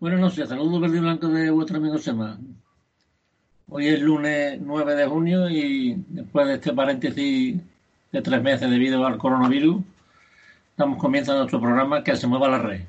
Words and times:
Buenas 0.00 0.20
noches, 0.20 0.48
saludos 0.48 0.80
verde 0.80 0.96
y 0.96 1.00
blanco 1.00 1.28
de 1.28 1.50
vuestro 1.50 1.76
amigo 1.76 1.98
Sema. 1.98 2.38
Hoy 3.68 3.88
es 3.88 4.00
lunes 4.00 4.58
9 4.58 4.94
de 4.94 5.06
junio 5.06 5.50
y 5.50 6.02
después 6.08 6.46
de 6.46 6.54
este 6.54 6.72
paréntesis 6.72 7.60
de 8.10 8.22
tres 8.22 8.42
meses 8.42 8.70
debido 8.70 9.04
al 9.04 9.18
coronavirus, 9.18 9.82
damos 10.74 10.96
comienzo 10.96 11.36
nuestro 11.36 11.60
programa 11.60 12.02
Que 12.02 12.16
se 12.16 12.26
mueva 12.26 12.48
la 12.48 12.58
red. 12.60 12.80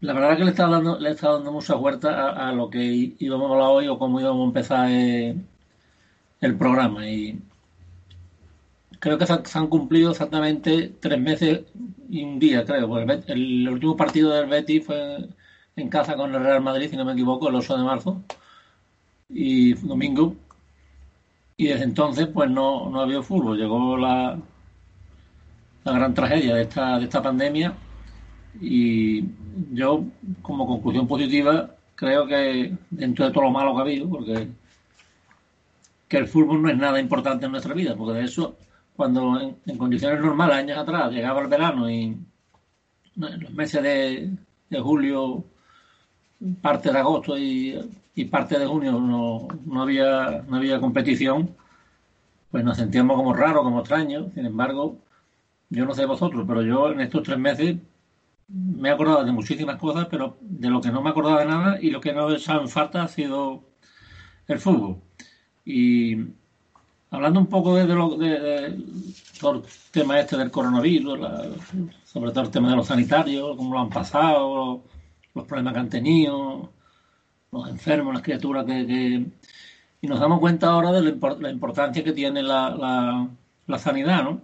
La 0.00 0.14
verdad 0.14 0.32
es 0.32 0.38
que 0.38 0.44
le 0.46 0.50
está 0.50 0.66
dando, 0.66 0.98
le 0.98 1.10
está 1.10 1.30
dando 1.34 1.52
mucha 1.52 1.76
vuelta 1.76 2.30
a, 2.30 2.50
lo 2.50 2.68
que 2.70 3.14
íbamos 3.20 3.48
a 3.48 3.54
hablar 3.54 3.68
hoy 3.68 3.86
o 3.86 4.00
cómo 4.00 4.20
íbamos 4.20 4.42
a 4.42 4.48
empezar 4.48 4.90
eh, 4.90 5.36
el 6.40 6.56
programa. 6.56 7.08
Y 7.08 7.40
creo 8.98 9.18
que 9.18 9.26
se 9.26 9.58
han, 9.58 9.68
cumplido 9.68 10.10
exactamente 10.10 10.92
tres 11.00 11.20
meses 11.20 11.62
y 12.10 12.24
un 12.24 12.38
día, 12.38 12.64
creo. 12.64 12.98
el, 12.98 13.68
último 13.68 13.96
partido 13.96 14.30
del 14.32 14.48
Betis 14.48 14.86
fue 14.86 15.28
en 15.76 15.88
casa 15.88 16.16
con 16.16 16.34
el 16.34 16.42
Real 16.42 16.62
Madrid, 16.62 16.90
si 16.90 16.96
no 16.96 17.04
me 17.04 17.12
equivoco, 17.12 17.48
el 17.48 17.54
8 17.56 17.76
de 17.78 17.84
marzo 17.84 18.22
y 19.28 19.74
domingo. 19.74 20.34
Y 21.56 21.68
desde 21.68 21.84
entonces, 21.84 22.28
pues 22.28 22.50
no, 22.50 22.88
no 22.90 23.00
ha 23.00 23.04
habido 23.04 23.22
fútbol. 23.22 23.58
Llegó 23.58 23.96
la, 23.96 24.38
la 25.84 25.92
gran 25.92 26.14
tragedia 26.14 26.54
de 26.54 26.62
esta, 26.62 26.98
de 26.98 27.04
esta 27.04 27.22
pandemia. 27.22 27.74
Y 28.60 29.24
yo, 29.72 30.04
como 30.42 30.66
conclusión 30.66 31.06
positiva, 31.06 31.74
creo 31.94 32.26
que 32.26 32.74
dentro 32.90 33.26
de 33.26 33.32
todo 33.32 33.44
lo 33.44 33.50
malo 33.50 33.72
que 33.74 33.78
ha 33.78 33.82
habido, 33.82 34.08
porque 34.08 34.48
que 36.08 36.16
el 36.16 36.28
fútbol 36.28 36.62
no 36.62 36.70
es 36.70 36.76
nada 36.76 37.00
importante 37.00 37.46
en 37.46 37.52
nuestra 37.52 37.74
vida, 37.74 37.94
porque 37.96 38.18
de 38.18 38.24
eso 38.24 38.56
cuando 38.98 39.40
en, 39.64 39.78
condiciones 39.78 40.20
normales, 40.20 40.56
años 40.56 40.76
atrás, 40.76 41.12
llegaba 41.12 41.40
el 41.40 41.46
verano 41.46 41.88
y 41.88 42.02
en 42.06 42.26
los 43.14 43.52
meses 43.52 43.80
de, 43.80 44.80
julio, 44.80 45.44
parte 46.60 46.90
de 46.90 46.98
agosto 46.98 47.38
y, 47.38 47.78
parte 48.28 48.58
de 48.58 48.66
junio 48.66 48.90
no, 48.98 49.46
no, 49.64 49.82
había, 49.82 50.42
no 50.48 50.56
había 50.56 50.80
competición, 50.80 51.54
pues 52.50 52.64
nos 52.64 52.76
sentíamos 52.76 53.16
como 53.16 53.32
raros, 53.32 53.62
como 53.62 53.78
extraños. 53.78 54.32
Sin 54.34 54.44
embargo, 54.44 54.96
yo 55.70 55.84
no 55.84 55.94
sé 55.94 56.04
vosotros, 56.04 56.44
pero 56.48 56.62
yo 56.62 56.90
en 56.90 57.00
estos 57.00 57.22
tres 57.22 57.38
meses 57.38 57.76
me 58.48 58.88
he 58.88 58.92
acordado 58.92 59.24
de 59.24 59.30
muchísimas 59.30 59.76
cosas, 59.76 60.08
pero 60.10 60.38
de 60.40 60.70
lo 60.70 60.80
que 60.80 60.90
no 60.90 61.02
me 61.02 61.10
acordaba 61.10 61.38
de 61.38 61.46
nada 61.46 61.78
y 61.80 61.90
lo 61.90 62.00
que 62.00 62.12
no 62.12 62.32
he 62.32 62.34
echado 62.34 62.62
en 62.62 62.68
falta 62.68 63.04
ha 63.04 63.08
sido 63.08 63.62
el 64.48 64.58
fútbol. 64.58 64.96
Y 65.64 66.16
hablando 67.10 67.40
un 67.40 67.46
poco 67.46 67.74
de, 67.74 67.86
lo, 67.86 68.16
de, 68.16 68.66
el 68.66 69.62
tema 69.90 70.20
este 70.20 70.36
del 70.36 70.50
coronavirus, 70.50 71.18
sobre 72.04 72.30
todo 72.32 72.44
el 72.44 72.50
tema 72.50 72.70
de 72.70 72.76
los 72.76 72.86
sanitarios, 72.86 73.56
cómo 73.56 73.74
lo 73.74 73.80
han 73.80 73.90
pasado, 73.90 74.82
los 75.34 75.46
problemas 75.46 75.72
que 75.74 75.80
han 75.80 75.88
tenido, 75.88 76.72
los 77.52 77.68
enfermos, 77.68 78.14
las 78.14 78.22
criaturas 78.22 78.64
que... 78.64 79.26
y 80.00 80.06
nos 80.06 80.20
damos 80.20 80.40
cuenta 80.40 80.68
ahora 80.68 80.92
de 80.92 81.16
la, 81.40 81.50
importancia 81.50 82.04
que 82.04 82.12
tiene 82.12 82.42
la, 82.42 83.28
la, 83.66 83.78
sanidad, 83.78 84.24
¿no? 84.24 84.40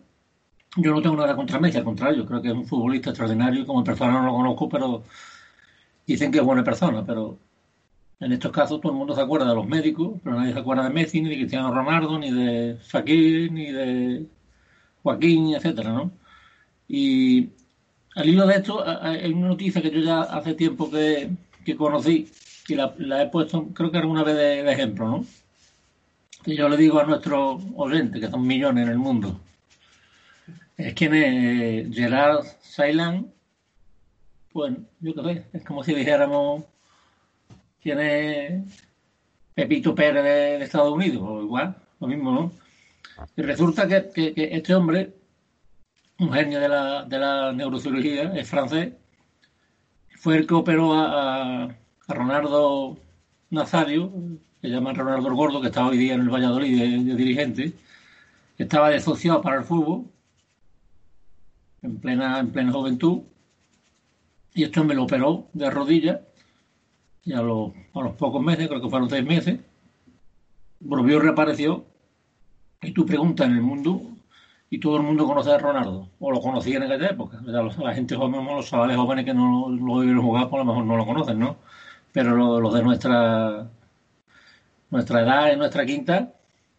Yo 0.76 0.92
no 0.92 1.02
tengo 1.02 1.16
nada 1.16 1.36
contra 1.36 1.60
Messi, 1.60 1.78
al 1.78 1.84
contrario, 1.84 2.26
creo 2.26 2.42
que 2.42 2.48
es 2.48 2.54
un 2.54 2.66
futbolista 2.66 3.10
extraordinario 3.10 3.62
y 3.62 3.66
como 3.66 3.84
persona 3.84 4.12
no 4.12 4.26
lo 4.26 4.32
conozco, 4.32 4.68
pero 4.68 5.04
dicen 6.06 6.32
que 6.32 6.38
es 6.38 6.44
buena 6.44 6.64
persona, 6.64 7.04
pero 7.06 7.38
en 8.25 8.33
estos 8.33 8.53
casos 8.53 8.80
todo 8.80 8.92
el 8.92 8.98
mundo 8.98 9.14
se 9.14 9.20
acuerda 9.20 9.47
de 9.47 9.55
los 9.55 9.67
médicos, 9.67 10.19
pero 10.25 10.36
nadie 10.36 10.55
se 10.55 10.58
acuerda 10.58 10.84
de 10.84 10.91
Messi, 10.91 11.20
ni 11.20 11.28
de 11.28 11.36
Cristiano 11.36 11.75
Ronaldo, 11.75 12.19
ni 12.19 12.30
de 12.30 12.78
Shakir, 12.91 13.53
ni 13.53 13.70
de 13.70 14.25
Joaquín, 15.03 15.55
etcétera, 15.55 15.92
¿no? 15.92 16.11
Y 16.89 17.50
al 18.14 18.28
hilo 18.28 18.47
de 18.47 18.56
esto, 18.56 18.83
hay 18.86 19.30
una 19.30 19.48
noticia 19.48 19.83
que 19.83 19.91
yo 19.91 20.00
ya 20.00 20.22
hace 20.22 20.55
tiempo 20.55 20.91
que, 20.91 21.30
conocí 21.77 22.30
y 22.69 22.75
la, 22.75 22.95
he 23.22 23.27
puesto, 23.28 23.67
creo 23.75 23.91
que 23.91 23.98
alguna 23.98 24.25
vez 24.25 24.36
de, 24.36 24.72
ejemplo, 24.72 25.06
¿no? 25.06 25.27
Que 26.42 26.57
yo 26.57 26.68
le 26.70 26.79
digo 26.79 26.98
a 27.01 27.05
nuestros 27.05 27.63
oyentes, 27.77 28.23
que 28.23 28.30
son 28.30 28.46
millones 28.46 28.84
en 28.84 28.90
el 28.90 28.98
mundo, 28.98 29.39
es 30.79 30.95
quien 30.95 31.14
es 31.14 31.95
Gerard 31.95 32.46
Sailan, 32.63 33.30
pues 34.51 34.74
yo 35.01 35.14
qué 35.14 35.23
sé, 35.23 35.45
es 35.52 35.64
como 35.64 35.84
si 35.84 35.95
dijéramos 35.95 36.64
tiene 37.84 38.64
Pepito 39.55 39.95
Pérez 39.95 40.24
de, 40.24 40.64
Estados 40.64 40.92
Unidos, 40.92 41.22
o 41.22 41.42
igual, 41.42 41.77
lo 42.00 42.06
mismo, 42.06 42.33
¿no? 42.33 42.52
Y 43.36 43.42
resulta 43.42 43.86
que, 43.86 44.33
este 44.34 44.74
hombre, 44.74 45.14
un 46.18 46.33
genio 46.33 46.61
de 46.61 46.68
la, 46.68 47.05
de 47.05 47.52
neurocirugía, 47.55 48.34
es 48.34 48.48
francés, 48.48 48.95
fue 50.17 50.39
el 50.39 50.46
que 50.46 50.55
operó 50.55 50.95
a, 50.95 51.77
Ronaldo 52.08 52.98
Nazario, 53.50 54.12
que 54.61 54.68
llaman 54.68 54.95
Ronaldo 54.95 55.28
el 55.28 55.34
Gordo, 55.34 55.61
que 55.61 55.68
está 55.68 55.86
hoy 55.86 55.98
día 55.98 56.14
en 56.14 56.22
el 56.22 56.30
Valladolid 56.30 57.06
de, 57.06 57.14
dirigente, 57.14 57.74
estaba 58.56 58.89
desociado 58.89 59.42
para 59.42 59.56
el 59.58 59.64
fútbol, 59.64 60.06
en 61.83 61.98
plena, 61.98 62.39
en 62.39 62.51
plena 62.51 62.72
juventud, 62.72 63.22
y 64.55 64.64
este 64.64 64.80
hombre 64.80 64.96
lo 64.96 65.05
operó 65.05 65.48
de 65.52 65.70
rodillas 65.70 66.20
y 67.24 67.33
a 67.33 67.40
los, 67.42 67.73
a 67.95 68.01
los 68.01 68.12
pocos 68.17 68.42
meses, 68.42 68.68
creo 68.68 68.80
que 68.80 68.90
fueron 68.90 69.08
seis 69.08 69.24
meses, 69.24 69.61
volvió 70.80 71.17
y 71.17 71.20
reapareció. 71.20 71.85
Y 72.83 72.92
tú 72.92 73.07
preguntas 73.07 73.46
en 73.46 73.55
el 73.55 73.62
mundo 73.62 74.02
y 74.68 74.79
todo 74.79 74.96
el 74.96 75.02
mundo 75.02 75.27
conoce 75.27 75.52
a 75.52 75.58
Ronaldo, 75.58 76.11
o 76.18 76.30
lo 76.30 76.40
conocía 76.40 76.77
en 76.77 76.83
aquella 76.84 77.08
época. 77.11 77.40
La 77.45 77.95
gente 77.95 78.17
joven, 78.17 78.45
los 78.45 78.68
chavales 78.68 78.96
jóvenes 78.96 79.24
que 79.24 79.33
no 79.33 79.68
lo 79.70 80.01
vieron 80.01 80.23
jugar, 80.23 80.51
por 80.51 80.58
lo 80.58 80.64
mejor 80.64 80.84
no 80.84 80.96
lo 80.96 81.07
conocen, 81.07 81.39
¿no? 81.39 81.57
Pero 82.13 82.61
los, 82.61 82.74
de 82.74 82.83
nuestra 82.83 83.68
nuestra 84.90 85.23
edad, 85.23 85.52
en 85.52 85.58
nuestra 85.58 85.84
quinta, 85.86 86.34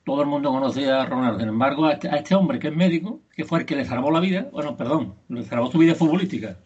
todo 0.06 0.22
el 0.22 0.28
mundo 0.28 0.52
conocía 0.52 1.02
a 1.02 1.06
Ronaldo. 1.06 1.40
Sin 1.40 1.50
embargo, 1.50 1.90
este, 1.90 2.10
a 2.10 2.18
este, 2.18 2.36
hombre 2.36 2.60
que 2.60 2.68
es 2.68 2.76
médico, 2.76 3.22
que 3.36 3.44
fue 3.44 3.60
el 3.60 3.66
que 3.66 3.76
le 3.76 3.86
salvó 3.86 4.12
la 4.12 4.20
vida, 4.20 4.48
bueno, 4.52 4.78
perdón, 4.78 5.16
le 5.30 5.44
salvó 5.44 5.72
su 5.72 5.78
vida 5.80 5.96
futbolística, 5.96 6.58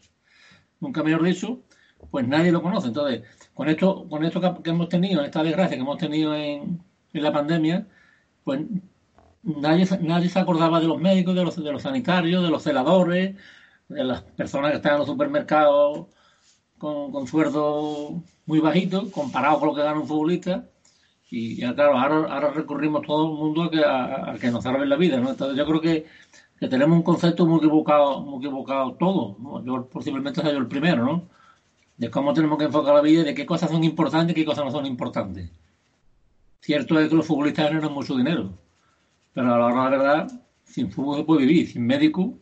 nunca 0.80 1.04
mejor 1.04 1.24
dicho, 1.24 1.60
pues 2.12 2.28
nadie 2.28 2.52
lo 2.52 2.62
conoce. 2.62 2.88
Entonces, 2.88 3.24
con 3.60 3.68
esto, 3.68 4.08
con 4.08 4.24
esto 4.24 4.40
que, 4.40 4.70
hemos 4.70 4.88
tenido, 4.88 5.22
esta 5.22 5.44
desgracia 5.44 5.76
que 5.76 5.82
hemos 5.82 5.98
tenido 5.98 6.34
en, 6.34 6.82
la 7.12 7.34
pandemia, 7.34 7.86
pues 8.46 8.62
nadie, 9.44 9.86
nadie 10.00 10.30
se 10.30 10.40
acordaba 10.40 10.80
de 10.80 10.88
los 10.88 10.98
médicos, 10.98 11.36
de 11.36 11.44
los, 11.44 11.82
sanitarios, 11.84 12.42
de 12.42 12.50
los 12.50 12.64
celadores, 12.64 13.36
de 13.90 14.04
las 14.06 14.22
personas 14.22 14.72
que 14.72 14.78
están 14.78 14.94
en 14.94 15.00
los 15.00 15.08
supermercados 15.08 16.08
con, 16.78 17.28
sueldo 17.28 18.24
muy 18.46 18.60
bajito, 18.60 19.12
comparado 19.12 19.60
con 19.60 19.68
lo 19.68 19.76
que 19.76 19.84
gana 19.84 20.00
un 20.00 20.08
futbolista. 20.08 20.70
Y 21.30 21.58
ya, 21.58 21.76
claro, 21.76 21.98
ahora, 22.00 22.52
recurrimos 22.52 23.06
todo 23.06 23.30
el 23.30 23.38
mundo 23.38 23.64
a 23.64 23.72
que, 23.72 23.84
a, 23.84 24.38
que 24.40 24.52
nos 24.52 24.64
salven 24.64 24.88
la 24.88 24.96
vida, 24.96 25.20
¿no? 25.20 25.32
Entonces 25.32 25.58
yo 25.58 25.66
creo 25.66 25.82
que, 25.82 26.06
que, 26.62 26.70
tenemos 26.70 26.96
un 26.96 27.04
concepto 27.04 27.46
muy 27.46 27.58
equivocado, 27.58 28.22
muy 28.22 28.38
equivocado 28.38 28.94
todo, 28.94 29.36
Yo 29.66 29.86
posiblemente 29.90 30.42
soy 30.42 30.54
yo 30.54 30.60
el 30.60 30.68
primero, 30.68 31.04
¿no? 31.04 31.39
De 32.00 32.10
cómo 32.10 32.34
tenemos 32.34 32.58
que 32.58 32.64
enfocar 32.64 32.96
la 32.96 33.02
vida, 33.02 33.24
de 33.24 33.36
qué 33.36 33.46
cosas 33.46 33.70
son 33.70 33.84
importantes 33.84 34.32
y 34.32 34.40
qué 34.40 34.46
cosas 34.46 34.64
no 34.64 34.72
son 34.72 34.86
importantes. 34.86 35.52
Cierto 36.62 36.98
es 36.98 37.10
que 37.10 37.16
los 37.16 37.28
futbolistas 37.28 37.72
ganan 37.72 37.92
mucho 37.92 38.16
dinero, 38.16 38.58
pero 39.34 39.54
a 39.54 39.58
la 39.58 39.66
hora 39.66 39.84
de 39.84 39.98
la 39.98 39.98
verdad, 39.98 40.32
sin 40.64 40.92
fútbol 40.92 41.18
se 41.18 41.24
puede 41.26 41.46
vivir, 41.46 41.68
sin 41.68 41.86
médico 41.86 42.40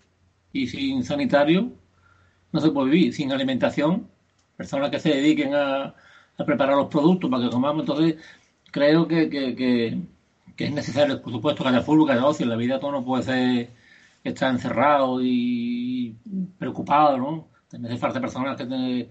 y 0.54 0.68
sin 0.68 1.04
sanitario 1.04 1.72
no 2.52 2.60
se 2.60 2.70
puede 2.70 2.92
vivir, 2.92 3.14
sin 3.14 3.32
alimentación, 3.32 4.08
personas 4.56 4.92
que 4.92 5.00
se 5.00 5.10
dediquen 5.10 5.56
a, 5.56 5.96
preparar 6.46 6.78
los 6.78 6.88
productos 6.88 7.30
para 7.32 7.44
que 7.44 7.50
comamos. 7.50 7.82
Entonces, 7.82 8.18
creo 8.72 9.08
que, 9.08 9.28
que, 9.28 10.00
es 10.58 10.72
necesario, 10.72 11.20
por 11.20 11.34
supuesto, 11.34 11.64
que 11.64 11.70
haya 11.70 11.82
fútbol, 11.82 12.08
que 12.08 12.14
haya 12.14 12.26
ocio. 12.28 12.44
En 12.44 12.52
la 12.52 12.56
vida 12.58 12.80
todo 12.80 12.92
no 12.92 13.04
puede 13.04 13.24
ser 13.24 13.72
estar 14.24 14.52
encerrado 14.52 15.20
y 15.24 16.16
preocupado, 16.60 17.18
¿no? 17.18 17.48
También 17.70 17.92
hace 17.92 18.00
falta 18.00 18.22
personas 18.22 18.56
que, 18.56 19.10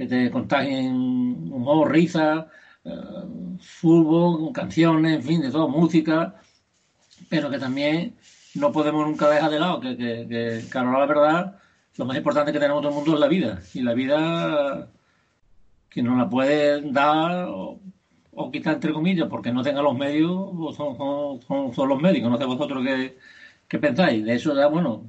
que 0.00 0.06
te 0.06 0.30
contagien 0.30 0.94
humor, 1.52 1.92
risa, 1.92 2.46
eh, 2.84 2.90
fútbol, 3.60 4.50
canciones, 4.50 5.16
en 5.16 5.22
fin, 5.22 5.42
de 5.42 5.50
todo, 5.50 5.68
música, 5.68 6.36
pero 7.28 7.50
que 7.50 7.58
también 7.58 8.16
no 8.54 8.72
podemos 8.72 9.06
nunca 9.06 9.28
dejar 9.28 9.50
de 9.50 9.60
lado 9.60 9.78
que, 9.78 9.98
que, 9.98 10.26
que 10.26 10.64
claro, 10.70 10.98
la 10.98 11.04
verdad, 11.04 11.60
lo 11.98 12.06
más 12.06 12.16
importante 12.16 12.50
que 12.50 12.58
tenemos 12.58 12.80
todo 12.80 12.88
el 12.88 12.96
mundo 12.96 13.12
es 13.12 13.20
la 13.20 13.28
vida, 13.28 13.60
y 13.74 13.82
la 13.82 13.92
vida 13.92 14.88
que 15.90 16.02
nos 16.02 16.16
la 16.16 16.30
puede 16.30 16.80
dar 16.92 17.48
o, 17.50 17.78
quitar 18.50 18.76
entre 18.76 18.94
comillas 18.94 19.28
porque 19.28 19.52
no 19.52 19.62
tenga 19.62 19.82
los 19.82 19.98
medios 19.98 20.74
son, 20.74 20.96
son, 21.74 21.88
los 21.90 22.00
médicos, 22.00 22.30
no 22.30 22.38
sé 22.38 22.46
vosotros 22.46 22.82
qué, 22.86 23.18
qué 23.68 23.78
pensáis. 23.78 24.24
De 24.24 24.34
eso 24.34 24.54
ya, 24.56 24.66
bueno, 24.66 25.04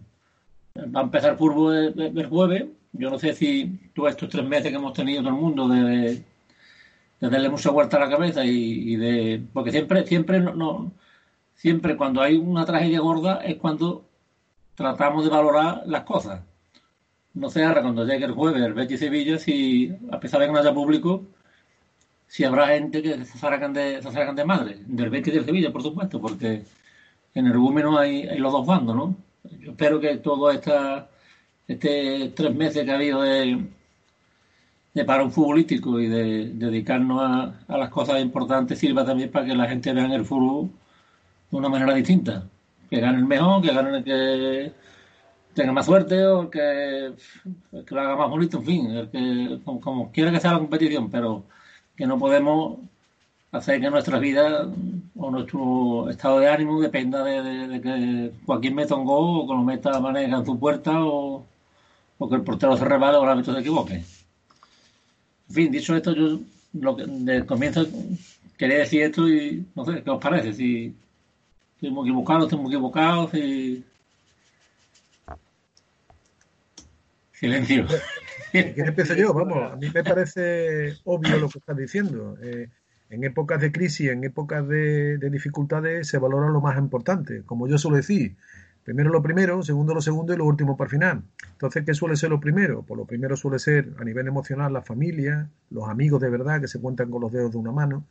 va 0.78 1.00
a 1.00 1.04
empezar 1.04 1.38
fútbol 1.38 1.94
el 1.98 2.28
jueves 2.28 2.66
yo 2.94 3.10
no 3.10 3.20
sé 3.20 3.34
si 3.34 3.80
tú 3.94 4.08
estos 4.08 4.30
tres 4.30 4.46
meses 4.46 4.70
que 4.70 4.76
hemos 4.78 4.94
tenido 4.94 5.22
todo 5.22 5.34
el 5.34 5.42
mundo 5.42 5.68
de, 5.68 6.24
darle 7.20 7.50
mucha 7.50 7.70
vuelta 7.70 7.98
a 7.98 8.02
la 8.02 8.10
cabeza 8.10 8.44
y, 8.46 8.96
de 8.96 9.42
porque 9.54 9.72
siempre 9.72 10.06
siempre 10.06 10.40
no, 10.40 10.92
siempre 11.56 11.96
cuando 11.96 12.22
hay 12.22 12.38
una 12.38 12.66
tragedia 12.66 13.00
gorda 13.00 13.42
es 13.44 13.58
cuando 13.58 14.06
tratamos 14.76 15.24
de 15.24 15.30
valorar 15.30 15.84
las 15.86 16.04
cosas 16.04 16.42
no 17.34 17.50
sé 17.50 17.64
ahora 17.64 17.82
cuando 17.82 18.06
llegue 18.06 18.26
el 18.26 18.32
jueves 18.34 18.62
el 18.64 18.74
Betis 18.74 19.00
Sevilla 19.00 19.38
si, 19.38 19.96
a 20.12 20.20
pesar 20.20 20.42
de 20.42 20.48
que 20.48 20.54
no 20.54 20.60
haya 20.60 20.74
público, 20.74 21.26
si 22.32 22.46
habrá 22.46 22.68
gente 22.68 23.02
que 23.02 23.26
se 23.26 23.38
salgan 23.38 23.74
de, 23.74 24.02
se 24.02 24.10
de 24.10 24.46
madre, 24.46 24.78
del 24.86 25.10
Betis 25.10 25.34
del 25.34 25.44
Sevilla, 25.44 25.70
por 25.70 25.84
supuesto, 25.84 26.22
porque 26.22 26.64
en 27.34 27.46
el 27.46 27.58
Gúmeno 27.58 27.98
hay, 27.98 28.24
hay 28.24 28.40
los 28.40 28.54
dos 28.54 28.66
bandos, 28.66 28.96
¿no? 28.96 29.16
Yo 29.60 29.72
espero 29.72 30.00
que 30.00 30.16
todo 30.16 30.50
esta, 30.50 31.10
este 31.68 32.34
tres 32.36 32.56
meses 32.56 32.84
que 32.84 32.92
ha 32.92 32.96
habido 32.96 33.22
de, 33.22 33.66
de 34.94 35.06
paro 35.06 35.30
futbolístico 35.30 36.00
y 36.00 36.08
de, 36.08 36.50
dedicarnos 36.54 37.22
a, 37.68 37.78
las 37.78 37.90
cosas 37.90 38.22
importantes 38.22 38.80
sirva 38.80 39.06
también 39.06 39.32
para 39.32 39.46
que 39.46 39.56
la 39.56 39.68
gente 39.68 39.94
vea 39.94 40.06
el 40.14 40.26
fútbol 40.26 40.70
de 41.50 41.58
una 41.58 41.70
manera 41.70 41.94
distinta. 41.94 42.48
Que 42.90 43.00
gane 43.00 43.20
el 43.20 43.26
mejor, 43.26 43.62
que 43.62 43.74
gane 43.74 43.98
el 43.98 44.04
que 44.04 44.74
tenga 45.54 45.72
más 45.72 45.86
suerte 45.86 46.26
o 46.26 46.50
que, 46.50 47.14
que 47.86 47.96
lo 47.96 48.02
haga 48.02 48.16
más 48.16 48.30
bonito, 48.30 48.58
en 48.58 48.66
fin, 48.66 48.92
el 48.92 49.10
que, 49.10 49.60
como, 49.64 50.12
quiera 50.12 50.32
que 50.32 50.40
sea 50.40 50.54
la 50.54 50.60
competición, 50.60 51.10
pero 51.10 51.44
que 51.96 52.06
no 52.08 52.18
podemos 52.18 52.80
hacer 53.52 53.82
que 53.82 53.90
nuestra 53.90 54.20
vida 54.20 54.70
o 55.18 55.32
nuestro 55.32 56.10
estado 56.10 56.40
de 56.40 56.50
ánimo 56.50 56.82
dependa 56.82 57.24
de, 57.24 57.82
que 57.82 58.32
Joaquín 58.46 58.76
meta 58.76 58.96
un 58.96 59.06
gol 59.06 59.42
o 59.42 59.48
que 59.48 59.54
lo 59.54 59.64
meta 59.64 60.00
manera 60.00 60.38
en 60.38 60.46
su 60.46 60.58
puerta 60.58 60.92
o, 61.04 61.46
que 62.30 62.36
el 62.36 62.44
portero 62.44 62.78
se 62.78 62.86
rebale 62.86 63.18
o 63.18 63.24
el 63.24 63.30
árbitro 63.30 63.54
se 63.54 63.60
equivoque. 63.60 63.96
En 63.96 65.56
fin, 65.56 65.72
dicho 65.72 65.96
esto, 65.96 66.14
yo 66.14 66.40
lo 66.74 66.96
que, 66.96 67.06
de 67.06 67.46
comienzo 67.46 67.86
quería 68.58 68.80
decir 68.80 69.04
esto 69.04 69.28
y 69.28 69.66
no 69.76 69.86
sé, 69.86 70.04
¿qué 70.04 70.10
os 70.10 70.22
parece? 70.22 70.54
Si 70.54 70.96
estoy 71.76 71.92
muy 71.92 72.08
equivocado, 72.08 72.44
estoy 72.44 72.60
muy 72.60 72.74
equivocado, 72.74 73.30
si 73.30 73.84
Silencio. 77.42 77.88
¿Quién 78.52 78.88
empieza 78.88 79.16
yo? 79.16 79.34
Vamos, 79.34 79.72
a 79.72 79.76
mí 79.76 79.90
me 79.92 80.04
parece 80.04 80.96
obvio 81.06 81.38
lo 81.38 81.50
que 81.50 81.58
estás 81.58 81.76
diciendo. 81.76 82.38
Eh, 82.44 82.70
en 83.10 83.24
épocas 83.24 83.60
de 83.60 83.72
crisis, 83.72 84.12
en 84.12 84.24
épocas 84.24 84.68
de, 84.68 85.18
dificultades, 85.32 86.08
se 86.08 86.20
valora 86.20 86.50
lo 86.50 86.62
más 86.62 86.78
importante. 86.78 87.42
Como 87.44 87.68
yo 87.68 87.80
suelo 87.80 87.98
decir, 87.98 88.36
primero 88.84 89.10
lo 89.10 89.22
primero, 89.22 89.62
segundo 89.64 89.94
lo 89.94 90.02
segundo 90.02 90.34
y 90.34 90.38
lo 90.38 90.46
último 90.46 90.76
para 90.78 90.90
final. 90.90 91.24
Entonces, 91.52 91.84
¿qué 91.86 91.94
suele 91.94 92.16
ser 92.16 92.30
lo 92.30 92.40
primero? 92.40 92.84
Pues 92.84 92.98
lo 92.98 93.06
primero 93.06 93.36
suele 93.36 93.60
ser, 93.60 93.94
a 94.00 94.04
nivel 94.04 94.28
emocional, 94.28 94.74
la 94.74 94.82
familia, 94.82 95.50
los 95.70 95.90
amigos 95.90 96.22
de 96.22 96.30
verdad 96.30 96.62
que 96.62 96.68
se 96.68 96.80
cuentan 96.80 97.12
con 97.12 97.22
los 97.22 97.32
dedos 97.32 97.52
de 97.52 97.58
una 97.58 97.72
mano, 97.72 98.06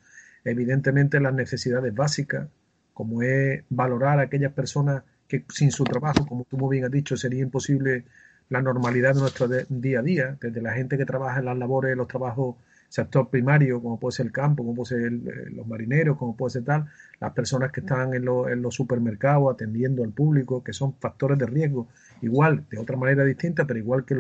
evidentemente 0.45 1.21
las 1.21 1.35
necesidades 1.35 1.95
básicas, 1.95 2.49
como 2.95 3.23
es 3.23 3.65
valorar 3.69 4.19
a 4.19 4.23
aquellas 4.23 4.53
personas 4.53 5.03
que 5.27 5.45
sin 5.49 5.71
su 5.71 5.85
trabajo, 5.85 6.27
como 6.27 6.45
tú 6.45 6.57
muy 6.57 6.77
bien 6.77 6.85
has 6.85 6.91
dicho, 6.91 7.17
sería 7.17 7.43
imposible 7.43 8.05
la 8.49 8.61
normalidad 8.61 9.15
de 9.15 9.21
nuestro 9.21 9.49
día 9.49 10.01
a 10.01 10.03
día, 10.03 10.37
desde 10.41 10.61
la 10.61 10.73
gente 10.73 10.99
que 10.99 11.07
trabaja 11.07 11.39
en 11.39 11.45
las 11.47 11.57
labores, 11.57 11.97
los 11.97 12.09
trabajos 12.09 12.57
sector 12.91 13.31
primario, 13.31 13.81
como 13.81 13.99
puede 13.99 14.13
ser 14.13 14.27
el 14.27 14.33
campo, 14.33 14.63
como 14.63 14.75
puede 14.75 15.01
ser 15.01 15.13
eh, 15.13 15.51
los 15.53 15.67
marineros, 15.67 16.19
como 16.19 16.37
puede 16.37 16.51
ser 16.51 16.65
tal, 16.65 16.87
las 17.21 17.33
personas 17.33 17.73
que 17.73 17.81
están 17.81 18.13
en, 18.13 18.25
en, 18.29 18.63
los 18.63 18.75
supermercados 18.75 19.55
atendiendo 19.55 20.05
al 20.05 20.13
público, 20.13 20.63
que 20.63 20.75
son 20.75 20.95
factores 21.01 21.39
de 21.39 21.47
riesgo, 21.47 21.89
igual, 22.21 22.67
de 22.71 22.79
otra 22.79 22.99
manera 22.99 23.25
distinta, 23.25 23.67
pero 23.67 23.79
igual 23.79 24.05
que, 24.05 24.15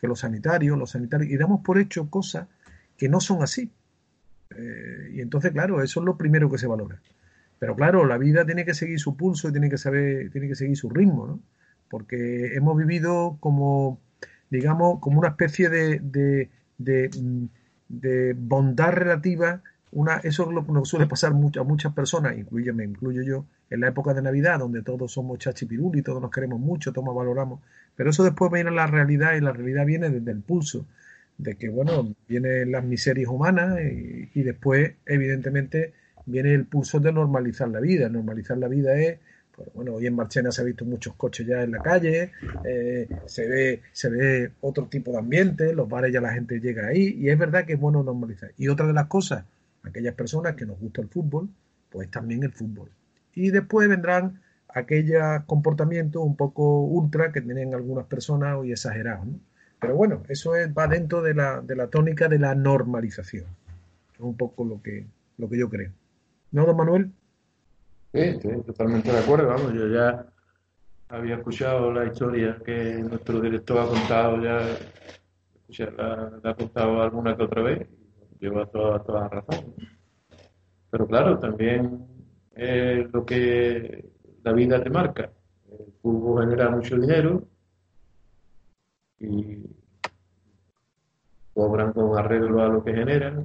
que 0.00 0.06
los 0.08 0.20
sanitarios, 0.20 0.78
los 0.78 0.90
sanitarios, 0.92 1.30
y 1.30 1.36
damos 1.36 1.60
por 1.60 1.78
hecho 1.78 2.08
cosas 2.08 2.48
que 2.96 3.10
no 3.10 3.20
son 3.20 3.42
así. 3.42 3.70
Eh, 4.56 5.10
y 5.14 5.20
entonces, 5.20 5.52
claro, 5.52 5.82
eso 5.82 6.00
es 6.00 6.06
lo 6.06 6.16
primero 6.16 6.50
que 6.50 6.56
se 6.56 6.66
valora. 6.66 7.02
Pero 7.58 7.76
claro, 7.76 8.06
la 8.06 8.16
vida 8.16 8.46
tiene 8.46 8.64
que 8.64 8.74
seguir 8.74 8.98
su 8.98 9.16
pulso 9.16 9.48
y 9.48 9.52
tiene 9.52 9.68
que 9.68 9.78
saber, 9.78 10.30
tiene 10.30 10.48
que 10.48 10.54
seguir 10.54 10.76
su 10.76 10.88
ritmo, 10.88 11.26
¿no? 11.26 11.40
porque 11.92 12.54
hemos 12.54 12.74
vivido 12.78 13.36
como, 13.38 14.00
digamos, 14.48 14.98
como 15.00 15.18
una 15.18 15.28
especie 15.28 15.68
de, 15.68 16.00
de, 16.78 17.10
bondad 18.36 18.92
relativa. 18.92 19.62
Una, 19.92 20.16
eso 20.18 20.44
es 20.44 20.54
lo 20.54 20.64
que 20.64 20.72
nos 20.72 20.88
suele 20.88 21.06
pasar 21.06 21.32
a 21.32 21.62
muchas 21.64 21.92
personas, 21.92 22.38
incluyo, 22.38 22.74
me 22.74 22.84
incluyo 22.84 23.22
yo, 23.22 23.44
en 23.68 23.80
la 23.80 23.88
época 23.88 24.14
de 24.14 24.22
Navidad, 24.22 24.58
donde 24.58 24.82
todos 24.82 25.12
somos 25.12 25.38
chachipiruli, 25.38 26.00
todos 26.02 26.22
nos 26.22 26.30
queremos 26.30 26.58
mucho, 26.58 26.92
todos 26.92 27.14
valoramos. 27.14 27.60
Pero 27.94 28.10
eso 28.10 28.24
después 28.24 28.50
viene 28.50 28.70
la 28.70 28.86
realidad 28.86 29.34
y 29.34 29.40
la 29.40 29.52
realidad 29.52 29.84
viene 29.84 30.08
desde 30.08 30.30
el 30.30 30.40
pulso, 30.40 30.86
de 31.36 31.56
que, 31.56 31.68
bueno, 31.68 32.14
vienen 32.26 32.72
las 32.72 32.84
miserias 32.84 33.28
humanas 33.28 33.78
y, 33.80 34.30
y 34.34 34.42
después, 34.42 34.92
evidentemente, 35.04 35.92
viene 36.24 36.54
el 36.54 36.64
pulso 36.64 37.00
de 37.00 37.12
normalizar 37.12 37.68
la 37.68 37.80
vida. 37.80 38.08
Normalizar 38.08 38.56
la 38.56 38.68
vida 38.68 38.96
es 38.98 39.18
bueno, 39.74 39.94
hoy 39.94 40.06
en 40.06 40.14
Marchena 40.14 40.50
se 40.50 40.62
ha 40.62 40.64
visto 40.64 40.84
muchos 40.84 41.14
coches 41.14 41.46
ya 41.46 41.62
en 41.62 41.72
la 41.72 41.78
calle, 41.78 42.32
eh, 42.64 43.08
se 43.26 43.48
ve 43.48 43.82
se 43.92 44.10
ve 44.10 44.52
otro 44.60 44.86
tipo 44.86 45.12
de 45.12 45.18
ambiente, 45.18 45.74
los 45.74 45.88
bares 45.88 46.12
ya 46.12 46.20
la 46.20 46.32
gente 46.32 46.60
llega 46.60 46.88
ahí 46.88 47.16
y 47.18 47.28
es 47.28 47.38
verdad 47.38 47.64
que 47.64 47.74
es 47.74 47.80
bueno 47.80 48.02
normalizar. 48.02 48.52
Y 48.56 48.68
otra 48.68 48.86
de 48.86 48.92
las 48.92 49.06
cosas, 49.06 49.44
aquellas 49.82 50.14
personas 50.14 50.54
que 50.54 50.66
nos 50.66 50.78
gusta 50.78 51.02
el 51.02 51.08
fútbol, 51.08 51.48
pues 51.90 52.10
también 52.10 52.42
el 52.42 52.52
fútbol. 52.52 52.90
Y 53.34 53.50
después 53.50 53.88
vendrán 53.88 54.40
aquellos 54.68 55.22
comportamientos 55.46 56.22
un 56.22 56.36
poco 56.36 56.80
ultra 56.80 57.32
que 57.32 57.40
tienen 57.40 57.74
algunas 57.74 58.06
personas 58.06 58.56
hoy 58.56 58.72
exagerados, 58.72 59.26
¿no? 59.26 59.38
Pero 59.80 59.96
bueno, 59.96 60.22
eso 60.28 60.54
es, 60.54 60.68
va 60.68 60.86
dentro 60.86 61.22
de 61.22 61.34
la, 61.34 61.60
de 61.60 61.74
la 61.74 61.88
tónica 61.88 62.28
de 62.28 62.38
la 62.38 62.54
normalización. 62.54 63.46
Es 64.14 64.20
un 64.20 64.36
poco 64.36 64.64
lo 64.64 64.80
que, 64.80 65.06
lo 65.38 65.48
que 65.48 65.58
yo 65.58 65.68
creo. 65.68 65.90
¿No, 66.52 66.64
don 66.66 66.76
Manuel? 66.76 67.10
Sí, 68.14 68.18
estoy 68.20 68.62
totalmente 68.62 69.10
de 69.10 69.20
acuerdo. 69.20 69.48
Vamos, 69.48 69.72
yo 69.72 69.88
ya 69.88 70.26
había 71.08 71.36
escuchado 71.36 71.90
la 71.90 72.04
historia 72.04 72.58
que 72.62 72.98
nuestro 72.98 73.40
director 73.40 73.78
ha 73.78 73.86
contado, 73.86 74.42
ya 74.42 75.90
la, 75.96 76.30
ha 76.44 76.54
contado 76.54 77.00
alguna 77.00 77.34
que 77.34 77.42
otra 77.42 77.62
vez, 77.62 77.88
lleva 78.38 78.66
toda, 78.66 79.02
toda 79.02 79.30
razón. 79.30 79.74
Pero 80.90 81.06
claro, 81.06 81.38
también 81.38 82.06
es 82.54 83.10
lo 83.10 83.24
que 83.24 84.10
la 84.42 84.52
vida 84.52 84.82
te 84.82 84.90
marca. 84.90 85.32
El 85.70 85.94
fútbol 86.02 86.44
genera 86.44 86.68
mucho 86.68 86.98
dinero 86.98 87.48
y 89.20 89.56
cobran 91.54 91.94
con 91.94 92.18
arreglo 92.18 92.60
a 92.60 92.68
lo 92.68 92.84
que 92.84 92.92
generan, 92.92 93.42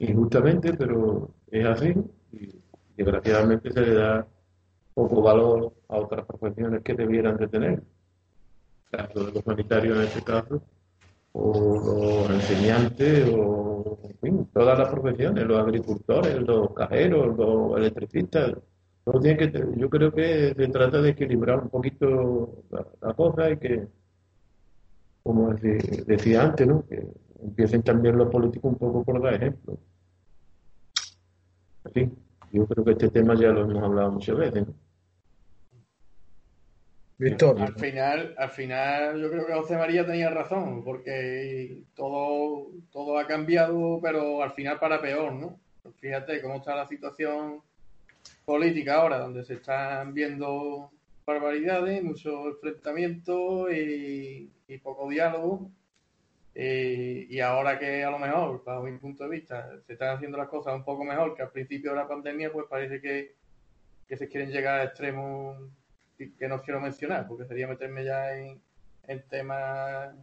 injustamente, 0.00 0.74
pero 0.74 1.32
es 1.52 1.66
así 1.66 1.94
desgraciadamente 2.96 3.70
se 3.72 3.80
le 3.80 3.94
da 3.94 4.26
poco 4.94 5.22
valor 5.22 5.72
a 5.88 5.96
otras 5.96 6.26
profesiones 6.26 6.82
que 6.82 6.94
debieran 6.94 7.36
de 7.36 7.48
tener. 7.48 7.82
caso 8.90 9.24
de 9.24 9.32
los 9.32 9.44
sanitarios 9.44 9.96
en 9.96 10.04
este 10.04 10.22
caso, 10.22 10.62
o 11.32 12.26
los 12.28 12.30
enseñantes, 12.30 13.28
o 13.32 13.98
en 14.04 14.18
fin, 14.18 14.48
todas 14.52 14.78
las 14.78 14.90
profesiones, 14.90 15.44
los 15.44 15.58
agricultores, 15.58 16.40
los 16.42 16.74
cajeros, 16.74 17.36
los 17.36 17.78
electricistas. 17.78 18.54
Todo 19.04 19.20
tiene 19.20 19.36
que, 19.38 19.66
yo 19.76 19.90
creo 19.90 20.12
que 20.12 20.54
se 20.54 20.68
trata 20.68 21.00
de 21.00 21.10
equilibrar 21.10 21.60
un 21.60 21.70
poquito 21.70 22.64
la, 22.70 23.14
cosa 23.14 23.50
y 23.50 23.56
que, 23.56 23.88
como 25.22 25.52
decía 25.54 26.42
antes, 26.42 26.66
¿no? 26.66 26.86
que 26.86 27.08
empiecen 27.42 27.82
también 27.82 28.16
los 28.16 28.30
políticos 28.30 28.72
un 28.72 28.78
poco 28.78 29.04
por 29.04 29.22
dar 29.22 29.34
ejemplo. 29.34 29.78
Fin. 31.92 32.21
Yo 32.52 32.66
creo 32.66 32.84
que 32.84 32.90
este 32.92 33.08
tema 33.08 33.34
ya 33.34 33.48
lo 33.48 33.62
hemos 33.62 33.82
hablado 33.82 34.12
muchas 34.12 34.36
veces. 34.36 34.66
Víctor. 37.16 37.60
Al 37.60 37.74
final, 37.74 38.34
al 38.36 38.50
final, 38.50 39.20
yo 39.20 39.30
creo 39.30 39.46
que 39.46 39.54
José 39.54 39.76
María 39.78 40.04
tenía 40.04 40.28
razón, 40.28 40.84
porque 40.84 41.82
todo, 41.94 42.66
todo 42.90 43.18
ha 43.18 43.26
cambiado, 43.26 44.00
pero 44.02 44.42
al 44.42 44.52
final 44.52 44.78
para 44.78 45.00
peor, 45.00 45.32
¿no? 45.32 45.58
Fíjate 45.98 46.42
cómo 46.42 46.56
está 46.56 46.76
la 46.76 46.86
situación 46.86 47.62
política 48.44 48.96
ahora, 48.96 49.18
donde 49.18 49.44
se 49.44 49.54
están 49.54 50.12
viendo 50.12 50.90
barbaridades, 51.24 52.02
muchos 52.02 52.48
enfrentamientos 52.48 53.72
y 53.72 54.50
poco 54.82 55.08
diálogo 55.08 55.70
eh, 56.54 57.26
y 57.30 57.40
ahora 57.40 57.78
que 57.78 58.04
a 58.04 58.10
lo 58.10 58.18
mejor, 58.18 58.62
bajo 58.64 58.82
mi 58.82 58.98
punto 58.98 59.24
de 59.24 59.30
vista, 59.30 59.70
se 59.86 59.94
están 59.94 60.16
haciendo 60.16 60.36
las 60.36 60.48
cosas 60.48 60.74
un 60.74 60.84
poco 60.84 61.04
mejor 61.04 61.34
que 61.34 61.42
al 61.42 61.50
principio 61.50 61.90
de 61.90 61.96
la 61.96 62.08
pandemia, 62.08 62.52
pues 62.52 62.66
parece 62.68 63.00
que, 63.00 63.34
se 64.14 64.28
quieren 64.28 64.50
llegar 64.50 64.80
a 64.80 64.84
extremos 64.84 65.56
que 66.18 66.46
no 66.46 66.60
quiero 66.60 66.80
mencionar, 66.80 67.26
porque 67.26 67.46
sería 67.46 67.66
meterme 67.66 68.04
ya 68.04 68.36
en, 68.36 68.60
temas, 69.30 70.14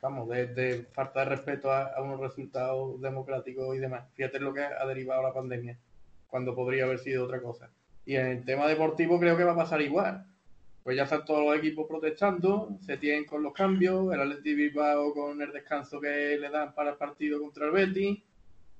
vamos, 0.00 0.28
de, 0.28 0.86
falta 0.92 1.20
de 1.20 1.26
respeto 1.26 1.72
a, 1.72 2.00
unos 2.00 2.20
resultados 2.20 3.00
democráticos 3.00 3.74
y 3.76 3.80
demás. 3.80 4.04
Fíjate 4.14 4.38
lo 4.38 4.54
que 4.54 4.62
ha 4.62 4.86
derivado 4.86 5.20
la 5.20 5.34
pandemia, 5.34 5.76
cuando 6.28 6.54
podría 6.54 6.84
haber 6.84 7.00
sido 7.00 7.24
otra 7.24 7.42
cosa. 7.42 7.70
Y 8.06 8.14
en 8.14 8.26
el 8.26 8.44
tema 8.44 8.68
deportivo 8.68 9.18
creo 9.18 9.36
que 9.36 9.44
va 9.44 9.52
a 9.52 9.56
pasar 9.56 9.82
igual 9.82 10.31
pues 10.82 10.96
ya 10.96 11.04
están 11.04 11.24
todos 11.24 11.44
los 11.44 11.56
equipos 11.56 11.86
protestando, 11.86 12.76
se 12.80 12.96
tienen 12.96 13.24
con 13.24 13.42
los 13.42 13.52
cambios, 13.52 14.12
el 14.12 14.20
Atleti 14.20 14.54
Bilbao 14.54 15.14
con 15.14 15.40
el 15.40 15.52
descanso 15.52 16.00
que 16.00 16.36
le 16.38 16.50
dan 16.50 16.74
para 16.74 16.90
el 16.90 16.96
partido 16.96 17.40
contra 17.40 17.66
el 17.66 17.72
Betis, 17.72 18.20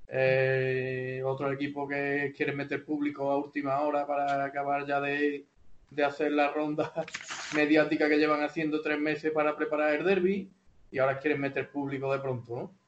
eh, 0.08 1.22
otro 1.24 1.52
equipo 1.52 1.86
que 1.86 2.32
quiere 2.36 2.52
meter 2.52 2.84
público 2.84 3.30
a 3.30 3.38
última 3.38 3.80
hora 3.80 4.06
para 4.06 4.44
acabar 4.44 4.86
ya 4.86 5.00
de, 5.00 5.46
de 5.90 6.04
hacer 6.04 6.32
la 6.32 6.52
ronda 6.52 6.92
mediática 7.54 8.08
que 8.08 8.18
llevan 8.18 8.42
haciendo 8.42 8.82
tres 8.82 8.98
meses 8.98 9.30
para 9.32 9.56
preparar 9.56 9.94
el 9.94 10.04
derby 10.04 10.50
y 10.90 10.98
ahora 10.98 11.18
quieren 11.18 11.40
meter 11.40 11.70
público 11.70 12.12
de 12.12 12.18
pronto, 12.18 12.56
¿no? 12.56 12.82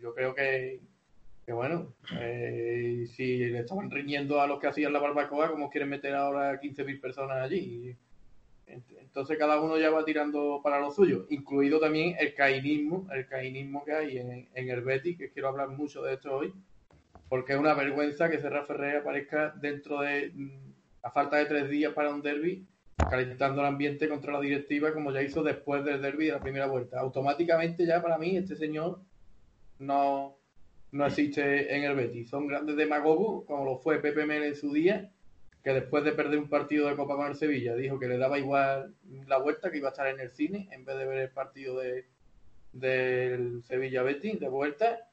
Yo 0.00 0.14
creo 0.14 0.34
que, 0.34 0.80
que 1.44 1.52
bueno, 1.52 1.94
eh, 2.18 3.06
si 3.08 3.38
le 3.46 3.60
estaban 3.60 3.90
riñendo 3.90 4.40
a 4.40 4.46
los 4.46 4.60
que 4.60 4.68
hacían 4.68 4.92
la 4.92 5.00
barbacoa, 5.00 5.50
como 5.50 5.68
quieren 5.68 5.90
meter 5.90 6.14
ahora 6.14 6.60
15.000 6.60 7.00
personas 7.00 7.38
allí? 7.38 7.96
Entonces 8.66 9.38
cada 9.38 9.60
uno 9.60 9.78
ya 9.78 9.90
va 9.90 10.04
tirando 10.04 10.60
para 10.62 10.80
lo 10.80 10.90
suyo, 10.90 11.26
incluido 11.30 11.78
también 11.78 12.16
el 12.18 12.34
cainismo, 12.34 13.06
el 13.12 13.26
cainismo 13.26 13.84
que 13.84 13.92
hay 13.92 14.18
en, 14.18 14.48
el 14.54 14.80
Betis, 14.82 15.16
que 15.16 15.30
quiero 15.30 15.48
hablar 15.48 15.68
mucho 15.68 16.02
de 16.02 16.14
esto 16.14 16.34
hoy, 16.34 16.52
porque 17.28 17.52
es 17.52 17.58
una 17.58 17.74
vergüenza 17.74 18.28
que 18.28 18.40
Serra 18.40 18.64
Ferrer 18.64 18.96
aparezca 18.98 19.54
dentro 19.60 20.00
de, 20.00 20.32
mm, 20.34 20.72
a 21.02 21.10
falta 21.10 21.36
de 21.36 21.46
tres 21.46 21.70
días 21.70 21.92
para 21.92 22.10
un 22.10 22.22
derby, 22.22 22.66
calentando 23.10 23.60
el 23.60 23.68
ambiente 23.68 24.08
contra 24.08 24.32
la 24.32 24.40
directiva 24.40 24.92
como 24.92 25.12
ya 25.12 25.22
hizo 25.22 25.42
después 25.42 25.84
del 25.84 26.02
derby 26.02 26.26
de 26.26 26.32
la 26.32 26.40
primera 26.40 26.66
vuelta. 26.66 26.98
Automáticamente 26.98 27.86
ya 27.86 28.02
para 28.02 28.18
mí 28.18 28.36
este 28.36 28.56
señor 28.56 29.00
no, 29.78 30.36
no 30.92 31.06
existe 31.06 31.74
en 31.76 31.84
el 31.84 31.94
Betis. 31.94 32.28
Son 32.28 32.46
grandes 32.46 32.76
demagogos, 32.76 33.44
como 33.44 33.64
lo 33.64 33.78
fue 33.78 34.00
Pepe 34.00 34.26
Mel 34.26 34.42
en 34.42 34.56
su 34.56 34.72
día, 34.72 35.12
que 35.66 35.72
después 35.72 36.04
de 36.04 36.12
perder 36.12 36.38
un 36.38 36.48
partido 36.48 36.88
de 36.88 36.94
Copa 36.94 37.16
con 37.16 37.26
el 37.26 37.34
Sevilla 37.34 37.74
dijo 37.74 37.98
que 37.98 38.06
le 38.06 38.18
daba 38.18 38.38
igual 38.38 38.94
la 39.26 39.38
vuelta, 39.38 39.68
que 39.68 39.78
iba 39.78 39.88
a 39.88 39.90
estar 39.90 40.06
en 40.06 40.20
el 40.20 40.30
cine 40.30 40.68
en 40.70 40.84
vez 40.84 40.96
de 40.96 41.06
ver 41.06 41.18
el 41.18 41.30
partido 41.30 41.80
de 41.80 42.04
del 42.72 43.64
Sevilla 43.64 44.04
Betis 44.04 44.38
de 44.38 44.48
vuelta. 44.48 45.08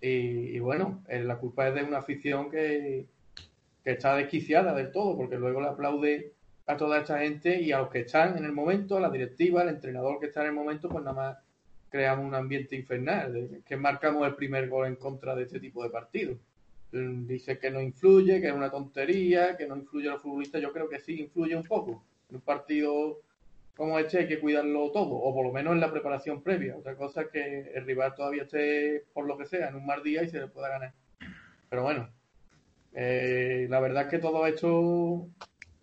Y, 0.00 0.58
bueno, 0.58 1.04
eh, 1.06 1.22
la 1.22 1.36
culpa 1.36 1.68
es 1.68 1.74
de 1.74 1.82
una 1.82 1.98
afición 1.98 2.50
que, 2.50 3.08
que 3.84 3.90
está 3.90 4.16
desquiciada 4.16 4.72
del 4.72 4.90
todo, 4.90 5.18
porque 5.18 5.36
luego 5.36 5.60
le 5.60 5.68
aplaude 5.68 6.32
a 6.66 6.78
toda 6.78 7.00
esta 7.00 7.18
gente 7.18 7.60
y 7.60 7.70
a 7.72 7.80
los 7.80 7.90
que 7.90 8.00
están 8.00 8.38
en 8.38 8.46
el 8.46 8.52
momento, 8.52 8.96
a 8.96 9.00
la 9.00 9.10
directiva, 9.10 9.60
al 9.60 9.68
entrenador 9.68 10.18
que 10.18 10.28
está 10.28 10.40
en 10.40 10.46
el 10.46 10.54
momento, 10.54 10.88
pues 10.88 11.04
nada 11.04 11.14
más 11.14 11.38
creamos 11.90 12.24
un 12.24 12.34
ambiente 12.34 12.74
infernal, 12.74 13.62
que 13.66 13.76
marcamos 13.76 14.26
el 14.26 14.34
primer 14.34 14.66
gol 14.70 14.86
en 14.86 14.96
contra 14.96 15.34
de 15.34 15.42
este 15.42 15.60
tipo 15.60 15.84
de 15.84 15.90
partidos. 15.90 16.38
Mm, 16.92 17.26
dice 17.26 17.58
que 17.58 17.70
no 17.70 17.80
influye, 17.80 18.40
que 18.40 18.48
es 18.48 18.52
una 18.52 18.70
tontería, 18.70 19.56
que 19.56 19.66
no 19.66 19.76
influye 19.76 20.08
a 20.08 20.12
los 20.12 20.22
futbolistas. 20.22 20.60
Yo 20.60 20.72
creo 20.72 20.88
que 20.88 20.98
sí 20.98 21.20
influye 21.20 21.56
un 21.56 21.64
poco. 21.64 22.04
En 22.28 22.36
un 22.36 22.42
partido 22.42 23.20
como 23.76 23.98
este 23.98 24.18
hay 24.18 24.28
que 24.28 24.40
cuidarlo 24.40 24.90
todo, 24.90 25.14
o 25.14 25.34
por 25.34 25.46
lo 25.46 25.52
menos 25.52 25.72
en 25.72 25.80
la 25.80 25.90
preparación 25.90 26.42
previa. 26.42 26.76
Otra 26.76 26.96
cosa 26.96 27.22
es 27.22 27.28
que 27.28 27.72
el 27.74 27.86
rival 27.86 28.14
todavía 28.14 28.42
esté, 28.42 29.04
por 29.14 29.26
lo 29.26 29.38
que 29.38 29.46
sea, 29.46 29.68
en 29.68 29.76
un 29.76 29.86
mal 29.86 30.02
día 30.02 30.22
y 30.22 30.28
se 30.28 30.38
le 30.38 30.48
pueda 30.48 30.68
ganar. 30.68 30.92
Pero 31.70 31.82
bueno, 31.84 32.10
eh, 32.92 33.66
la 33.70 33.80
verdad 33.80 34.04
es 34.04 34.08
que 34.10 34.18
todo 34.18 34.46
esto 34.46 35.28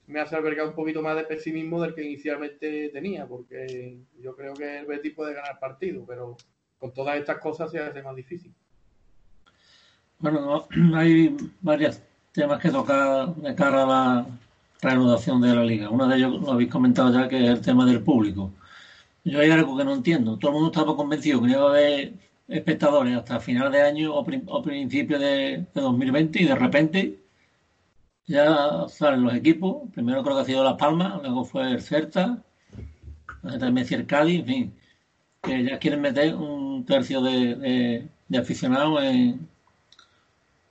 me 0.07 0.19
hace 0.19 0.35
albergar 0.35 0.67
un 0.67 0.75
poquito 0.75 1.01
más 1.01 1.15
de 1.15 1.23
pesimismo 1.23 1.81
del 1.81 1.95
que 1.95 2.03
inicialmente 2.03 2.89
tenía, 2.89 3.25
porque 3.25 3.97
yo 4.21 4.35
creo 4.35 4.53
que 4.53 4.79
el 4.79 4.85
Betis 4.85 5.13
puede 5.13 5.33
ganar 5.33 5.59
partido, 5.59 6.05
pero 6.05 6.37
con 6.77 6.93
todas 6.93 7.17
estas 7.17 7.39
cosas 7.39 7.71
se 7.71 7.79
hace 7.79 8.03
más 8.03 8.15
difícil. 8.15 8.53
Bueno, 10.19 10.67
hay 10.95 11.35
varios 11.61 12.01
temas 12.31 12.59
que 12.61 12.69
tocar 12.71 13.35
de 13.35 13.55
cara 13.55 13.83
a 13.83 13.85
la 13.85 14.27
reanudación 14.81 15.41
de 15.41 15.55
la 15.55 15.63
liga. 15.63 15.89
Uno 15.89 16.07
de 16.07 16.17
ellos 16.17 16.41
lo 16.41 16.51
habéis 16.53 16.69
comentado 16.71 17.13
ya, 17.13 17.27
que 17.27 17.43
es 17.43 17.49
el 17.49 17.61
tema 17.61 17.85
del 17.85 18.01
público. 18.03 18.51
Yo 19.23 19.39
hay 19.39 19.51
algo 19.51 19.77
que 19.77 19.85
no 19.85 19.93
entiendo. 19.93 20.37
Todo 20.37 20.51
el 20.51 20.55
mundo 20.55 20.71
estaba 20.71 20.95
convencido 20.95 21.41
que 21.41 21.47
no 21.47 21.53
iba 21.53 21.67
a 21.67 21.69
haber 21.69 22.13
espectadores 22.47 23.17
hasta 23.17 23.39
final 23.39 23.71
de 23.71 23.81
año 23.81 24.15
o, 24.15 24.23
principio 24.63 25.19
de, 25.19 25.65
2020 25.73 26.41
y 26.41 26.45
de 26.45 26.55
repente 26.55 27.19
ya 28.25 28.87
salen 28.89 29.23
los 29.23 29.35
equipos. 29.35 29.89
Primero 29.93 30.23
creo 30.23 30.35
que 30.35 30.41
ha 30.43 30.45
sido 30.45 30.63
Las 30.63 30.77
Palmas, 30.77 31.21
luego 31.21 31.45
fue 31.45 31.71
el 31.71 31.81
Certa, 31.81 32.43
también 33.59 33.87
el 33.91 34.05
Cádiz, 34.07 34.39
en 34.41 34.45
fin, 34.45 34.73
que 35.41 35.63
ya 35.63 35.79
quieren 35.79 36.01
meter 36.01 36.35
un 36.35 36.85
tercio 36.85 37.21
de 37.21 38.09
aficionados 38.37 39.03
en, 39.03 39.47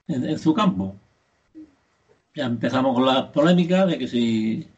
en, 0.08 0.38
su 0.38 0.54
campo. 0.54 0.96
Ya 2.34 2.46
empezamos 2.46 2.94
con 2.94 3.06
la 3.06 3.32
polémica 3.32 3.86
de 3.86 3.98
que 3.98 4.08
si 4.08 4.68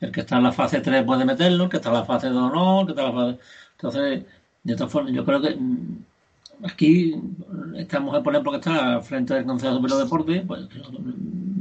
el 0.00 0.12
que 0.12 0.20
está 0.20 0.36
en 0.36 0.44
la 0.44 0.52
fase 0.52 0.80
3 0.80 1.04
puede 1.04 1.24
meterlo, 1.24 1.68
que 1.68 1.78
está 1.78 1.88
en 1.90 1.94
la 1.96 2.04
fase 2.04 2.28
2 2.28 2.52
no, 2.52 2.86
que 2.86 2.92
está 2.92 3.02
en 3.08 3.14
la 3.14 3.20
fase... 3.20 3.38
Entonces, 3.72 4.24
de 4.62 4.76
todas 4.76 4.92
formas, 4.92 5.12
yo 5.12 5.24
creo 5.24 5.40
que 5.40 5.56
mm, 5.56 6.04
aquí 6.64 7.14
estamos 7.76 8.18
por 8.22 8.32
ejemplo, 8.32 8.52
que 8.52 8.58
está 8.58 9.00
frente 9.00 9.34
del 9.34 9.44
Consejo 9.44 9.74
Superior 9.74 9.98
de 9.98 10.04
Deporte, 10.04 10.44
pues 10.46 10.68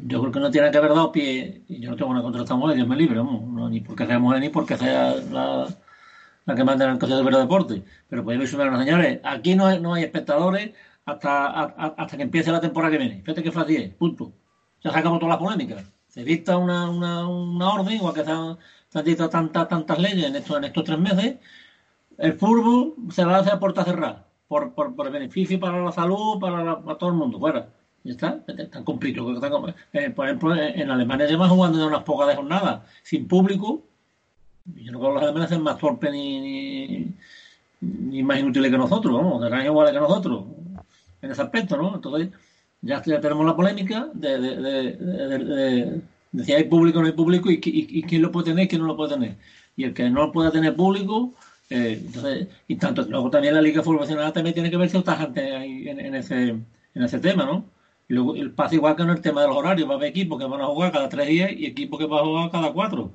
yo 0.07 0.19
creo 0.21 0.31
que 0.31 0.39
no 0.39 0.51
tiene 0.51 0.71
que 0.71 0.77
haber 0.77 0.91
dado 0.91 1.11
pie, 1.11 1.61
y 1.67 1.79
yo 1.79 1.91
no 1.91 1.95
tengo 1.95 2.11
una 2.11 2.21
contra 2.21 2.41
esta 2.41 2.55
mujer, 2.55 2.75
Dios 2.75 2.87
me 2.87 2.97
libre, 2.97 3.15
no, 3.15 3.69
ni 3.69 3.81
porque 3.81 4.05
sea 4.05 4.19
mujer 4.19 4.41
ni 4.41 4.49
porque 4.49 4.77
sea 4.77 5.15
la, 5.31 5.67
la 6.45 6.55
que 6.55 6.63
manda 6.63 6.85
en 6.85 6.91
el 6.91 6.99
Consejo 6.99 7.19
Superior 7.19 7.41
de 7.41 7.45
Deporte, 7.45 7.83
pero 8.09 8.23
podéis 8.23 8.55
ver, 8.57 8.77
señores, 8.77 9.19
aquí 9.23 9.55
no 9.55 9.67
hay, 9.67 9.79
no 9.79 9.93
hay 9.93 10.03
espectadores, 10.03 10.71
hasta, 11.11 11.63
hasta 11.97 12.17
que 12.17 12.23
empiece 12.23 12.51
la 12.51 12.61
temporada 12.61 12.91
que 12.91 12.97
viene. 12.97 13.21
Fíjate 13.21 13.43
que 13.43 13.51
fácil 13.51 13.81
es, 13.81 13.93
punto. 13.93 14.31
Ya 14.83 14.91
sacamos 14.91 15.19
todas 15.19 15.33
las 15.33 15.43
polémicas. 15.43 15.83
Se 16.07 16.23
dicta 16.23 16.57
una, 16.57 16.89
una, 16.89 17.27
una 17.27 17.69
orden, 17.69 17.95
igual 17.95 18.13
que 18.13 18.23
se 18.23 18.31
han, 18.31 19.05
dictado 19.05 19.29
tantas, 19.29 19.67
tantas 19.67 19.99
leyes 19.99 20.25
en 20.25 20.35
estos, 20.35 20.57
en 20.57 20.63
estos 20.65 20.83
tres 20.83 20.99
meses. 20.99 21.37
El 22.17 22.33
fútbol 22.33 22.95
se 23.11 23.23
va 23.23 23.37
a 23.37 23.39
hacer 23.39 23.53
a 23.53 23.59
puerta 23.59 23.83
cerrada, 23.83 24.25
por, 24.47 24.73
por, 24.73 24.95
por 24.95 25.11
beneficio 25.11 25.59
para 25.59 25.83
la 25.83 25.91
salud, 25.91 26.39
para, 26.39 26.97
todo 26.97 27.09
el 27.09 27.15
mundo. 27.15 27.39
Fuera. 27.39 27.69
Ya 28.03 28.13
está, 28.13 28.39
están 28.57 28.83
cumplidos. 28.83 29.41
Eh, 29.93 30.09
por 30.11 30.25
ejemplo, 30.25 30.55
en 30.55 30.89
Alemania 30.89 31.27
llevan 31.27 31.49
jugando 31.49 31.77
de 31.79 31.85
unas 31.85 32.03
pocas 32.03 32.33
jornadas, 32.35 32.81
sin 33.03 33.27
público. 33.27 33.83
Yo 34.65 34.91
no 34.91 34.99
creo 34.99 35.11
que 35.11 35.15
los 35.15 35.23
alemanes 35.23 35.49
sean 35.49 35.63
más 35.63 35.77
torpes 35.77 36.11
ni, 36.11 37.13
ni, 37.81 38.23
más 38.23 38.39
inútiles 38.39 38.71
que 38.71 38.77
nosotros, 38.77 39.13
vamos, 39.13 39.41
serán 39.43 39.65
iguales 39.65 39.93
que 39.93 39.99
nosotros 39.99 40.43
en 41.21 41.31
ese 41.31 41.41
aspecto, 41.41 41.77
¿no? 41.77 41.95
Entonces, 41.95 42.29
ya, 42.81 43.01
tenemos 43.01 43.45
la 43.45 43.55
polémica 43.55 44.09
de, 44.13 44.39
de, 44.39 46.01
si 46.43 46.53
hay 46.53 46.63
público 46.65 46.99
o 46.99 47.01
no 47.01 47.07
hay 47.07 47.13
público 47.13 47.49
y, 47.51 47.59
quién 47.59 48.21
lo 48.21 48.31
puede 48.31 48.47
tener 48.47 48.65
y 48.65 48.67
quién 48.67 48.81
no 48.81 48.87
lo 48.87 48.95
puede 48.95 49.13
tener. 49.15 49.35
Y 49.75 49.83
el 49.83 49.93
que 49.93 50.09
no 50.09 50.31
pueda 50.31 50.51
tener 50.51 50.75
público, 50.75 51.33
eh, 51.69 52.01
entonces, 52.05 52.47
y 52.67 52.75
tanto, 52.75 53.03
luego 53.03 53.29
también 53.29 53.55
la 53.55 53.61
Liga 53.61 53.83
Fútbol 53.83 54.07
también 54.33 54.53
tiene 54.53 54.69
que 54.69 54.77
ver 54.77 54.89
si 54.89 55.01
tajante 55.01 55.55
ahí 55.55 55.87
en, 55.87 55.99
en, 55.99 56.15
ese, 56.15 56.49
en 56.49 57.03
ese 57.03 57.19
tema, 57.19 57.45
¿no? 57.45 57.65
Y 58.07 58.13
luego 58.13 58.33
pasa 58.55 58.75
igual 58.75 58.95
que 58.95 59.03
en 59.03 59.09
el 59.11 59.21
tema 59.21 59.41
de 59.41 59.47
los 59.47 59.57
horarios, 59.57 59.87
va 59.87 59.93
a 59.93 59.97
haber 59.97 60.09
equipos 60.09 60.39
que 60.39 60.45
van 60.45 60.61
a 60.61 60.65
jugar 60.65 60.91
cada 60.91 61.09
tres 61.09 61.27
días 61.27 61.51
y 61.51 61.65
equipos 61.67 61.99
que 61.99 62.05
van 62.07 62.19
a 62.19 62.25
jugar 62.25 62.51
cada 62.51 62.73
cuatro. 62.73 63.11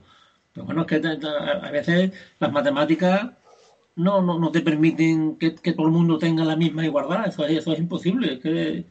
Pero 0.52 0.66
bueno, 0.66 0.82
es 0.82 0.86
que 0.86 0.96
a 0.96 1.70
veces 1.70 2.12
las 2.38 2.52
matemáticas 2.52 3.32
no, 3.96 4.22
no, 4.22 4.38
no 4.38 4.50
te 4.50 4.60
permiten 4.60 5.36
que, 5.36 5.50
todo 5.50 5.86
el 5.86 5.92
mundo 5.92 6.18
tenga 6.18 6.44
la 6.44 6.56
misma 6.56 6.84
igualdad. 6.84 7.26
Eso, 7.28 7.46
eso 7.46 7.72
es 7.72 7.78
imposible. 7.78 8.34
Es, 8.34 8.40
que, 8.40 8.84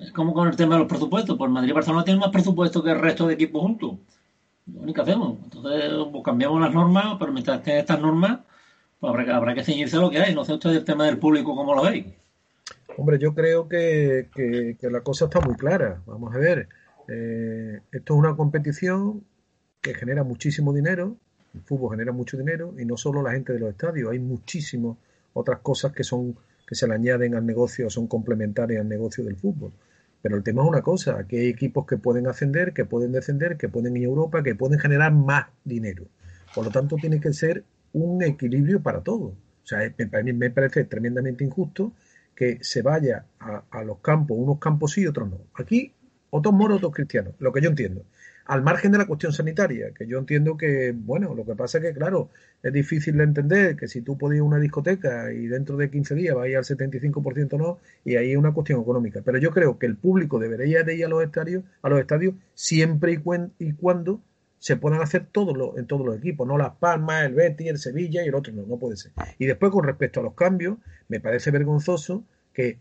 es 0.00 0.12
como 0.12 0.34
con 0.34 0.48
el 0.48 0.56
tema 0.56 0.74
de 0.74 0.80
los 0.80 0.88
presupuestos. 0.88 1.36
Pues 1.36 1.50
Madrid 1.50 1.70
y 1.70 1.72
Barcelona 1.72 2.04
tienen 2.04 2.20
más 2.20 2.30
presupuesto 2.30 2.82
que 2.82 2.90
el 2.90 3.00
resto 3.00 3.26
de 3.26 3.34
equipos 3.34 3.62
juntos. 3.62 3.98
Lo 4.72 4.80
único 4.80 4.96
que 4.96 5.10
hacemos. 5.10 5.38
Entonces, 5.44 5.92
pues 6.10 6.24
cambiamos 6.24 6.60
las 6.60 6.74
normas, 6.74 7.16
pero 7.18 7.32
mientras 7.32 7.58
estén 7.58 7.78
estas 7.78 8.00
normas, 8.00 8.40
pues 9.00 9.10
habrá, 9.10 9.36
habrá 9.36 9.54
que 9.54 9.64
ceñirse 9.64 9.96
a 9.96 10.00
lo 10.00 10.10
que 10.10 10.18
hay. 10.18 10.34
No 10.34 10.44
sé 10.44 10.54
usted 10.54 10.70
el 10.70 10.84
tema 10.84 11.06
del 11.06 11.18
público 11.18 11.54
cómo 11.54 11.74
lo 11.74 11.84
veis. 11.84 12.06
Hombre, 12.96 13.18
yo 13.18 13.34
creo 13.34 13.68
que, 13.68 14.28
que, 14.34 14.90
la 14.90 15.02
cosa 15.02 15.26
está 15.26 15.40
muy 15.40 15.54
clara. 15.56 16.02
Vamos 16.06 16.34
a 16.34 16.38
ver. 16.38 16.68
Eh, 17.08 17.80
esto 17.92 18.14
es 18.14 18.18
una 18.18 18.36
competición 18.36 19.22
que 19.80 19.94
genera 19.94 20.24
muchísimo 20.24 20.72
dinero, 20.72 21.16
el 21.56 21.62
fútbol 21.62 21.92
genera 21.92 22.12
mucho 22.12 22.36
dinero 22.36 22.74
y 22.78 22.84
no 22.84 22.96
solo 22.96 23.22
la 23.22 23.32
gente 23.32 23.52
de 23.52 23.58
los 23.58 23.70
estadios, 23.70 24.12
hay 24.12 24.18
muchísimas 24.18 24.96
otras 25.32 25.60
cosas 25.60 25.92
que 25.92 26.04
son 26.04 26.36
que 26.66 26.74
se 26.74 26.86
le 26.88 26.94
añaden 26.94 27.34
al 27.34 27.46
negocio, 27.46 27.88
son 27.88 28.08
complementarias 28.08 28.80
al 28.80 28.88
negocio 28.88 29.24
del 29.24 29.36
fútbol. 29.36 29.72
Pero 30.20 30.36
el 30.36 30.42
tema 30.42 30.62
es 30.62 30.68
una 30.68 30.82
cosa, 30.82 31.24
que 31.28 31.38
hay 31.38 31.46
equipos 31.46 31.86
que 31.86 31.96
pueden 31.96 32.26
ascender, 32.26 32.72
que 32.72 32.84
pueden 32.84 33.12
descender, 33.12 33.56
que 33.56 33.68
pueden 33.68 33.96
ir 33.96 34.02
a 34.02 34.06
Europa, 34.06 34.42
que 34.42 34.56
pueden 34.56 34.80
generar 34.80 35.12
más 35.12 35.46
dinero. 35.64 36.06
Por 36.52 36.64
lo 36.64 36.70
tanto, 36.72 36.96
tiene 36.96 37.20
que 37.20 37.32
ser 37.32 37.62
un 37.92 38.22
equilibrio 38.24 38.82
para 38.82 39.00
todo. 39.02 39.26
O 39.26 39.66
sea, 39.66 39.78
me, 39.96 40.32
me 40.32 40.50
parece 40.50 40.84
tremendamente 40.84 41.44
injusto 41.44 41.92
que 42.34 42.58
se 42.62 42.82
vaya 42.82 43.26
a, 43.38 43.84
los 43.84 43.98
campos, 44.00 44.36
unos 44.38 44.58
campos 44.58 44.92
sí, 44.92 45.06
otros 45.06 45.30
no. 45.30 45.38
Aquí, 45.54 45.92
otros 46.30 46.52
moros, 46.52 46.78
otros 46.78 46.94
cristianos, 46.94 47.34
lo 47.38 47.52
que 47.52 47.60
yo 47.60 47.70
entiendo 47.70 48.04
al 48.46 48.62
margen 48.62 48.92
de 48.92 48.98
la 48.98 49.06
cuestión 49.06 49.32
sanitaria, 49.32 49.92
que 49.92 50.06
yo 50.06 50.18
entiendo 50.18 50.56
que, 50.56 50.92
bueno, 50.94 51.34
lo 51.34 51.44
que 51.44 51.54
pasa 51.54 51.78
es 51.78 51.84
que, 51.84 51.92
claro, 51.92 52.30
es 52.62 52.72
difícil 52.72 53.16
de 53.16 53.24
entender 53.24 53.76
que 53.76 53.88
si 53.88 54.02
tú 54.02 54.16
podías 54.16 54.42
una 54.42 54.58
discoteca 54.58 55.32
y 55.32 55.46
dentro 55.46 55.76
de 55.76 55.90
15 55.90 56.14
días 56.14 56.36
va 56.36 56.44
al 56.44 56.50
75% 56.50 57.58
no, 57.58 57.78
y 58.04 58.16
ahí 58.16 58.32
es 58.32 58.36
una 58.36 58.52
cuestión 58.52 58.80
económica. 58.80 59.20
Pero 59.24 59.38
yo 59.38 59.50
creo 59.50 59.78
que 59.78 59.86
el 59.86 59.96
público 59.96 60.38
debería 60.38 60.82
de 60.84 60.94
ir 60.94 61.04
a 61.04 61.08
los 61.08 61.22
estadios, 61.24 61.64
a 61.82 61.88
los 61.88 62.00
estadios 62.00 62.34
siempre 62.54 63.12
y, 63.12 63.64
y 63.64 63.72
cuando 63.72 64.20
se 64.58 64.76
puedan 64.76 65.00
hacer 65.00 65.26
todos 65.30 65.56
los, 65.56 65.76
en 65.76 65.86
todos 65.86 66.06
los 66.06 66.16
equipos, 66.16 66.46
no 66.46 66.56
Las 66.58 66.76
Palmas, 66.76 67.24
el 67.24 67.34
Betis, 67.34 67.68
el 67.68 67.78
Sevilla 67.78 68.24
y 68.24 68.28
el 68.28 68.34
otro, 68.34 68.52
no, 68.52 68.64
no 68.66 68.78
puede 68.78 68.96
ser. 68.96 69.12
Y 69.38 69.46
después, 69.46 69.70
con 69.72 69.84
respecto 69.84 70.20
a 70.20 70.22
los 70.22 70.34
cambios, 70.34 70.78
me 71.08 71.20
parece 71.20 71.50
vergonzoso 71.50 72.24
que 72.52 72.78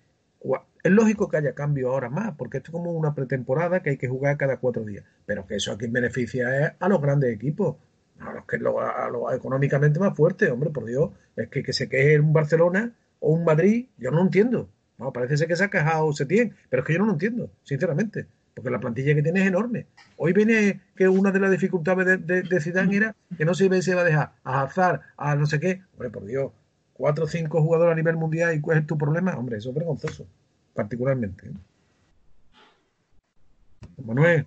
Es 0.86 0.92
lógico 0.92 1.28
que 1.28 1.38
haya 1.38 1.56
cambio 1.56 1.90
ahora 1.90 2.12
más, 2.12 2.36
porque 2.38 2.58
esto 2.58 2.70
es 2.70 2.74
como 2.74 2.92
una 2.92 3.16
pretemporada 3.16 3.82
que 3.82 3.90
hay 3.90 3.98
que 3.98 4.08
jugar 4.08 4.38
cada 4.38 4.58
cuatro 4.58 4.84
días. 4.86 5.04
Pero 5.26 5.48
que 5.48 5.56
eso 5.56 5.72
aquí 5.72 5.88
beneficia 5.88 6.64
es 6.64 6.74
a 6.80 6.88
los 6.88 7.02
grandes 7.02 7.34
equipos, 7.34 7.78
a 8.20 8.32
los 8.34 8.46
que 8.46 8.60
lo, 8.60 8.80
a 8.80 9.10
los 9.10 9.34
económicamente 9.34 10.00
más 10.00 10.16
fuertes, 10.16 10.52
hombre, 10.52 10.70
por 10.70 10.86
Dios. 10.86 11.10
Es 11.36 11.50
que, 11.50 11.64
que 11.64 11.74
se 11.74 11.90
queje 11.90 12.20
un 12.20 12.34
Barcelona 12.34 12.94
o 13.20 13.32
un 13.32 13.44
Madrid, 13.44 13.88
yo 13.98 14.12
no 14.12 14.22
entiendo. 14.22 14.70
No, 15.00 15.12
parece 15.12 15.38
ser 15.38 15.48
que 15.48 15.56
se 15.56 15.64
ha 15.64 15.72
quejado 15.72 16.14
Setién, 16.14 16.56
pero 16.70 16.84
es 16.84 16.88
que 16.88 16.94
yo 16.94 17.00
no 17.00 17.08
lo 17.08 17.14
entiendo, 17.14 17.50
sinceramente, 17.64 18.28
porque 18.54 18.70
la 18.70 18.80
plantilla 18.80 19.16
que 19.16 19.24
tiene 19.24 19.42
es 19.42 19.48
enorme. 19.48 19.88
Hoy 20.18 20.34
viene 20.34 20.82
que 20.96 21.08
una 21.08 21.32
de 21.32 21.40
las 21.40 21.50
dificultades 21.50 22.28
de, 22.28 22.62
Zidane 22.62 22.96
era 22.96 23.16
que 23.36 23.44
no 23.44 23.56
se 23.56 23.68
va 23.68 24.02
a 24.02 24.04
dejar 24.04 24.34
a 24.44 24.62
azar, 24.62 25.02
a 25.18 25.36
no 25.36 25.48
sé 25.48 25.60
qué. 25.60 25.82
Hombre, 25.94 26.12
por 26.12 26.26
Dios, 26.26 26.52
cuatro 26.94 27.26
o 27.26 27.28
cinco 27.28 27.64
jugadores 27.64 27.94
a 27.94 27.96
nivel 27.96 28.18
mundial 28.18 28.54
y 28.54 28.62
cuál 28.62 28.78
es 28.78 28.86
tu 28.86 29.00
problema, 29.00 29.36
hombre, 29.36 29.58
eso 29.58 29.70
es 29.70 29.76
vergonzoso, 29.76 30.28
particularmente. 30.76 31.52
Manuel. 34.04 34.46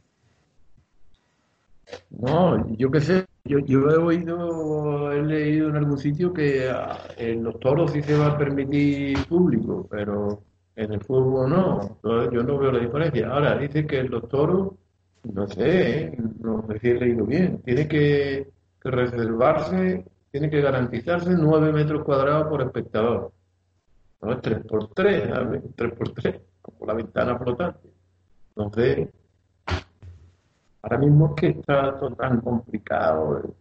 No, 2.10 2.76
yo 2.76 2.90
qué 2.90 3.00
sé, 3.00 3.26
yo, 3.44 3.58
yo 3.60 3.90
he 3.90 3.96
oído, 3.96 5.12
he 5.12 5.22
leído 5.22 5.70
en 5.70 5.76
algún 5.76 5.98
sitio 5.98 6.32
que 6.34 6.68
ah, 6.70 6.98
en 7.16 7.42
los 7.42 7.58
toros 7.60 7.92
sí 7.92 8.02
se 8.02 8.16
va 8.16 8.26
a 8.28 8.38
permitir 8.38 9.26
público, 9.26 9.86
pero 9.90 10.42
en 10.76 10.92
el 10.92 11.00
fútbol 11.00 11.50
no. 11.50 11.98
Yo 12.30 12.42
no 12.42 12.58
veo 12.58 12.72
la 12.72 12.80
diferencia. 12.80 13.28
Ahora, 13.30 13.56
dice 13.56 13.86
que 13.86 14.00
en 14.00 14.10
los 14.10 14.28
toros, 14.28 14.72
no 15.24 15.46
sé, 15.48 16.16
no 16.40 16.66
sé 16.68 16.78
si 16.78 16.88
he 16.90 16.94
leído 16.94 17.24
bien, 17.24 17.62
tiene 17.62 17.88
que, 17.88 18.48
que 18.80 18.90
reservarse, 18.90 20.04
tiene 20.30 20.50
que 20.50 20.60
garantizarse 20.60 21.30
9 21.30 21.72
metros 21.72 22.04
cuadrados 22.04 22.48
por 22.48 22.62
espectador. 22.62 23.32
No 24.20 24.32
es 24.32 24.40
3 24.42 24.58
por 24.66 24.88
3, 24.94 25.30
3 25.76 25.92
por 25.94 26.08
3, 26.12 26.40
como 26.62 26.86
la 26.86 26.94
ventana 26.94 27.38
flotante. 27.38 27.88
Entonces, 28.56 29.08
ahora 30.82 30.98
mismo 30.98 31.28
es 31.28 31.40
que 31.40 31.46
está 31.60 31.98
todo 31.98 32.14
tan 32.14 32.40
complicado. 32.40 33.54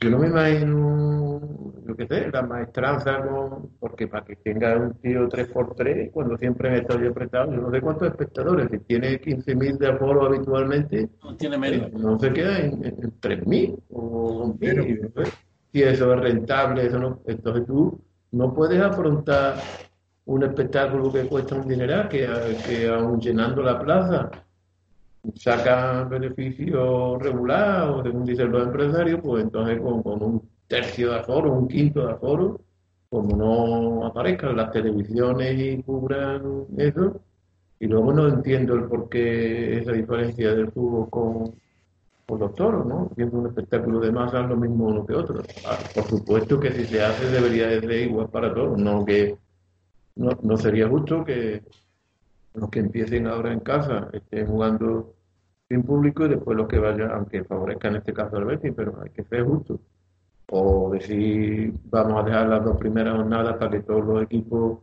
Yo 0.00 0.10
no 0.10 0.18
me 0.18 0.28
imagino, 0.28 1.40
yo 1.84 1.96
qué 1.96 2.06
sé, 2.06 2.30
la 2.30 2.42
maestranza 2.42 3.20
con, 3.20 3.70
porque 3.80 4.06
para 4.06 4.24
que 4.24 4.36
tenga 4.36 4.76
un 4.76 4.94
tío 4.94 5.28
3x3, 5.28 6.12
cuando 6.12 6.36
siempre 6.38 6.70
he 6.72 6.78
estado 6.78 7.00
yo 7.00 7.10
apretado, 7.10 7.52
yo 7.52 7.60
no 7.60 7.70
sé 7.72 7.80
cuántos 7.80 8.08
espectadores, 8.08 8.68
si 8.70 8.78
tiene 8.80 9.20
15.000 9.20 9.76
de 9.76 9.88
aforo 9.88 10.26
habitualmente, 10.26 11.08
No 11.24 11.36
tiene 11.36 11.58
medio. 11.58 11.82
eh, 11.86 11.92
no 11.94 12.16
se 12.18 12.32
queda 12.32 12.58
en, 12.60 12.74
en, 12.84 12.94
en 13.02 13.20
3.000 13.20 13.76
o 13.90 14.54
1.000. 14.56 15.00
no 15.14 15.24
sé. 15.24 15.30
Si 15.72 15.82
eso 15.82 16.14
es 16.14 16.20
rentable, 16.20 16.86
eso 16.86 16.98
no, 17.00 17.20
entonces 17.26 17.66
tú 17.66 18.00
no 18.32 18.54
puedes 18.54 18.80
afrontar 18.80 19.56
un 20.26 20.42
espectáculo 20.42 21.12
que 21.12 21.26
cuesta 21.26 21.54
un 21.54 21.66
dineral, 21.66 22.08
que, 22.08 22.28
que 22.66 22.88
aún 22.88 23.20
llenando 23.20 23.62
la 23.62 23.78
plaza 23.78 24.30
saca 25.34 26.04
beneficio 26.04 27.18
regular 27.18 27.88
o 27.90 28.02
según 28.02 28.24
dicen 28.24 28.52
los 28.52 28.66
empresarios, 28.66 29.20
pues 29.22 29.44
entonces 29.44 29.80
con, 29.80 30.02
con 30.02 30.22
un 30.22 30.48
tercio 30.66 31.10
de 31.10 31.18
aforo, 31.18 31.52
un 31.52 31.68
quinto 31.68 32.06
de 32.06 32.12
aforo, 32.12 32.60
como 33.08 33.36
no 33.36 34.06
aparezcan 34.06 34.56
las 34.56 34.70
televisiones 34.70 35.58
y 35.58 35.82
cubran 35.82 36.66
eso, 36.76 37.20
y 37.80 37.86
luego 37.86 38.12
no 38.12 38.28
entiendo 38.28 38.74
el 38.74 38.84
por 38.84 39.08
qué 39.08 39.78
esa 39.78 39.92
diferencia 39.92 40.54
del 40.54 40.70
fútbol 40.70 41.08
con, 41.10 41.54
con 42.28 42.40
los 42.40 42.54
toros, 42.54 42.84
¿no? 42.84 43.10
Viendo 43.16 43.38
un 43.38 43.46
espectáculo 43.46 44.00
de 44.00 44.12
masa 44.12 44.42
lo 44.42 44.54
mismo 44.54 44.88
uno 44.88 45.06
que 45.06 45.14
otro. 45.14 45.42
Ah, 45.64 45.78
por 45.94 46.04
supuesto 46.04 46.60
que 46.60 46.72
si 46.72 46.84
se 46.84 47.02
hace 47.02 47.30
debería 47.30 47.68
de 47.68 47.80
ser 47.80 47.90
igual 47.90 48.28
para 48.28 48.52
todos, 48.52 48.78
no 48.78 49.02
que 49.06 49.38
no, 50.16 50.38
no 50.42 50.56
sería 50.58 50.86
justo 50.88 51.24
que 51.24 51.62
los 52.52 52.68
que 52.68 52.80
empiecen 52.80 53.26
ahora 53.26 53.50
en 53.52 53.60
casa 53.60 54.10
estén 54.12 54.46
jugando 54.46 55.14
sin 55.70 55.82
público 55.82 56.26
y 56.26 56.28
después 56.28 56.54
los 56.54 56.68
que 56.68 56.78
vayan, 56.78 57.10
aunque 57.12 57.44
favorezca 57.44 57.88
en 57.88 57.96
este 57.96 58.12
caso 58.12 58.36
al 58.36 58.44
Betis, 58.44 58.74
pero 58.76 59.00
hay 59.02 59.10
que 59.10 59.24
ser 59.24 59.44
justo. 59.44 59.80
O 60.50 60.90
decir, 60.90 61.72
vamos 61.84 62.22
a 62.22 62.26
dejar 62.26 62.48
las 62.48 62.64
dos 62.64 62.76
primeras 62.76 63.16
jornadas 63.16 63.56
para 63.56 63.70
que 63.70 63.80
todos 63.80 64.04
los 64.04 64.22
equipos 64.22 64.80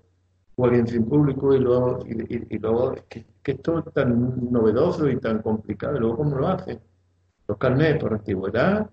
jueguen 0.55 0.87
sin 0.87 1.05
público 1.05 1.53
y 1.53 1.59
luego, 1.59 1.99
y, 2.07 2.57
luego 2.57 2.95
que, 3.07 3.23
que 3.43 3.51
esto 3.51 3.79
es 3.79 3.93
tan 3.93 4.51
novedoso 4.51 5.07
y 5.07 5.17
tan 5.19 5.43
complicado, 5.43 5.97
y 5.97 5.99
luego 5.99 6.17
cómo 6.17 6.37
lo 6.37 6.47
hacen. 6.47 6.79
Los 7.47 7.57
carnets 7.57 8.01
por 8.01 8.13
antigüedad, 8.13 8.89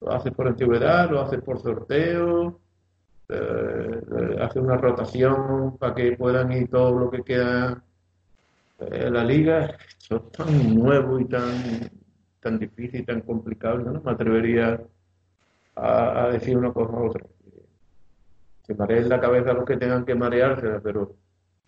lo 0.00 0.12
haces 0.12 0.32
por 0.32 0.48
antigüedad, 0.48 1.10
lo 1.10 1.20
haces 1.20 1.42
por 1.42 1.60
sorteo, 1.60 2.60
eh, 3.28 4.00
eh, 4.18 4.36
hace 4.40 4.58
una 4.58 4.76
rotación 4.76 5.76
para 5.78 5.94
que 5.94 6.12
puedan 6.16 6.50
ir 6.52 6.68
todo 6.68 6.98
lo 6.98 7.10
que 7.10 7.22
queda 7.22 7.82
eh, 8.78 9.04
en 9.06 9.14
la 9.14 9.24
liga. 9.24 9.76
Esto 9.98 10.16
es 10.16 10.32
tan 10.32 10.74
nuevo 10.74 11.20
y 11.20 11.26
tan, 11.26 11.90
tan 12.40 12.58
difícil 12.58 13.02
y 13.02 13.04
tan 13.04 13.20
complicado. 13.20 13.84
Yo 13.84 13.92
no 13.92 14.00
me 14.00 14.10
atrevería 14.10 14.80
a, 15.76 16.28
decir 16.32 16.56
una 16.56 16.72
cosa 16.72 16.92
u 16.92 17.06
otra. 17.06 17.24
Que 18.66 18.74
mareen 18.74 19.08
la 19.08 19.20
cabeza 19.20 19.52
los 19.52 19.64
que 19.64 19.76
tengan 19.76 20.04
que 20.04 20.14
marearse, 20.14 20.80
pero 20.82 21.14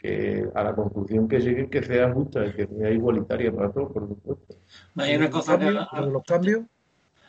que 0.03 0.49
a 0.55 0.65
la 0.65 0.75
conclusión 0.75 1.29
que 1.29 1.38
lleguen 1.38 1.71
que 1.71 1.83
sea 1.83 2.12
justa 2.12 2.45
y 2.45 2.53
que 2.53 2.67
sea 2.67 2.91
igualitaria 2.91 3.53
para 3.53 3.71
todos, 3.71 3.93
por 3.93 4.09
supuesto. 4.09 4.55
Hay 4.97 5.17
una 5.17 5.31
cosa 5.31 5.59
que, 5.59 5.71
los 5.71 6.23
cambios, 6.25 6.62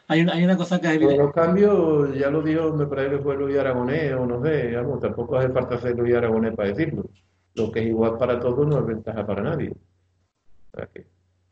hay 0.08 0.22
una, 0.22 0.34
hay 0.34 0.44
una 0.44 0.58
cosa 0.58 0.82
que 0.82 0.88
es 0.88 0.94
evidente. 0.96 1.24
los 1.24 1.32
cambios, 1.34 2.18
ya 2.18 2.30
lo 2.30 2.42
dijo, 2.42 2.74
me 2.74 2.88
parece 2.88 3.18
que 3.18 3.22
fue 3.22 3.36
Luis 3.38 3.58
Aragonés, 3.58 4.14
o 4.14 4.26
no 4.26 4.44
sé, 4.44 4.76
tampoco 5.00 5.38
hace 5.38 5.50
falta 5.50 5.78
ser 5.78 5.96
Luis 5.96 6.16
Aragonés 6.16 6.56
para 6.56 6.70
decirlo. 6.70 7.04
Lo 7.56 7.72
que 7.72 7.82
es 7.82 7.86
igual 7.88 8.18
para 8.18 8.40
todos 8.40 8.68
no 8.68 8.80
es 8.80 8.86
ventaja 8.86 9.26
para 9.26 9.44
nadie. 9.44 9.72
O 10.74 10.78
sea 10.78 10.88
que, 10.88 11.06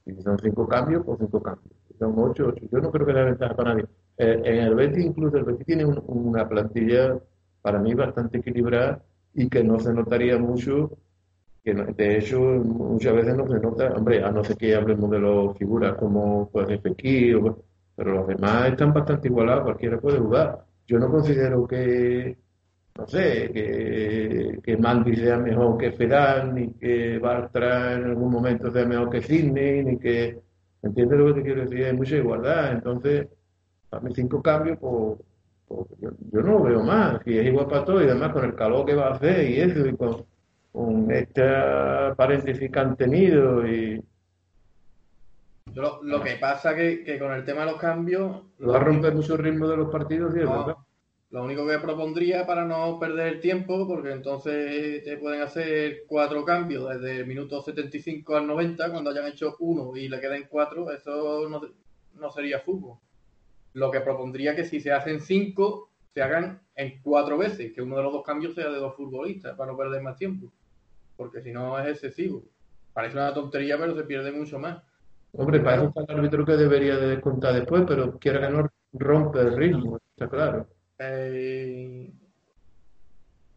si 0.06 0.22
son 0.22 0.38
cinco 0.40 0.68
cambios, 0.68 1.04
pues 1.06 1.20
cinco 1.20 1.42
cambios. 1.42 1.74
Si 1.88 1.98
son 1.98 2.14
ocho, 2.18 2.48
ocho. 2.48 2.66
Yo 2.72 2.80
no 2.80 2.92
creo 2.92 3.06
que 3.06 3.14
sea 3.14 3.24
ventaja 3.26 3.56
para 3.56 3.74
nadie. 3.74 3.86
Eh, 4.18 4.42
en 4.44 4.56
el 4.56 4.76
Betis, 4.76 5.06
incluso, 5.06 5.38
el 5.38 5.44
Betis 5.44 5.66
tiene 5.66 5.86
un- 5.86 6.02
una 6.08 6.48
plantilla, 6.50 7.18
para 7.62 7.80
mí, 7.80 7.94
bastante 7.94 8.40
equilibrada 8.40 9.04
y 9.34 9.48
que 9.48 9.64
no 9.64 9.80
se 9.80 9.94
notaría 9.94 10.38
mucho, 10.40 10.98
que 11.64 11.74
de 11.74 12.18
hecho, 12.18 12.40
muchas 12.40 13.14
veces 13.16 13.36
no 13.36 13.48
se 13.48 13.60
nota, 13.60 13.94
hombre, 13.94 14.24
a 14.24 14.32
no 14.32 14.44
ser 14.44 14.58
que 14.58 14.76
hablemos 14.76 15.10
de 15.12 15.20
las 15.20 15.58
figuras 15.58 15.96
como 15.96 16.50
pues, 16.52 16.68
pero 17.96 18.14
los 18.16 18.28
demás 18.28 18.70
están 18.70 18.94
bastante 18.94 19.28
igualados, 19.28 19.64
cualquiera 19.64 20.00
puede 20.00 20.18
jugar. 20.20 20.66
Yo 20.88 20.98
no 20.98 21.10
considero 21.12 21.68
que, 21.68 22.38
no 22.98 23.08
sé, 23.08 23.52
que, 23.54 24.60
que 24.64 24.78
Mandy 24.78 25.16
sea 25.16 25.38
mejor 25.38 25.78
que 25.78 25.92
Ferran, 25.92 26.56
ni 26.56 26.74
que 26.74 27.20
Bartra 27.20 27.94
en 27.94 28.06
algún 28.06 28.32
momento 28.32 28.72
sea 28.72 28.86
mejor 28.86 29.10
que 29.12 29.22
Sidney, 29.22 29.84
ni 29.84 30.00
que, 30.00 30.40
¿entiendes 30.82 31.20
lo 31.20 31.28
que 31.28 31.42
te 31.42 31.44
quiero 31.44 31.62
decir? 31.62 31.86
Hay 31.86 31.94
mucha 31.94 32.16
igualdad, 32.18 32.72
entonces, 32.74 33.28
para 33.90 34.02
mí 34.04 34.12
cinco 34.16 34.42
cambios, 34.42 34.80
pues, 34.80 35.20
pues, 35.68 35.88
yo, 36.00 36.42
no 36.42 36.54
lo 36.54 36.64
veo 36.64 36.84
más, 36.84 37.22
si 37.24 37.38
es 37.38 37.46
igual 37.46 37.68
para 37.68 37.86
todos, 37.86 38.02
y 38.04 38.06
además 38.06 38.34
con 38.34 38.46
el 38.46 38.56
calor 38.56 38.86
que 38.86 38.96
va 38.96 39.10
a 39.10 39.14
hacer 39.16 39.50
y 39.50 39.60
eso, 39.62 39.86
y 39.86 39.96
con, 39.96 40.26
con 40.72 41.12
esta 41.12 42.14
paréntesis 42.16 42.72
que 42.72 42.80
han 42.80 42.96
tenido, 42.96 43.68
y 43.68 44.02
Yo 45.74 45.82
Lo, 45.82 46.04
lo 46.04 46.22
que 46.22 46.36
pasa 46.36 46.76
que, 46.76 47.04
que 47.04 47.20
con 47.20 47.34
el 47.34 47.44
tema 47.44 47.62
de 47.66 47.72
los 47.72 47.82
cambios, 47.82 48.42
va 48.60 48.78
a 48.78 48.80
romper 48.80 49.14
mucho 49.14 49.36
el 49.36 49.44
ritmo 49.44 49.68
de 49.68 49.78
los 49.78 49.90
partidos, 49.90 50.34
sí, 50.34 50.40
No, 50.40 50.86
lo 51.32 51.46
único 51.46 51.66
que 51.66 51.80
propondría 51.80 52.46
para 52.46 52.66
no 52.66 53.00
perder 53.00 53.28
el 53.28 53.40
tiempo, 53.40 53.88
porque 53.88 54.12
entonces 54.12 55.02
te 55.04 55.16
pueden 55.16 55.42
hacer 55.42 56.04
cuatro 56.06 56.44
cambios 56.44 56.90
desde 56.90 57.20
el 57.20 57.26
minuto 57.26 57.62
75 57.62 58.36
al 58.36 58.48
90, 58.48 58.92
cuando 58.92 59.10
hayan 59.12 59.28
hecho 59.28 59.56
uno 59.60 59.96
y 59.96 60.10
le 60.10 60.20
queden 60.20 60.48
cuatro, 60.50 60.92
eso 60.92 61.48
no, 61.48 61.62
no 62.16 62.32
sería 62.32 62.60
fútbol. 62.60 62.98
Lo 63.74 63.90
que 63.92 64.02
propondría 64.02 64.58
que 64.58 64.66
si 64.66 64.82
se 64.82 64.92
hacen 64.92 65.22
cinco, 65.22 65.90
se 66.14 66.22
hagan 66.22 66.62
en 66.76 67.02
cuatro 67.02 67.38
veces, 67.38 67.72
que 67.72 67.82
uno 67.82 67.96
de 67.96 68.04
los 68.04 68.12
dos 68.12 68.26
cambios 68.26 68.54
sea 68.54 68.70
de 68.70 68.80
dos 68.80 68.96
futbolistas, 68.96 69.56
para 69.56 69.72
no 69.72 69.78
perder 69.78 70.02
más 70.02 70.18
tiempo. 70.18 70.52
Porque 71.22 71.42
si 71.42 71.52
no 71.52 71.78
es 71.80 71.88
excesivo. 71.88 72.44
Parece 72.94 73.16
una 73.16 73.32
tontería, 73.32 73.78
pero 73.78 73.96
se 73.96 74.04
pierde 74.04 74.32
mucho 74.32 74.58
más. 74.58 74.82
Hombre, 75.34 75.60
para 75.60 75.84
el 75.84 75.92
árbitro 76.10 76.44
que 76.44 76.54
debería 76.54 76.98
de 76.98 77.10
descontar 77.10 77.54
después, 77.54 77.84
pero 77.88 78.18
que 78.18 78.34
no 78.34 78.68
rompe 78.94 79.40
el 79.40 79.56
ritmo, 79.56 80.00
está 80.16 80.28
claro. 80.28 80.68
Eh, 80.98 82.12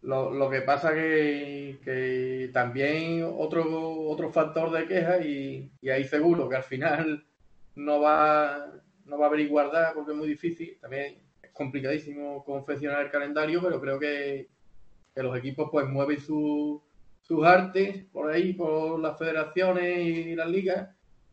lo, 0.02 0.30
lo 0.30 0.50
que 0.50 0.60
pasa 0.60 0.92
que, 0.94 1.78
que 1.82 2.50
también 2.52 3.24
otro, 3.24 3.64
otro 4.08 4.30
factor 4.30 4.70
de 4.70 4.86
queja 4.86 5.18
y, 5.24 5.70
y 5.80 5.88
ahí 5.88 6.04
seguro 6.04 6.48
que 6.48 6.56
al 6.56 6.62
final 6.62 7.24
no 7.76 8.00
va, 8.00 8.70
no 9.06 9.18
va 9.18 9.24
a 9.26 9.28
haber 9.28 9.40
igualdad 9.40 9.94
porque 9.94 10.12
es 10.12 10.16
muy 10.18 10.28
difícil. 10.28 10.76
También 10.80 11.16
es 11.42 11.50
complicadísimo 11.52 12.44
confeccionar 12.44 13.06
el 13.06 13.10
calendario, 13.10 13.62
pero 13.62 13.80
creo 13.80 13.98
que, 13.98 14.48
que 15.14 15.22
los 15.22 15.36
equipos 15.38 15.68
pues 15.72 15.86
mueven 15.88 16.20
su- 16.20 16.82
sus 17.26 17.44
artes 17.44 18.04
por 18.12 18.30
ahí, 18.30 18.52
por 18.52 19.00
las 19.00 19.18
federaciones 19.18 20.06
y 20.06 20.36
las 20.36 20.48
ligas 20.48 20.88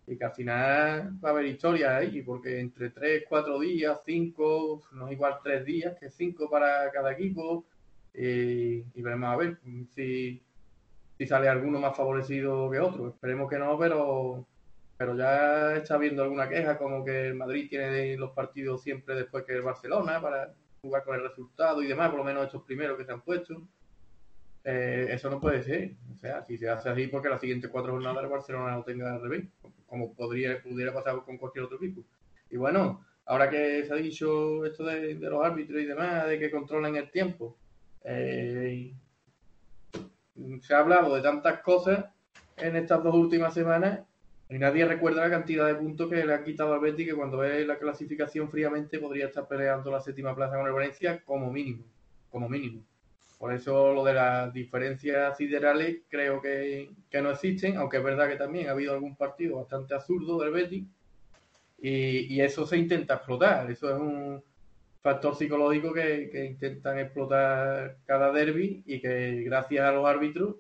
y 0.08 0.18
que 0.18 0.26
al 0.26 0.34
final 0.34 1.14
va 1.24 1.30
a 1.30 1.32
haber 1.32 1.46
historias 1.46 1.92
ahí, 1.92 2.22
porque 2.22 2.60
entre 2.60 2.90
3, 2.90 3.26
4 3.28 3.60
días, 3.60 4.02
5, 4.06 4.84
no 4.94 5.08
es 5.08 5.14
igual 5.14 5.38
3 5.44 5.66
días 5.66 5.98
que 6.00 6.10
5 6.10 6.50
para 6.50 6.92
cada 6.92 7.12
equipo, 7.14 7.66
y 8.14 9.02
veremos 9.02 9.30
a 9.30 9.38
ver 9.38 9.58
si, 9.94 10.42
si 11.18 11.28
sale 11.28 11.48
alguno 11.48 11.80
más 11.80 11.96
favorecido 11.96 12.70
que 12.70 12.80
otro. 12.80 13.10
Esperemos 13.10 13.50
que 13.50 13.60
no, 13.60 13.78
pero, 13.78 14.46
pero 14.98 15.16
ya 15.16 15.76
está 15.76 15.96
habiendo 15.96 16.24
alguna 16.24 16.50
queja, 16.50 16.78
como 16.78 17.06
que 17.06 17.28
el 17.28 17.36
Madrid 17.36 17.70
tiene 17.70 18.18
los 18.18 18.32
partidos 18.32 18.82
siempre 18.82 19.16
después 19.16 19.46
que 19.46 19.54
el 19.54 19.62
Barcelona 19.62 20.22
para 20.22 20.54
jugar 20.82 21.04
con 21.04 21.16
el 21.16 21.24
resultado 21.24 21.82
y 21.82 21.88
demás, 21.88 22.10
por 22.10 22.20
lo 22.20 22.26
menos 22.26 22.46
estos 22.46 22.64
primeros 22.64 22.98
que 22.98 23.06
se 23.06 23.12
han 23.12 23.22
puesto. 23.22 23.62
Eh, 24.64 25.08
eso 25.10 25.30
no 25.30 25.40
puede 25.40 25.64
ser. 25.64 25.92
O 26.14 26.18
sea, 26.18 26.44
si 26.46 26.58
se 26.58 26.70
hace 26.70 26.90
así 26.90 27.08
porque 27.08 27.30
las 27.30 27.42
siguientes 27.42 27.70
cuatro 27.70 27.94
jornadas 27.94 28.24
el 28.24 28.30
Barcelona 28.30 28.76
no 28.76 28.84
tenga 28.84 29.14
al 29.14 29.22
revés, 29.22 29.46
como 29.88 30.14
podría, 30.14 30.62
pudiera 30.62 30.94
pasar 30.94 31.22
con 31.24 31.38
cualquier 31.38 31.66
otro 31.66 31.78
equipo. 31.78 32.04
Y 32.50 32.58
bueno, 32.58 33.06
ahora 33.26 33.50
que 33.50 33.86
se 33.86 33.94
ha 33.94 33.96
dicho 33.96 34.66
esto 34.66 34.86
de, 34.86 35.16
los 35.16 35.44
árbitros 35.44 35.82
y 35.82 35.86
demás, 35.86 36.28
de 36.28 36.40
que 36.40 36.52
controlen 36.52 36.96
el 36.96 37.10
tiempo, 37.10 37.58
eh, 38.04 38.94
se 40.62 40.74
ha 40.74 40.80
hablado 40.80 41.16
de 41.16 41.22
tantas 41.22 41.62
cosas 41.62 42.06
en 42.58 42.76
estas 42.76 43.04
dos 43.04 43.16
últimas 43.16 43.54
semanas 43.54 44.02
y 44.50 44.60
nadie 44.60 44.86
recuerda 44.86 45.24
la 45.24 45.30
cantidad 45.30 45.66
de 45.66 45.76
puntos 45.76 46.10
que 46.10 46.26
le 46.26 46.34
ha 46.34 46.44
quitado 46.44 46.74
al 46.74 46.82
Betis 46.82 47.08
que 47.08 47.16
cuando 47.16 47.38
ve 47.38 47.66
la 47.66 47.80
clasificación 47.80 48.50
fríamente 48.50 49.00
podría 49.00 49.28
estar 49.28 49.48
peleando 49.48 49.90
la 49.92 50.02
séptima 50.02 50.36
plaza 50.36 50.58
con 50.58 50.68
el 50.68 50.74
Valencia 50.74 51.24
como 51.24 51.50
mínimo, 51.52 51.86
como 52.30 52.50
mínimo. 52.50 52.84
Por 53.42 53.52
eso 53.54 53.92
lo 53.94 54.06
de 54.06 54.14
las 54.14 54.54
diferencias 54.54 55.36
siderales 55.36 56.04
creo 56.08 56.40
que, 56.42 56.92
no 57.22 57.32
existen, 57.32 57.76
aunque 57.76 57.98
es 57.98 58.04
verdad 58.04 58.30
que 58.30 58.38
también 58.38 58.70
ha 58.70 58.72
habido 58.72 58.94
algún 58.94 59.18
partido 59.18 59.58
bastante 59.58 59.96
absurdo 59.96 60.40
del 60.40 60.52
Betis 60.52 60.86
y, 61.82 62.34
y 62.34 62.42
eso 62.42 62.66
se 62.68 62.78
intenta 62.78 63.16
explotar. 63.16 63.70
Eso 63.70 63.90
es 63.90 64.00
un, 64.00 64.44
factor 65.02 65.36
psicológico 65.36 65.94
que, 65.94 66.48
intentan 66.50 67.00
explotar 67.00 67.98
cada 68.06 68.32
derby 68.32 68.84
y 68.86 69.02
que 69.02 69.44
gracias 69.44 69.86
a 69.86 69.92
los 69.92 70.06
árbitros 70.06 70.58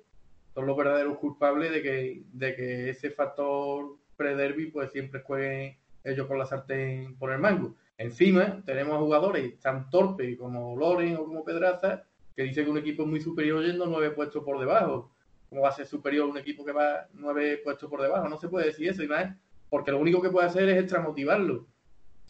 son 0.53 0.65
los 0.65 0.75
verdaderos 0.75 1.17
culpables 1.17 1.71
de 1.71 1.81
que, 1.81 2.23
de 2.33 2.55
que 2.55 2.89
ese 2.89 3.11
factor 3.11 3.97
pre-derby 4.17 4.71
pues 4.71 4.91
siempre 4.91 5.21
jueguen 5.21 5.77
ellos 6.03 6.27
con 6.27 6.39
la 6.39 6.45
sartén 6.45 7.15
por 7.17 7.31
el 7.31 7.39
mango. 7.39 7.75
Encima 7.97 8.63
tenemos 8.65 8.97
jugadores 8.97 9.59
tan 9.59 9.89
torpes 9.89 10.35
como 10.37 10.75
Loren 10.75 11.17
o 11.17 11.25
como 11.25 11.45
Pedraza 11.45 12.03
que 12.41 12.47
dicen 12.47 12.65
que 12.65 12.71
un 12.71 12.77
equipo 12.77 13.03
es 13.03 13.09
muy 13.09 13.21
superior 13.21 13.63
yendo 13.63 13.85
nueve 13.85 14.11
puestos 14.11 14.43
por 14.43 14.59
debajo. 14.59 15.11
¿Cómo 15.49 15.61
va 15.61 15.69
a 15.69 15.73
ser 15.73 15.85
superior 15.85 16.29
un 16.29 16.37
equipo 16.37 16.65
que 16.65 16.71
va 16.71 17.07
nueve 17.13 17.59
puestos 17.63 17.89
por 17.89 18.01
debajo? 18.01 18.27
No 18.29 18.37
se 18.37 18.49
puede 18.49 18.67
decir 18.67 18.89
eso, 18.89 19.03
y 19.03 19.07
más 19.07 19.35
porque 19.69 19.91
lo 19.91 19.99
único 19.99 20.21
que 20.21 20.29
puede 20.29 20.47
hacer 20.47 20.67
es 20.67 20.77
extramotivarlo 20.77 21.65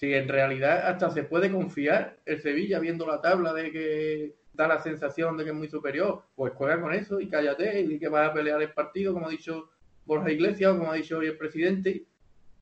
si 0.02 0.14
en 0.16 0.28
realidad 0.28 0.88
hasta 0.88 1.12
se 1.12 1.24
puede 1.24 1.52
confiar 1.52 2.18
el 2.26 2.42
Sevilla 2.42 2.80
viendo 2.80 3.06
la 3.06 3.22
tabla 3.22 3.54
de 3.54 3.72
que 3.72 4.36
da 4.52 4.68
la 4.68 4.80
sensación 4.80 5.38
de 5.38 5.44
que 5.44 5.52
es 5.52 5.56
muy 5.56 5.68
superior, 5.68 6.24
pues 6.36 6.54
juega 6.56 6.82
con 6.82 6.92
eso 6.92 7.20
y 7.20 7.30
cállate 7.30 7.82
y 7.82 8.00
que 8.00 8.10
vas 8.10 8.30
a 8.30 8.34
pelear 8.34 8.60
el 8.64 8.74
partido, 8.74 9.14
como 9.14 9.28
ha 9.28 9.30
dicho 9.30 9.70
Borja 10.06 10.32
Iglesias 10.32 10.74
o 10.74 10.80
como 10.80 10.92
ha 10.92 10.96
dicho 10.96 11.20
hoy 11.20 11.28
el 11.28 11.38
presidente, 11.38 12.06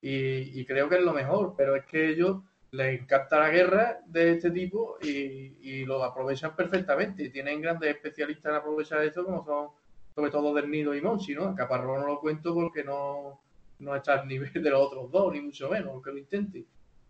y, 0.02 0.66
creo 0.66 0.90
que 0.90 0.98
es 0.98 1.02
lo 1.02 1.14
mejor, 1.14 1.56
pero 1.58 1.78
es 1.78 1.86
que 1.86 2.10
ellos 2.10 2.42
les 2.72 3.02
encanta 3.02 3.40
la 3.40 3.50
guerra 3.50 4.00
de 4.06 4.34
este 4.34 4.52
tipo 4.52 4.98
y, 5.02 5.86
lo 5.86 6.04
aprovechan 6.04 6.56
perfectamente. 6.56 7.30
Tienen 7.30 7.62
grandes 7.62 7.96
especialistas 7.96 8.52
en 8.52 8.58
aprovechar 8.58 9.04
eso, 9.04 9.26
como 9.26 9.44
son 9.44 9.70
sobre 10.14 10.32
todo 10.32 10.54
Del 10.54 10.70
Nido 10.70 10.94
y 10.94 11.02
Monchi, 11.02 11.34
¿no? 11.34 11.56
A 11.58 11.78
no 11.78 12.06
lo 12.06 12.20
cuento 12.20 12.54
porque 12.54 12.84
no, 12.84 13.40
no 13.80 13.96
está 13.96 14.20
al 14.20 14.28
nivel 14.28 14.52
de 14.54 14.70
los 14.70 14.82
otros 14.82 15.12
dos, 15.12 15.34
ni 15.34 15.42
mucho 15.42 15.70
menos, 15.70 15.90
aunque 15.90 16.12
lo 16.12 16.18
intente. 16.18 16.66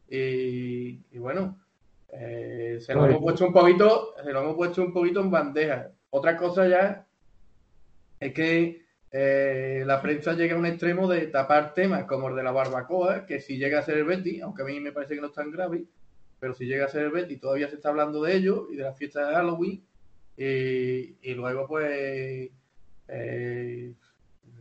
Y, 0.10 1.18
bueno, 1.18 1.60
eh, 2.12 2.80
se 2.82 2.94
lo 2.94 3.06
hemos 3.06 3.22
puesto 3.22 3.46
un 3.46 3.54
poquito, 3.54 4.14
se 4.24 4.32
lo 4.32 4.42
hemos 4.42 4.56
puesto 4.56 4.82
un 4.82 4.94
poquito 4.94 5.20
en 5.20 5.32
bandeja. 5.32 5.92
Otra 6.12 6.38
cosa 6.38 6.68
ya 6.68 7.08
es 8.20 8.34
que 8.34 8.86
eh, 9.12 9.84
la 9.86 10.02
prensa 10.02 10.34
llega 10.34 10.56
a 10.56 10.58
un 10.60 10.66
extremo 10.66 11.08
de 11.08 11.28
tapar 11.28 11.74
temas 11.74 12.06
como 12.06 12.30
el 12.30 12.36
de 12.36 12.44
la 12.44 12.52
barbacoa, 12.52 13.26
que 13.26 13.40
si 13.40 13.58
llega 13.58 13.80
a 13.80 13.84
ser 13.84 13.98
el 13.98 14.06
Betty, 14.06 14.42
aunque 14.42 14.62
a 14.62 14.66
mí 14.66 14.80
me 14.80 14.92
parece 14.92 15.16
que 15.16 15.22
no 15.22 15.28
es 15.28 15.34
tan 15.34 15.52
grave, 15.52 15.86
pero 16.40 16.54
si 16.54 16.66
llega 16.66 16.86
a 16.86 16.90
ser 16.90 17.04
el 17.04 17.12
Betty, 17.12 17.38
todavía 17.38 17.70
se 17.70 17.76
está 17.76 17.90
hablando 17.90 18.22
de 18.22 18.36
ello 18.36 18.68
y 18.72 18.76
de 18.76 18.84
la 18.84 18.94
fiesta 18.94 19.28
de 19.28 19.36
Halloween. 19.36 19.84
Y, 20.38 21.34
luego, 21.34 21.68
pues, 21.68 22.50
eh, 23.10 23.94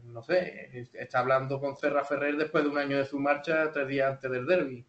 no 0.06 0.22
sé, 0.22 0.88
está 0.94 1.20
hablando 1.20 1.60
con 1.60 1.76
Serra 1.76 2.04
Ferrer 2.04 2.36
después 2.36 2.64
de 2.64 2.70
un 2.70 2.78
año 2.78 2.98
de 2.98 3.04
su 3.04 3.20
marcha, 3.20 3.70
tres 3.72 3.86
días 3.86 4.10
antes 4.10 4.30
del 4.30 4.46
derby 4.46 4.84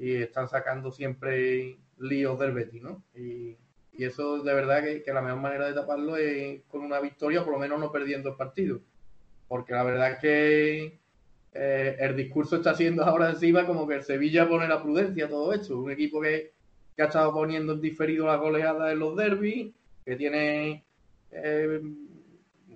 y 0.00 0.14
están 0.16 0.48
sacando 0.48 0.90
siempre 0.90 1.78
líos 1.98 2.38
del 2.38 2.52
Betis, 2.52 2.82
¿no? 2.82 3.04
Y, 3.14 3.56
eso 3.98 4.42
de 4.42 4.54
verdad 4.54 4.82
que, 4.82 5.12
la 5.12 5.20
mejor 5.20 5.40
manera 5.40 5.66
de 5.66 5.74
taparlo 5.74 6.16
es 6.16 6.62
con 6.68 6.80
una 6.80 7.00
victoria, 7.00 7.44
por 7.44 7.52
lo 7.52 7.58
menos 7.58 7.78
no 7.78 7.92
perdiendo 7.92 8.30
el 8.30 8.36
partido. 8.36 8.80
Porque 9.50 9.72
la 9.72 9.82
verdad 9.82 10.12
es 10.12 10.18
que 10.20 11.00
eh, 11.54 11.96
el 11.98 12.14
discurso 12.14 12.54
está 12.54 12.72
siendo 12.72 13.02
ahora 13.02 13.30
encima 13.30 13.66
como 13.66 13.88
que 13.88 13.96
el 13.96 14.04
Sevilla 14.04 14.48
pone 14.48 14.68
la 14.68 14.80
prudencia 14.80 15.28
todo 15.28 15.52
esto. 15.52 15.76
Un 15.76 15.90
equipo 15.90 16.20
que, 16.20 16.52
ha 16.98 17.04
estado 17.06 17.32
poniendo 17.32 17.72
en 17.72 17.80
diferido 17.80 18.26
las 18.26 18.38
goleadas 18.38 18.92
en 18.92 19.00
los 19.00 19.16
derbis, 19.16 19.74
que 20.04 20.14
tiene 20.14 20.84
eh, 21.32 21.80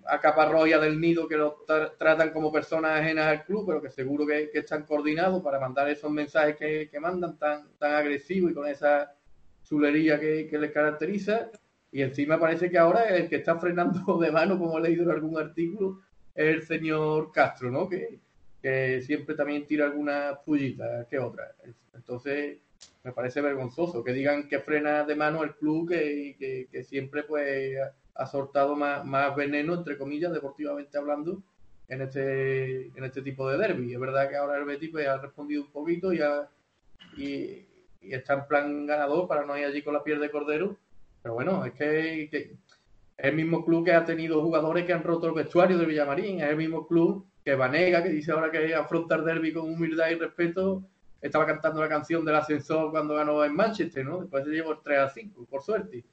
a 0.05 0.19
Caparroya 0.19 0.81
del 0.81 1.01
Nido 1.01 1.29
que 1.29 1.37
lo 1.37 1.65
tratan 1.97 2.31
como 2.31 2.51
personas 2.51 3.01
ajenas 3.01 3.27
al 3.27 3.45
club, 3.45 3.67
pero 3.69 3.81
que 3.81 3.91
seguro 3.91 4.27
que, 4.27 4.51
están 4.53 4.83
coordinados 4.83 5.45
para 5.45 5.61
mandar 5.61 5.89
esos 5.89 6.11
mensajes 6.11 6.57
que, 6.57 7.01
mandan 7.01 7.39
tan, 7.39 7.69
tan 7.79 7.95
agresivos 7.95 8.51
y 8.51 8.55
con 8.55 8.67
esa 8.67 9.15
chulería 9.63 10.19
que, 10.19 10.49
les 10.51 10.73
caracteriza. 10.73 11.53
Y 11.93 12.03
encima 12.03 12.41
parece 12.41 12.69
que 12.69 12.79
ahora 12.79 13.05
el 13.05 13.29
que 13.29 13.37
está 13.37 13.61
frenando 13.61 14.19
de 14.19 14.33
mano, 14.33 14.59
como 14.59 14.77
he 14.79 14.83
leído 14.83 15.05
en 15.05 15.11
algún 15.11 15.39
artículo, 15.39 16.01
el 16.35 16.63
señor 16.63 17.33
Castro, 17.33 17.71
¿no? 17.71 17.89
Que, 17.89 18.19
siempre 19.03 19.35
también 19.35 19.67
tira 19.67 19.85
alguna 19.85 20.41
pullita 20.45 21.07
que 21.11 21.19
otra. 21.19 21.55
Entonces, 21.95 22.59
me 23.03 23.13
parece 23.13 23.43
vergonzoso 23.43 24.03
que 24.03 24.15
digan 24.15 24.49
que 24.49 24.59
frena 24.61 25.05
de 25.05 25.15
mano 25.15 25.45
el 25.45 25.55
club 25.55 25.91
que, 25.91 26.67
que 26.73 26.85
siempre 26.85 27.25
pues 27.25 27.77
ha 28.15 28.27
soltado 28.27 28.77
más, 28.77 29.05
más 29.05 29.35
veneno, 29.35 29.75
entre 29.75 29.99
comillas, 29.99 30.33
deportivamente 30.33 30.97
hablando, 30.97 31.43
en 31.89 32.03
este, 32.03 32.87
en 32.87 33.05
este 33.05 33.23
tipo 33.23 33.49
de 33.49 33.59
derby. 33.59 33.93
Es 33.93 34.01
verdad 34.01 34.29
que 34.29 34.37
ahora 34.37 34.59
el 34.59 34.65
Betis 34.65 34.91
pues, 34.91 35.07
ha 35.07 35.19
respondido 35.19 35.63
un 35.63 35.71
poquito 35.71 36.13
y, 36.13 36.21
y, 37.17 37.67
está 38.03 38.35
en 38.35 38.47
plan 38.47 38.87
ganador 38.87 39.27
para 39.27 39.45
no 39.45 39.57
ir 39.57 39.65
allí 39.65 39.83
con 39.83 39.95
la 39.95 40.05
piel 40.05 40.21
de 40.21 40.31
cordero. 40.31 40.77
Pero 41.23 41.35
bueno, 41.35 41.65
es 41.65 41.73
que, 41.73 42.57
es 43.17 43.27
el 43.27 43.37
mismo 43.37 43.65
club 43.65 43.85
que 43.85 43.93
ha 43.93 44.05
tenido 44.05 44.43
jugadores 44.43 44.85
que 44.85 44.93
han 44.93 45.03
roto 45.03 45.29
el 45.29 45.35
vestuario 45.35 45.79
de 45.79 45.87
Villamarín, 45.87 46.41
es 46.41 46.49
el 46.49 46.57
mismo 46.57 46.87
club 46.87 47.27
que 47.45 47.55
Vanega, 47.55 48.03
que 48.03 48.09
dice 48.09 48.33
ahora 48.33 48.51
que 48.51 48.75
afronta 48.75 49.17
el 49.17 49.25
derby 49.25 49.53
con 49.53 49.71
humildad 49.71 50.11
y 50.11 50.15
respeto, 50.15 50.85
estaba 51.21 51.47
cantando 51.47 51.81
la 51.81 51.89
canción 51.89 52.25
del 52.25 52.37
ascensor 52.37 52.91
cuando 52.91 53.15
ganó 53.15 53.45
en 53.45 53.55
Manchester, 53.55 54.05
¿no? 54.05 54.21
Después 54.21 54.45
se 54.45 54.51
llevó 54.51 54.73
el 54.73 54.79
3 54.83 54.99
a 54.99 55.09
5, 55.09 55.47
por 55.47 55.63
suerte. 55.63 56.05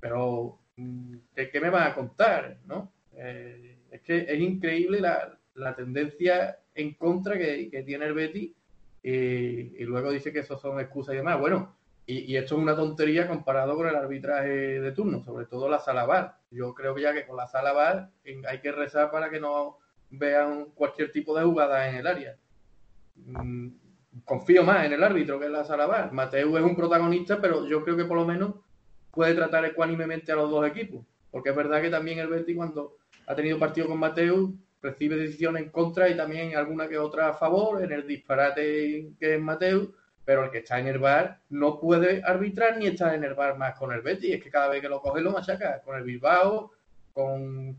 Pero 0.00 0.58
Mm, 0.76 1.16
¿qué, 1.34 1.60
me 1.60 1.70
van 1.70 1.90
a 1.90 1.94
contar? 1.94 2.58
¿no? 2.66 2.92
Eh, 3.14 3.78
es 3.90 4.00
que 4.02 4.18
es 4.28 4.40
increíble 4.40 5.00
la, 5.00 5.76
tendencia 5.76 6.58
en 6.74 6.94
contra 6.94 7.36
que, 7.36 7.82
tiene 7.84 8.06
el 8.06 8.14
Betty 8.14 8.54
y, 9.02 9.84
luego 9.84 10.10
dice 10.10 10.32
que 10.32 10.40
eso 10.40 10.56
son 10.58 10.80
excusas 10.80 11.14
y 11.14 11.18
demás. 11.18 11.38
Bueno, 11.38 11.76
y, 12.04 12.36
esto 12.36 12.56
es 12.56 12.60
una 12.60 12.74
tontería 12.74 13.28
comparado 13.28 13.76
con 13.76 13.88
el 13.88 13.94
arbitraje 13.94 14.80
de 14.80 14.92
turno, 14.92 15.22
sobre 15.22 15.46
todo 15.46 15.68
la 15.68 15.78
sala 15.78 16.04
bar. 16.04 16.36
Yo 16.50 16.74
creo 16.74 16.94
que 16.94 17.02
ya 17.02 17.14
que 17.14 17.26
con 17.26 17.36
la 17.36 17.46
sala 17.46 17.72
bar 17.72 18.10
hay 18.48 18.60
que 18.60 18.72
rezar 18.72 19.10
para 19.10 19.30
que 19.30 19.38
no 19.40 19.78
vean 20.10 20.66
cualquier 20.74 21.12
tipo 21.12 21.36
de 21.36 21.44
jugada 21.44 21.88
en 21.88 21.96
el 21.96 22.06
área. 22.06 22.36
Mm, 23.14 23.68
confío 24.24 24.64
más 24.64 24.84
en 24.84 24.94
el 24.94 25.04
árbitro 25.04 25.38
que 25.38 25.46
en 25.46 25.52
la 25.52 25.64
sala 25.64 25.86
bar. 25.86 26.12
Mateo 26.12 26.58
es 26.58 26.64
un 26.64 26.76
protagonista, 26.76 27.40
pero 27.40 27.66
yo 27.66 27.84
creo 27.84 27.96
que 27.96 28.04
por 28.04 28.16
lo 28.16 28.26
menos 28.26 28.54
puede 29.12 29.34
tratar 29.34 29.64
ecuánimemente 29.64 30.32
a 30.32 30.36
los 30.36 30.50
dos 30.50 30.66
equipos. 30.66 31.04
Porque 31.30 31.50
es 31.50 31.56
verdad 31.56 31.80
que 31.80 31.90
también 31.90 32.18
el 32.18 32.28
Betis 32.28 32.56
cuando 32.56 32.96
ha 33.26 33.34
tenido 33.34 33.58
partido 33.58 33.86
con 33.86 33.98
Mateo 33.98 34.52
recibe 34.82 35.16
decisiones 35.16 35.62
en 35.62 35.70
contra 35.70 36.08
y 36.08 36.16
también 36.16 36.56
alguna 36.56 36.88
que 36.88 36.98
otra 36.98 37.28
a 37.28 37.34
favor 37.34 37.82
en 37.82 37.92
el 37.92 38.06
disparate 38.06 39.12
que 39.18 39.34
es 39.36 39.40
Mateo, 39.40 39.92
pero 40.24 40.44
el 40.44 40.50
que 40.50 40.58
está 40.58 40.78
en 40.78 40.86
el 40.86 40.98
bar 40.98 41.40
no 41.50 41.80
puede 41.80 42.22
arbitrar 42.24 42.78
ni 42.78 42.86
está 42.86 43.14
en 43.14 43.24
el 43.24 43.34
bar 43.34 43.58
más 43.58 43.74
con 43.76 43.92
el 43.92 44.02
Betis, 44.02 44.34
es 44.34 44.42
que 44.42 44.50
cada 44.50 44.68
vez 44.68 44.80
que 44.80 44.88
lo 44.88 45.00
coge 45.00 45.20
lo 45.20 45.32
machaca, 45.32 45.80
con 45.82 45.96
el 45.96 46.04
Bilbao, 46.04 46.70
con, 47.12 47.76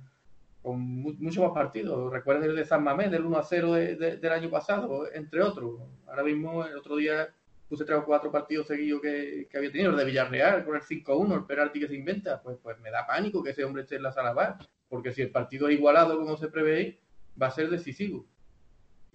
con 0.62 0.80
muchos 0.80 1.44
más 1.44 1.54
partidos. 1.54 2.12
Recuerden 2.12 2.50
el 2.50 2.56
de 2.56 2.66
San 2.66 2.84
Mamés, 2.84 3.12
del 3.12 3.26
1 3.26 3.38
a 3.38 3.44
0 3.44 3.74
del 3.74 4.32
año 4.32 4.50
pasado, 4.50 5.12
entre 5.14 5.42
otros. 5.42 5.80
Ahora 6.08 6.24
mismo, 6.24 6.66
el 6.66 6.78
otro 6.78 6.98
día 6.98 7.30
puse 7.68 7.86
tres 7.86 7.98
o 7.98 8.06
cuatro 8.06 8.32
partidos 8.32 8.68
seguidos 8.68 9.02
que, 9.02 9.48
había 9.56 9.72
tenido, 9.72 9.92
el 9.92 9.98
de 9.98 10.06
Villarreal 10.06 10.66
con 10.66 10.76
el 10.76 10.82
5-1, 10.82 11.34
el 11.34 11.46
penalti 11.46 11.80
que 11.80 11.88
se 11.88 11.96
inventa, 11.96 12.42
pues, 12.42 12.58
pues 12.62 12.80
me 12.82 12.92
da 12.92 13.08
pánico 13.08 13.42
que 13.42 13.52
ese 13.52 13.64
hombre 13.64 13.84
esté 13.84 13.96
en 13.96 14.04
la 14.04 14.12
sala 14.12 14.34
bar, 14.34 14.58
porque 14.90 15.12
si 15.12 15.22
el 15.22 15.32
partido 15.32 15.68
es 15.68 15.76
igualado 15.76 16.20
como 16.20 16.38
se 16.38 16.50
prevé, 16.50 17.00
va 17.42 17.48
a 17.48 17.52
ser 17.52 17.70
decisivo. 17.70 18.26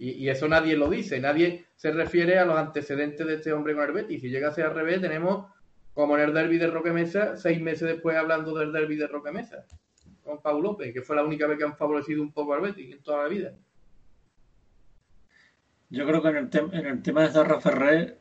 Y, 0.01 0.29
eso 0.29 0.47
nadie 0.47 0.77
lo 0.77 0.89
dice, 0.89 1.19
nadie 1.19 1.65
se 1.75 1.91
refiere 1.91 2.39
a 2.39 2.45
los 2.45 2.57
antecedentes 2.57 3.27
de 3.27 3.35
este 3.35 3.51
hombre 3.51 3.75
con 3.75 3.83
el. 3.83 4.19
Si 4.19 4.29
llega 4.29 4.47
a 4.47 4.53
ser 4.53 4.65
al 4.65 4.73
revés, 4.73 5.01
tenemos, 5.01 5.47
como 5.93 6.17
en 6.17 6.23
el 6.23 6.33
derby 6.33 6.57
de 6.57 6.67
Roque 6.67 6.91
Mesa, 6.91 7.35
seis 7.35 7.61
meses 7.61 7.87
después 7.87 8.15
hablando 8.15 8.57
del 8.57 8.71
derby 8.71 8.95
de 8.95 9.07
Roque 9.07 9.31
Mesa. 9.31 9.65
con 10.23 10.41
Pau 10.41 10.61
López, 10.61 10.93
que 10.93 11.01
fue 11.01 11.17
la 11.17 11.23
única 11.23 11.47
vez 11.47 11.57
que 11.57 11.65
han 11.65 11.75
favorecido 11.75 12.21
un 12.21 12.31
poco 12.31 12.53
al 12.53 12.73
en 12.77 13.03
toda 13.03 13.23
la 13.23 13.29
vida. 13.29 13.51
Yo 15.89 16.05
creo 16.05 16.21
que 16.21 16.29
en 16.29 16.37
el, 16.37 16.49
en 16.53 16.85
el 16.85 17.01
tema 17.01 17.23
de 17.23 17.31
Zarra 17.31 17.59
Ferrer, 17.59 18.19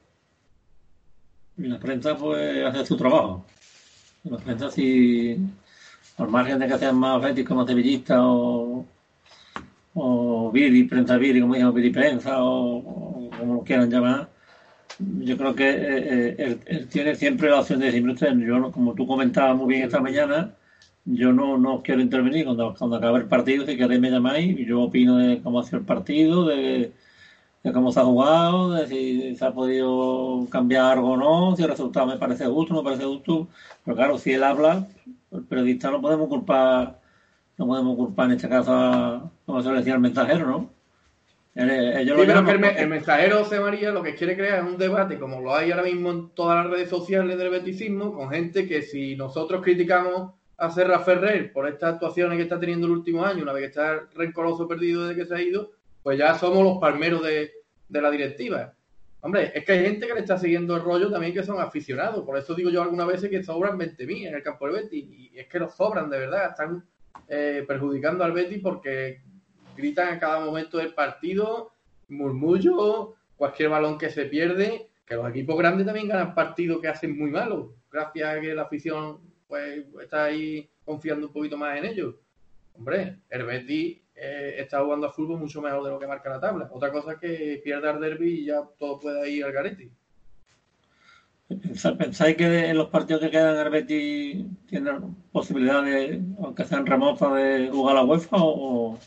la 1.59 1.79
prensa 1.79 2.17
pues 2.17 2.65
hace 2.65 2.87
su 2.87 2.97
trabajo. 2.97 3.47
La 4.25 4.39
prensa 4.39 4.71
si 4.71 5.37
al 6.19 6.29
margen 6.29 6.59
de 6.59 6.67
que 6.67 6.79
sean 6.79 6.97
más 6.97 7.23
Betis 7.23 7.47
como 7.47 7.67
sevillistas 7.67 8.19
o, 8.21 8.68
o 10.01 10.51
Viri, 10.53 10.85
prensa 10.85 11.17
Viri, 11.17 11.41
como 11.41 11.55
dicen, 11.55 11.75
Viri 11.75 11.91
prensa 11.91 12.43
o, 12.43 13.31
como 13.39 13.55
lo 13.55 13.65
quieran 13.65 13.91
llamar, 13.91 14.29
yo 14.99 15.37
creo 15.37 15.55
que 15.55 15.69
eh, 15.69 16.37
eh, 16.39 16.59
él, 16.67 16.89
tiene 16.89 17.15
siempre 17.15 17.51
la 17.51 17.61
opción 17.61 17.81
de 17.81 17.87
decir, 17.87 18.05
yo 18.47 18.73
como 18.73 18.95
tú 18.95 19.07
comentabas 19.07 19.57
muy 19.57 19.69
bien 19.69 19.85
esta 19.85 20.01
mañana, 20.01 20.55
yo 21.05 21.33
no, 21.33 21.57
no 21.59 21.83
quiero 21.83 22.01
intervenir 22.01 22.45
cuando, 22.45 22.75
cuando 22.77 22.97
acabe 22.97 23.21
el 23.21 23.27
partido, 23.27 23.67
si 23.67 23.77
queréis 23.77 24.01
me 24.01 24.11
llamáis, 24.11 24.57
yo 24.67 24.83
opino 24.83 25.17
de 25.19 25.41
cómo 25.43 25.61
ha 25.61 25.65
sido 25.65 25.79
el 25.79 25.85
partido, 25.85 26.47
de 26.47 26.93
cómo 27.73 27.93
se 27.93 28.01
ha 28.01 28.05
jugado, 28.05 28.73
de 28.73 28.87
si 28.87 29.37
se 29.37 29.45
ha 29.45 29.53
podido 29.53 30.47
cambiar 30.51 30.93
algo 30.93 31.13
o 31.13 31.17
no, 31.17 31.57
si 31.57 31.63
el 31.63 31.69
resultado 31.71 32.07
me 32.07 32.17
parece 32.17 32.47
justo, 32.47 32.75
no 32.75 32.83
me 32.83 32.91
parece 32.91 33.05
justo, 33.05 33.49
pero 33.85 33.97
claro, 33.97 34.19
si 34.19 34.33
él 34.33 34.45
habla, 34.45 34.87
el 35.33 35.43
periodista 35.45 35.91
no 35.91 36.01
podemos 36.01 36.29
culpar, 36.29 36.99
no 37.59 37.67
podemos 37.67 37.97
culpar 37.97 38.27
en 38.27 38.37
este 38.37 38.49
caso 38.49 38.73
a, 38.73 39.31
como 39.45 39.63
se 39.63 39.71
le 39.71 39.79
decía, 39.79 39.95
al 39.95 40.01
mensajero, 40.01 40.47
¿no? 40.47 40.71
El, 41.55 42.89
mensajero 42.89 43.43
José 43.43 43.59
María 43.59 43.91
lo 43.91 44.05
que 44.05 44.15
quiere 44.15 44.37
crear 44.37 44.61
es 44.61 44.65
un 44.65 44.79
debate, 44.79 45.19
como 45.19 45.41
lo 45.41 45.53
hay 45.57 45.73
ahora 45.73 45.83
mismo 45.83 46.13
en 46.13 46.29
todas 46.31 46.63
las 46.65 46.73
redes 46.73 46.89
sociales 46.89 47.37
del 47.37 47.51
beticismo, 47.51 48.15
con 48.15 48.31
gente 48.31 48.69
que 48.69 48.83
si 48.83 49.17
nosotros 49.17 49.61
criticamos 49.61 50.35
a 50.57 50.71
Serra 50.71 51.01
Ferrer 51.01 51.53
por 51.53 51.67
estas 51.67 51.95
actuaciones 51.95 52.37
que 52.37 52.45
está 52.45 52.61
teniendo 52.61 52.87
el 52.87 52.93
último 52.93 53.25
año, 53.25 53.43
una 53.43 53.53
vez 53.53 53.63
que 53.63 53.69
está 53.69 54.07
rencoroso 54.15 54.69
perdido 54.69 55.07
desde 55.07 55.21
que 55.21 55.27
se 55.27 55.35
ha 55.35 55.43
ido, 55.43 55.73
pues 56.05 56.17
ya 56.17 56.39
somos 56.39 56.63
los 56.63 56.79
palmeros 56.79 57.25
de, 57.25 57.51
la 57.89 58.11
directiva. 58.11 58.73
Hombre, 59.21 59.51
es 59.53 59.65
que 59.65 59.73
hay 59.73 59.83
gente 59.83 60.07
que 60.07 60.15
le 60.15 60.21
está 60.21 60.39
siguiendo 60.39 60.77
el 60.77 60.83
rollo 60.83 61.11
también 61.11 61.35
que 61.35 61.43
son 61.43 61.61
aficionados. 61.61 62.25
Por 62.25 62.39
eso 62.39 62.55
digo 62.55 62.71
yo 62.71 62.83
algunas 62.83 63.09
veces 63.09 63.31
que 63.31 63.43
sobran 63.43 63.77
20.000 63.77 64.29
en 64.29 64.35
el 64.37 64.43
campo 64.45 64.67
del 64.67 64.85
Betis. 64.85 65.05
Y 65.11 65.33
es 65.37 65.49
que 65.49 65.59
los 65.59 65.75
sobran, 65.75 66.09
de 66.09 66.21
verdad. 66.21 66.51
Están 66.51 66.85
eh, 67.27 67.65
perjudicando 67.67 68.25
al 68.25 68.33
Betis 68.33 68.61
porque 68.63 69.23
gritan 69.77 70.15
a 70.15 70.19
cada 70.19 70.45
momento 70.45 70.79
del 70.79 70.95
partido, 70.95 71.73
murmullo, 72.09 73.15
cualquier 73.37 73.69
balón 73.71 73.99
que 73.99 74.11
se 74.11 74.27
pierde, 74.27 74.91
que 75.07 75.15
los 75.15 75.29
equipos 75.31 75.57
grandes 75.57 75.87
también 75.87 76.09
ganan 76.09 76.35
partidos 76.35 76.81
que 76.81 76.89
hacen 76.89 77.17
muy 77.17 77.31
malos, 77.31 77.71
gracias 77.91 78.37
a 78.37 78.41
que 78.41 78.55
la 78.55 78.63
afición 78.63 79.21
pues 79.47 79.87
está 80.03 80.25
ahí 80.25 80.69
confiando 80.85 81.27
un 81.27 81.33
poquito 81.33 81.57
más 81.57 81.79
en 81.79 81.87
ellos. 81.87 82.15
Hombre, 82.75 83.21
el 83.31 83.45
Betis 83.45 83.99
eh, 84.15 84.57
está 84.59 84.83
jugando 84.83 85.07
a 85.07 85.13
fútbol 85.13 85.39
mucho 85.39 85.63
mejor 85.63 85.85
de 85.85 85.91
lo 85.91 85.99
que 85.99 86.07
marca 86.07 86.29
la 86.29 86.41
tabla. 86.41 86.69
Otra 86.73 86.93
cosa 86.93 87.13
es 87.13 87.19
que 87.19 87.61
pierda 87.63 87.93
el 87.93 88.01
derby 88.01 88.41
y 88.41 88.45
ya 88.47 88.63
todo 88.79 88.99
puede 89.01 89.31
ir 89.31 89.45
al 89.45 89.53
garete. 89.53 89.91
¿Pensáis 91.49 92.37
que 92.37 92.69
en 92.69 92.77
los 92.77 92.89
partidos 92.89 93.23
que 93.23 93.31
quedan 93.31 93.57
el 93.57 93.73
Betis 93.73 94.45
tienen 94.67 95.17
posibilidad 95.33 95.83
de, 95.83 96.23
aunque 96.43 96.65
sean 96.65 96.85
remotas, 96.85 97.35
de 97.35 97.71
jugar 97.73 97.97
a 97.97 98.01
la 98.01 98.05
UEFA 98.05 98.37
o, 98.39 98.99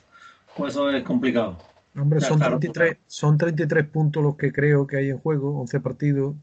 pues 0.57 0.73
eso 0.73 0.89
es 0.89 1.03
complicado. 1.03 1.57
Hombre, 1.95 2.19
son, 2.21 2.39
33, 2.39 2.97
son 3.05 3.37
33 3.37 3.85
puntos 3.87 4.23
los 4.23 4.37
que 4.37 4.51
creo 4.51 4.87
que 4.87 4.97
hay 4.97 5.09
en 5.09 5.19
juego, 5.19 5.59
11 5.59 5.79
partidos, 5.81 6.35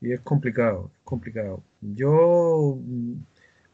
y 0.00 0.12
es 0.12 0.20
complicado, 0.20 0.90
es 0.94 1.00
complicado. 1.04 1.62
Yo 1.80 2.78
mm, 2.80 3.14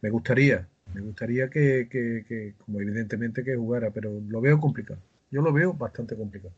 me 0.00 0.10
gustaría, 0.10 0.66
me 0.94 1.00
gustaría 1.02 1.50
que, 1.50 1.88
que, 1.90 2.54
como 2.64 2.80
evidentemente 2.80 3.44
que 3.44 3.56
jugara, 3.56 3.90
pero 3.90 4.12
lo 4.28 4.40
veo 4.40 4.60
complicado. 4.60 5.00
Yo 5.30 5.42
lo 5.42 5.52
veo 5.52 5.74
bastante 5.74 6.16
complicado. 6.16 6.54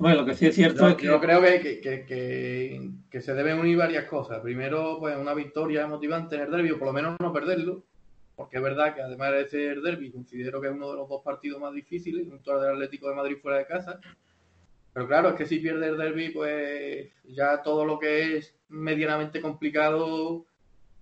Bueno, 0.00 0.22
lo 0.22 0.26
que 0.26 0.34
sí 0.34 0.46
es 0.46 0.54
cierto 0.54 0.88
es 0.88 0.96
que... 0.96 1.06
Yo 1.06 1.20
creo 1.20 1.40
que, 1.40 1.80
que, 1.80 2.90
que, 3.08 3.20
se 3.20 3.34
deben 3.34 3.60
unir 3.60 3.76
varias 3.76 4.06
cosas. 4.06 4.40
Primero, 4.40 4.96
pues 4.98 5.16
una 5.16 5.34
victoria 5.34 5.86
motivante 5.86 6.34
en 6.34 6.42
el 6.42 6.50
derbi, 6.50 6.72
o 6.72 6.78
por 6.78 6.88
lo 6.88 6.92
menos 6.92 7.16
no 7.20 7.32
perderlo 7.32 7.84
porque 8.40 8.56
es 8.56 8.62
verdad 8.62 8.94
que 8.94 9.02
además 9.02 9.32
de 9.32 9.48
ser 9.48 9.82
derby, 9.82 10.10
considero 10.10 10.62
que 10.62 10.68
es 10.68 10.72
uno 10.72 10.92
de 10.92 10.96
los 10.96 11.10
dos 11.10 11.20
partidos 11.22 11.60
más 11.60 11.74
difíciles, 11.74 12.26
junto 12.26 12.52
al 12.52 12.62
del 12.62 12.70
Atlético 12.70 13.10
de 13.10 13.14
Madrid 13.14 13.36
fuera 13.42 13.58
de 13.58 13.66
casa. 13.66 14.00
Pero 14.94 15.06
claro, 15.06 15.28
es 15.28 15.34
que 15.34 15.44
si 15.44 15.58
pierde 15.58 15.88
el 15.88 15.98
derby, 15.98 16.30
pues 16.30 17.10
ya 17.24 17.62
todo 17.62 17.84
lo 17.84 17.98
que 17.98 18.38
es 18.38 18.56
medianamente 18.70 19.42
complicado, 19.42 20.46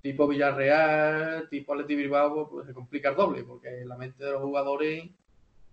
tipo 0.03 0.27
Villarreal, 0.27 1.49
tipo 1.49 1.75
Atlético 1.75 1.99
Bilbao, 1.99 2.51
pues 2.51 2.67
se 2.67 2.75
complica 2.75 3.11
el 3.11 3.17
doble, 3.17 3.45
porque 3.45 3.85
la 3.85 3.97
mente 3.97 4.25
de 4.25 4.33
los 4.33 4.43
jugadores 4.43 5.09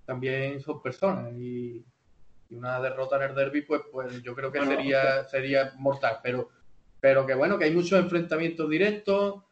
también 0.06 0.62
son 0.62 0.84
personas 0.84 1.34
y, 1.34 1.84
una 2.56 2.80
derrota 2.80 3.18
en 3.18 3.30
el 3.30 3.36
derby, 3.36 3.62
pues, 3.62 3.82
pues 3.92 4.22
yo 4.22 4.36
creo 4.36 4.52
que 4.52 4.66
sería, 4.66 5.24
sería 5.26 5.74
mortal. 5.78 6.20
Pero, 6.24 6.50
pero 7.00 7.26
que 7.26 7.34
bueno, 7.34 7.58
que 7.58 7.66
hay 7.66 7.76
muchos 7.76 8.00
enfrentamientos 8.00 8.70
directos, 8.70 9.44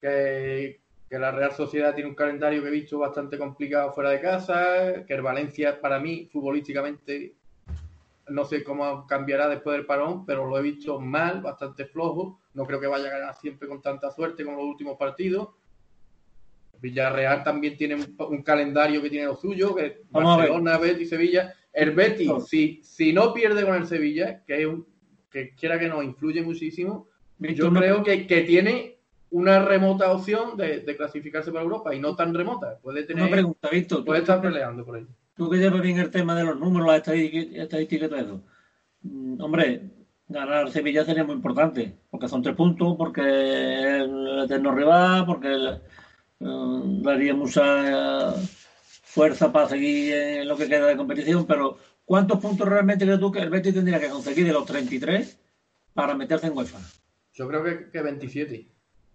que, 0.00 0.80
que 1.08 1.18
la 1.18 1.30
Real 1.30 1.52
Sociedad 1.52 1.94
tiene 1.94 2.10
un 2.10 2.16
calendario 2.16 2.62
que 2.62 2.68
he 2.68 2.72
visto 2.72 2.98
bastante 2.98 3.38
complicado 3.38 3.92
fuera 3.92 4.10
de 4.10 4.20
casa, 4.20 5.04
que 5.06 5.14
el 5.14 5.22
Valencia 5.22 5.80
para 5.80 5.98
mí 5.98 6.28
futbolísticamente 6.32 7.34
no 8.30 8.44
sé 8.44 8.62
cómo 8.62 9.06
cambiará 9.06 9.48
después 9.48 9.76
del 9.76 9.86
parón, 9.86 10.24
pero 10.26 10.46
lo 10.46 10.58
he 10.58 10.62
visto 10.62 11.00
mal, 11.00 11.40
bastante 11.40 11.86
flojo, 11.86 12.40
no 12.54 12.66
creo 12.66 12.80
que 12.80 12.86
vaya 12.86 13.08
a 13.08 13.18
ganar 13.18 13.34
siempre 13.36 13.68
con 13.68 13.80
tanta 13.80 14.10
suerte 14.10 14.44
como 14.44 14.58
los 14.58 14.66
últimos 14.66 14.96
partidos. 14.96 15.50
Villarreal 16.80 17.42
también 17.42 17.76
tiene 17.76 17.96
un, 17.96 18.42
calendario 18.42 19.02
que 19.02 19.10
tiene 19.10 19.26
lo 19.26 19.36
suyo, 19.36 19.74
que 19.74 20.02
Barcelona, 20.10 20.78
Betis, 20.78 21.08
Sevilla. 21.08 21.52
El 21.78 21.92
Betis, 21.92 22.30
si, 22.48 22.80
si 22.82 23.12
no 23.12 23.32
pierde 23.32 23.64
con 23.64 23.76
el 23.76 23.86
Sevilla, 23.86 24.42
que, 24.44 24.62
es 24.62 24.66
un, 24.66 24.84
que 25.30 25.54
quiera 25.54 25.78
que 25.78 25.88
no 25.88 26.02
influye 26.02 26.42
muchísimo, 26.42 27.08
yo 27.38 27.72
creo 27.72 28.02
que, 28.02 28.26
que 28.26 28.40
tiene 28.40 28.96
una 29.30 29.64
remota 29.64 30.10
opción 30.10 30.56
de, 30.56 30.84
clasificarse 30.96 31.52
para 31.52 31.62
Europa 31.62 31.94
y 31.94 32.00
no 32.00 32.16
tan 32.16 32.34
remota. 32.34 32.78
Puede 32.82 33.04
tener. 33.04 33.22
Una 33.22 33.32
pregunta, 33.32 33.68
Víctor. 33.70 34.04
Puede 34.04 34.20
estar 34.20 34.40
peleando 34.40 34.84
por 34.84 34.96
ello. 34.96 35.06
Tú 35.36 35.48
que 35.48 35.58
llevas 35.58 35.80
bien 35.80 35.98
el 35.98 36.10
tema 36.10 36.34
de 36.34 36.42
los 36.42 36.58
números, 36.58 36.88
las 36.88 37.06
estadísticas 37.06 38.06
y 38.06 38.10
todo 38.10 38.16
eso. 38.16 38.42
Mm, 39.02 39.40
hombre, 39.40 39.82
ganar 40.26 40.70
Sevilla 40.72 41.04
sería 41.04 41.22
muy 41.22 41.36
importante, 41.36 41.94
porque 42.10 42.26
son 42.26 42.42
tres 42.42 42.56
puntos, 42.56 42.96
porque 42.98 43.20
el 43.20 44.40
eterno 44.44 44.74
rival, 44.74 45.26
porque 45.26 45.54
eh, 46.40 46.80
daría 47.02 47.34
mucha 47.34 48.34
fuerza 49.18 49.50
para 49.50 49.68
seguir 49.68 50.14
en 50.14 50.46
lo 50.46 50.56
que 50.56 50.68
queda 50.68 50.86
de 50.86 50.96
competición, 50.96 51.44
pero 51.44 51.76
¿cuántos 52.04 52.38
puntos 52.38 52.68
realmente 52.68 53.04
crees 53.04 53.18
tú 53.18 53.32
que 53.32 53.40
el 53.40 53.50
Betis 53.50 53.74
tendría 53.74 53.98
que 53.98 54.08
conseguir 54.08 54.46
de 54.46 54.52
los 54.52 54.64
33 54.64 55.40
para 55.92 56.14
meterse 56.14 56.46
en 56.46 56.56
UEFA? 56.56 56.78
Yo 57.32 57.48
creo 57.48 57.64
que, 57.64 57.90
que 57.90 58.00
27. 58.00 58.68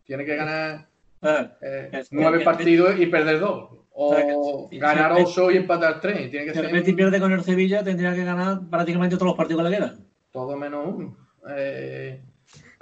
Tiene 0.04 0.26
que 0.26 0.36
ganar 0.36 0.90
ah, 1.22 1.54
eh, 1.62 2.04
nueve 2.12 2.42
partidos 2.42 3.00
y 3.00 3.06
perder 3.06 3.40
dos. 3.40 3.70
O 3.94 4.68
ganar 4.74 5.14
ocho 5.14 5.50
y 5.52 5.58
empatar 5.58 6.02
tres. 6.02 6.30
Tiene 6.30 6.48
que 6.48 6.54
si 6.54 6.60
ser... 6.60 6.76
el 6.76 6.96
pierde 6.96 7.22
con 7.22 7.32
el 7.32 7.44
Sevilla, 7.44 7.82
tendría 7.82 8.14
que 8.14 8.26
ganar 8.26 8.60
prácticamente 8.70 9.16
todos 9.16 9.28
los 9.28 9.38
partidos 9.38 9.64
que 9.64 9.70
le 9.70 9.78
quedan. 9.78 10.06
Todo 10.32 10.58
menos 10.58 10.86
uno. 10.86 11.18
Eh, 11.50 12.22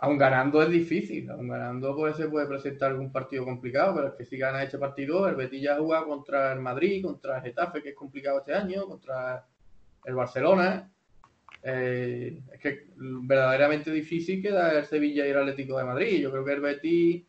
aun 0.02 0.18
ganando 0.18 0.62
es 0.64 0.70
difícil. 0.70 1.30
Aun 1.30 1.48
ganando 1.48 1.96
pues, 1.96 2.18
se 2.18 2.28
puede 2.28 2.48
presentar 2.48 2.92
algún 2.92 3.12
partido 3.12 3.46
complicado, 3.46 3.96
pero 3.96 4.08
es 4.08 4.14
que 4.16 4.26
si 4.26 4.38
gana 4.38 4.64
este 4.64 4.80
partido, 4.80 5.28
el 5.28 5.36
Betis 5.36 5.62
ya 5.62 5.78
juega 5.78 6.04
contra 6.06 6.54
el 6.54 6.60
Madrid, 6.60 7.04
contra 7.04 7.38
el 7.38 7.44
Getafe, 7.44 7.84
que 7.84 7.90
es 7.90 7.96
complicado 7.96 8.40
este 8.40 8.54
año, 8.54 8.88
contra 8.88 9.46
el 10.04 10.16
Barcelona. 10.16 10.92
Eh, 11.64 12.40
es 12.52 12.60
que 12.60 12.88
verdaderamente 12.98 13.92
difícil 13.92 14.42
queda 14.42 14.80
el 14.80 14.86
Sevilla 14.86 15.28
y 15.28 15.30
el 15.30 15.38
Atlético 15.38 15.78
de 15.78 15.86
Madrid. 15.86 16.20
Yo 16.20 16.32
creo 16.32 16.46
que 16.46 16.54
el 16.54 16.62
Betis, 16.62 17.24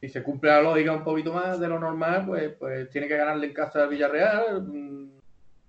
si 0.00 0.08
se 0.08 0.22
cumple 0.22 0.50
la 0.52 0.62
lógica 0.62 0.92
un 0.92 1.04
poquito 1.04 1.34
más 1.34 1.60
de 1.60 1.68
lo 1.68 1.78
normal, 1.78 2.24
pues, 2.26 2.54
pues 2.58 2.88
tiene 2.88 3.08
que 3.08 3.18
ganarle 3.18 3.48
en 3.48 3.52
casa 3.52 3.82
al 3.82 3.90
Villarreal. 3.90 4.62
Mm, 4.62 5.10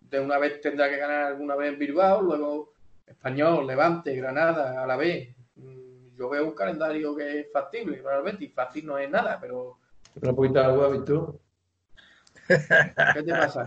de 0.10 0.20
una 0.22 0.38
vez 0.38 0.62
tendrá 0.62 0.90
que 0.90 0.98
ganar 0.98 1.24
alguna 1.24 1.56
vez 1.56 1.74
en 1.74 1.80
Bilbao, 1.80 2.22
luego 2.22 2.72
Español, 3.06 3.68
Levante, 3.68 4.16
Granada, 4.16 4.82
a 4.82 4.88
la 4.88 4.96
vez. 4.96 5.36
Mm, 5.38 5.45
yo 6.18 6.30
veo 6.30 6.46
un 6.46 6.56
calendario 6.56 7.16
que 7.16 7.42
es 7.42 7.52
factible 7.52 7.98
para 7.98 8.18
el 8.18 8.24
Betis. 8.24 8.54
Fácil 8.54 8.86
no 8.86 8.98
es 8.98 9.10
nada, 9.10 9.38
pero. 9.40 9.78
Una 10.22 10.34
poquita 10.34 10.62
de 10.62 10.66
agua, 10.66 10.90
Víctor. 10.90 11.40
¿Qué 12.48 13.24
te 13.24 13.32
pasa? 13.32 13.66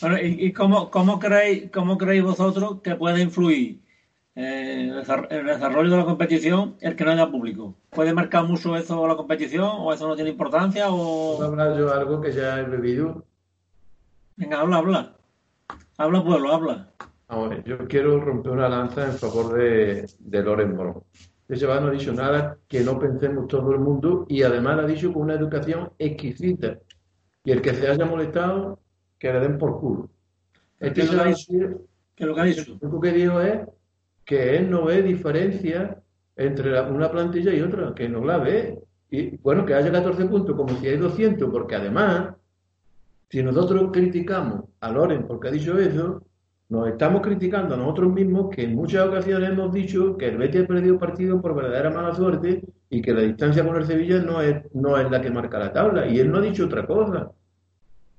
bueno, 0.00 0.18
¿y, 0.22 0.52
cómo, 0.52 0.90
cómo, 0.90 1.18
creéis, 1.18 1.70
cómo 1.70 1.98
creéis 1.98 2.22
vosotros 2.22 2.80
que 2.80 2.94
puede 2.94 3.20
influir 3.22 3.82
en 4.36 4.90
el 4.90 5.46
desarrollo 5.46 5.90
de 5.90 5.96
la 5.96 6.04
competición 6.04 6.76
el 6.80 6.96
que 6.96 7.04
no 7.04 7.10
haya 7.10 7.30
público? 7.30 7.74
¿Puede 7.90 8.14
marcar 8.14 8.44
mucho 8.44 8.76
eso 8.76 9.06
la 9.06 9.16
competición 9.16 9.70
o 9.78 9.92
eso 9.92 10.08
no 10.08 10.14
tiene 10.14 10.30
importancia? 10.30 10.86
O... 10.90 11.36
¿Puedo 11.36 11.50
hablar 11.50 11.76
yo 11.76 11.92
algo 11.92 12.20
que 12.20 12.32
ya 12.32 12.60
he 12.60 12.64
bebido? 12.64 13.24
Venga, 14.36 14.60
habla, 14.60 14.76
habla. 14.78 15.16
Habla, 15.96 16.24
pueblo, 16.24 16.52
habla. 16.52 16.90
Ahora, 17.34 17.64
yo 17.64 17.78
quiero 17.88 18.20
romper 18.20 18.52
una 18.52 18.68
lanza 18.68 19.06
en 19.06 19.14
favor 19.14 19.54
de, 19.54 20.06
de 20.20 20.42
Loren 20.42 20.78
de 21.48 21.56
chaval 21.58 21.82
no 21.82 21.88
ha 21.88 21.90
dicho 21.90 22.12
nada 22.12 22.56
que 22.68 22.80
no 22.80 22.96
pensemos 22.96 23.48
todo 23.48 23.72
el 23.72 23.80
mundo 23.80 24.24
y 24.28 24.42
además 24.44 24.78
ha 24.78 24.86
dicho 24.86 25.12
con 25.12 25.22
una 25.22 25.34
educación 25.34 25.90
exquisita. 25.98 26.78
Y 27.42 27.50
el 27.50 27.60
que 27.60 27.74
se 27.74 27.88
haya 27.88 28.06
molestado, 28.06 28.78
que 29.18 29.32
le 29.32 29.40
den 29.40 29.58
por 29.58 29.80
culo. 29.80 30.10
Este 30.78 31.00
¿Qué 31.00 31.06
es 31.06 31.12
lo 31.12 31.24
que? 31.24 31.76
¿Qué 32.14 32.22
es 32.24 32.28
lo 32.28 32.34
que 32.36 32.40
ha 32.40 32.44
dicho? 32.44 32.64
lo 32.68 32.78
único 32.80 33.00
que 33.00 33.12
dijo 33.12 33.40
es 33.40 33.60
que 34.24 34.56
él 34.56 34.70
no 34.70 34.84
ve 34.84 35.02
diferencia 35.02 36.00
entre 36.36 36.70
la- 36.70 36.84
una 36.84 37.10
plantilla 37.10 37.52
y 37.52 37.60
otra, 37.60 37.94
que 37.96 38.08
no 38.08 38.24
la 38.24 38.38
ve. 38.38 38.78
Y 39.10 39.36
bueno, 39.38 39.66
que 39.66 39.74
haya 39.74 39.90
14 39.90 40.24
puntos 40.26 40.54
como 40.56 40.76
si 40.78 40.86
hay 40.86 40.98
200, 40.98 41.50
porque 41.50 41.74
además, 41.74 42.34
si 43.28 43.42
nosotros 43.42 43.90
criticamos 43.92 44.66
a 44.80 44.92
Loren 44.92 45.26
porque 45.26 45.48
ha 45.48 45.50
dicho 45.50 45.76
eso, 45.78 46.22
nos 46.68 46.88
estamos 46.88 47.22
criticando 47.22 47.74
a 47.74 47.78
nosotros 47.78 48.12
mismos 48.12 48.54
que 48.54 48.62
en 48.62 48.74
muchas 48.74 49.06
ocasiones 49.06 49.50
hemos 49.50 49.72
dicho 49.72 50.16
que 50.16 50.28
el 50.28 50.38
Betis 50.38 50.62
ha 50.62 50.66
perdido 50.66 50.98
partido 50.98 51.40
por 51.40 51.54
verdadera 51.54 51.90
mala 51.90 52.14
suerte 52.14 52.62
y 52.88 53.02
que 53.02 53.12
la 53.12 53.20
distancia 53.20 53.64
con 53.64 53.76
el 53.76 53.86
Sevilla 53.86 54.18
no 54.20 54.40
es, 54.40 54.62
no 54.72 54.98
es 54.98 55.10
la 55.10 55.20
que 55.20 55.30
marca 55.30 55.58
la 55.58 55.72
tabla. 55.72 56.06
Y 56.06 56.18
él 56.18 56.30
no 56.30 56.38
ha 56.38 56.42
dicho 56.42 56.64
otra 56.66 56.86
cosa. 56.86 57.32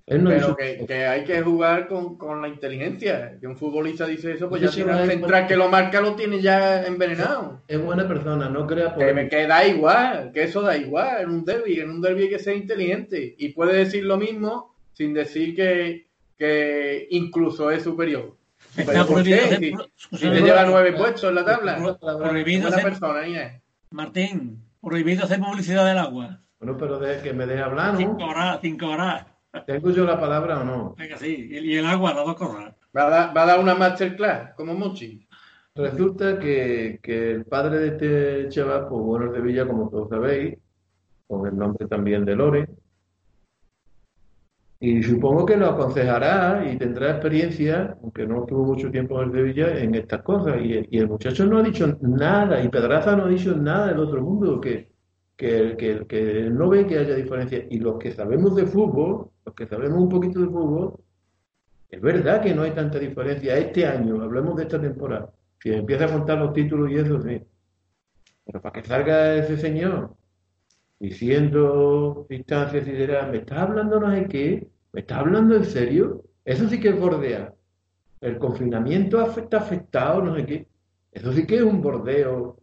Él 0.06 0.24
no 0.24 0.30
ha 0.30 0.34
Pero 0.34 0.46
dicho 0.48 0.56
que, 0.56 0.86
que 0.86 1.06
hay 1.06 1.24
que 1.24 1.42
jugar 1.42 1.88
con, 1.88 2.18
con 2.18 2.40
la 2.40 2.48
inteligencia. 2.48 3.38
Que 3.40 3.48
un 3.48 3.58
futbolista 3.58 4.06
dice 4.06 4.34
eso, 4.34 4.48
pues 4.48 4.62
ya 4.62 4.70
tiene 4.70 4.92
al 4.92 5.06
es 5.06 5.10
central 5.10 5.48
que 5.48 5.56
lo 5.56 5.68
marca, 5.68 6.00
lo 6.00 6.16
tiene 6.16 6.40
ya 6.40 6.86
envenenado. 6.86 7.62
es 7.68 7.84
buena 7.84 8.08
persona, 8.08 8.48
no 8.48 8.68
crea 8.68 8.94
Que, 8.94 9.14
me, 9.14 9.28
que 9.28 9.48
da 9.48 9.66
igual, 9.66 10.32
que 10.32 10.44
eso 10.44 10.62
da 10.62 10.78
igual 10.78 11.24
en 11.24 11.30
un 11.30 11.46
derby. 11.46 11.80
En 11.80 11.90
un 11.90 12.02
derby 12.02 12.24
hay 12.24 12.30
que 12.30 12.40
ser 12.40 12.56
inteligente. 12.56 13.34
Y 13.40 13.50
puede 13.50 13.76
decir 13.78 14.04
lo 14.04 14.18
mismo 14.18 14.76
sin 14.94 15.14
decir 15.14 15.56
que, 15.56 16.05
que 16.38 17.08
incluso 17.12 17.72
es 17.72 17.84
superior. 17.84 18.36
Está 18.76 18.92
¿Pero 18.92 19.06
por 19.06 19.14
prohibido 19.16 19.38
qué? 19.40 19.46
hacer- 19.46 19.60
Si, 19.60 19.72
pro- 19.72 19.88
si 20.18 20.30
te 20.30 20.42
lleva 20.42 20.66
nueve 20.66 20.94
puestos 20.94 21.30
en 21.30 21.36
la 21.36 21.46
tabla. 21.46 21.78
pro- 21.78 22.18
prohibido 22.20 22.68
hacer, 22.68 22.84
persona, 22.84 23.28
Inés. 23.28 23.62
Martín, 23.92 24.62
prohibido 24.82 25.24
hacer 25.26 25.40
publicidad 25.40 25.86
del 25.86 25.98
agua. 25.98 26.40
Bueno, 26.60 26.78
pero 26.78 27.00
de, 27.00 27.22
que 27.22 27.34
me 27.34 27.46
deje 27.46 27.62
hablar, 27.62 27.94
¿no? 27.94 28.00
Cinco 28.00 28.26
horas, 28.26 28.60
cinco 28.62 28.88
horas. 28.88 29.26
¿Tengo 29.66 29.90
yo 29.92 30.04
la 30.04 30.20
palabra 30.20 30.60
o 30.62 30.64
no? 30.66 30.96
Venga, 30.98 31.18
sí. 31.18 31.48
Y 31.52 31.58
y 31.60 31.78
el 31.78 31.86
agua, 31.86 32.14
las 32.14 32.26
dos 32.26 32.36
cosas. 32.36 32.74
Va 32.96 33.08
a, 33.08 33.10
dar, 33.10 33.38
va 33.38 33.44
a 33.44 33.46
dar 33.46 33.60
una 33.60 33.76
masterclass, 33.76 34.54
como 34.56 34.74
Mochi. 34.74 35.26
Resulta 35.76 36.40
que, 36.40 37.00
que 37.04 37.32
el 37.32 37.46
padre 37.46 37.80
de 37.80 37.88
este 37.90 38.50
chaval, 38.50 38.88
pues 38.90 39.02
bueno, 39.02 39.26
es 39.28 39.34
de 39.34 39.42
Villa, 39.42 39.68
como 39.68 39.90
todos 39.90 40.10
sabéis, 40.10 40.58
con 41.28 41.46
el 41.48 41.58
nombre 41.58 41.88
también 41.88 42.24
de 42.26 42.36
Lore. 42.36 42.68
Y 44.80 45.02
supongo 45.02 45.46
que 45.46 45.56
lo 45.56 45.68
aconsejará 45.68 46.70
y 46.70 46.78
tendrá 46.78 47.12
experiencia, 47.12 47.98
aunque 48.02 48.28
no 48.28 48.42
estuvo 48.42 48.66
mucho 48.66 48.92
tiempo 48.92 49.22
en 49.22 49.30
el 49.30 49.36
Sevilla, 49.36 49.80
en 49.80 49.96
estas 49.96 50.22
cosas. 50.22 50.58
Y, 50.62 50.88
y 50.92 50.98
el 51.00 51.08
muchacho 51.08 51.46
no 51.46 51.60
ha 51.60 51.64
dicho 51.64 51.98
nada, 52.02 52.62
y 52.62 52.68
Pedraza 52.70 53.16
no 53.16 53.26
ha 53.26 53.30
dicho 53.30 53.56
nada 53.56 53.88
del 53.88 54.00
otro 54.00 54.22
mundo, 54.22 54.60
que, 54.60 54.92
que, 55.38 55.76
que, 55.78 56.06
que 56.08 56.50
no 56.52 56.70
ve 56.70 56.86
que 56.86 57.00
haya 57.00 57.16
diferencia. 57.16 57.66
Y 57.70 57.80
los 57.80 57.98
que 57.98 58.12
sabemos 58.12 58.56
de 58.56 58.66
fútbol, 58.66 59.30
los 59.46 59.56
que 59.56 59.66
sabemos 59.66 59.98
un 59.98 60.10
poquito 60.10 60.42
de 60.42 60.48
fútbol, 60.48 61.00
es 61.90 62.02
verdad 62.02 62.42
que 62.42 62.54
no 62.54 62.64
hay 62.64 62.72
tanta 62.72 63.00
diferencia. 63.00 63.58
Este 63.58 63.86
año, 63.86 64.22
hablemos 64.22 64.58
de 64.58 64.64
esta 64.64 64.80
temporada, 64.80 65.32
si 65.60 65.72
empieza 65.72 66.06
a 66.06 66.12
contar 66.12 66.38
los 66.38 66.54
títulos 66.54 66.92
y 66.92 66.96
eso, 66.96 67.22
sí. 67.22 67.42
Pero 68.46 68.62
para 68.62 68.74
que 68.74 68.88
salga 68.88 69.36
ese 69.36 69.58
señor 69.58 70.16
diciendo 71.00 72.26
distancias 72.30 72.88
y 72.88 72.92
dirá, 72.92 73.28
¿me 73.28 73.38
estás 73.38 73.60
hablando 73.60 74.00
no 74.00 74.12
sé 74.12 74.28
qué? 74.28 74.68
¿Me 74.94 75.02
estás 75.02 75.20
hablando 75.20 75.56
en 75.56 75.66
serio? 75.66 76.24
Eso 76.44 76.68
sí 76.70 76.80
que 76.80 76.90
es 76.90 77.00
bordear. 77.00 77.54
El 78.22 78.38
confinamiento 78.40 79.20
afecta 79.20 79.58
afectado, 79.58 80.22
no 80.22 80.36
sé 80.36 80.46
qué. 80.46 80.68
Eso 81.12 81.32
sí 81.34 81.46
que 81.46 81.58
es 81.58 81.64
un 81.64 81.82
bordeo 81.82 82.58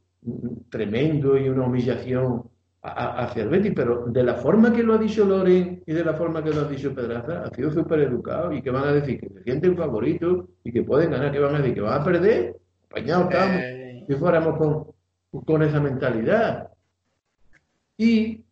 tremendo 0.71 1.37
y 1.39 1.49
una 1.49 1.67
humillación 1.67 2.45
hacia 2.83 3.45
el 3.45 3.49
Betis, 3.49 3.73
pero 3.77 4.07
de 4.07 4.25
la 4.25 4.35
forma 4.35 4.73
que 4.73 4.83
lo 4.83 4.95
ha 4.95 4.99
dicho 4.99 5.25
Loren 5.25 5.83
y 5.87 5.93
de 5.93 6.05
la 6.05 6.15
forma 6.15 6.43
que 6.43 6.51
lo 6.51 6.63
ha 6.63 6.69
dicho 6.69 6.93
Pedraza, 6.95 7.45
ha 7.45 7.55
sido 7.55 7.71
súper 7.71 8.01
educado 8.01 8.53
y 8.53 8.61
que 8.61 8.71
van 8.71 8.85
a 8.85 8.93
decir 8.93 9.21
que 9.21 9.29
se 9.29 9.43
sienten 9.45 9.77
favoritos 9.77 10.47
y 10.65 10.73
que 10.73 10.83
pueden 10.83 11.13
ganar, 11.13 11.31
que 11.31 11.39
van 11.39 11.55
a 11.55 11.59
decir 11.59 11.75
que 11.75 11.81
van 11.81 12.01
a 12.01 12.05
perder. 12.05 12.57
Apañados 12.91 13.25
estamos 13.31 13.61
Eh, 13.63 14.05
si 14.09 14.15
fuéramos 14.17 14.59
con, 14.59 15.45
con 15.45 15.63
esa 15.63 15.81
mentalidad. 15.81 16.72
Y, 18.05 18.45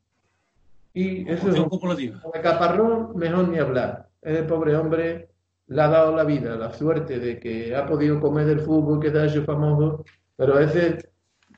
y 0.94 1.28
eso 1.30 1.48
es 1.50 1.58
un 1.58 1.68
copulativa. 1.68 2.20
de 2.32 2.40
Caparrón, 2.40 3.16
mejor 3.16 3.48
ni 3.48 3.58
hablar. 3.58 4.08
Ese 4.22 4.42
pobre 4.44 4.76
hombre 4.76 5.28
le 5.68 5.82
ha 5.82 5.88
dado 5.88 6.14
la 6.14 6.24
vida, 6.24 6.56
la 6.56 6.72
suerte 6.72 7.18
de 7.18 7.38
que 7.38 7.74
ha 7.74 7.86
podido 7.86 8.20
comer 8.20 8.46
del 8.46 8.60
fútbol, 8.60 9.00
que 9.00 9.10
se 9.10 9.18
ha 9.18 9.26
hecho 9.26 9.44
famoso, 9.44 10.04
pero 10.36 10.58
ese 10.58 10.98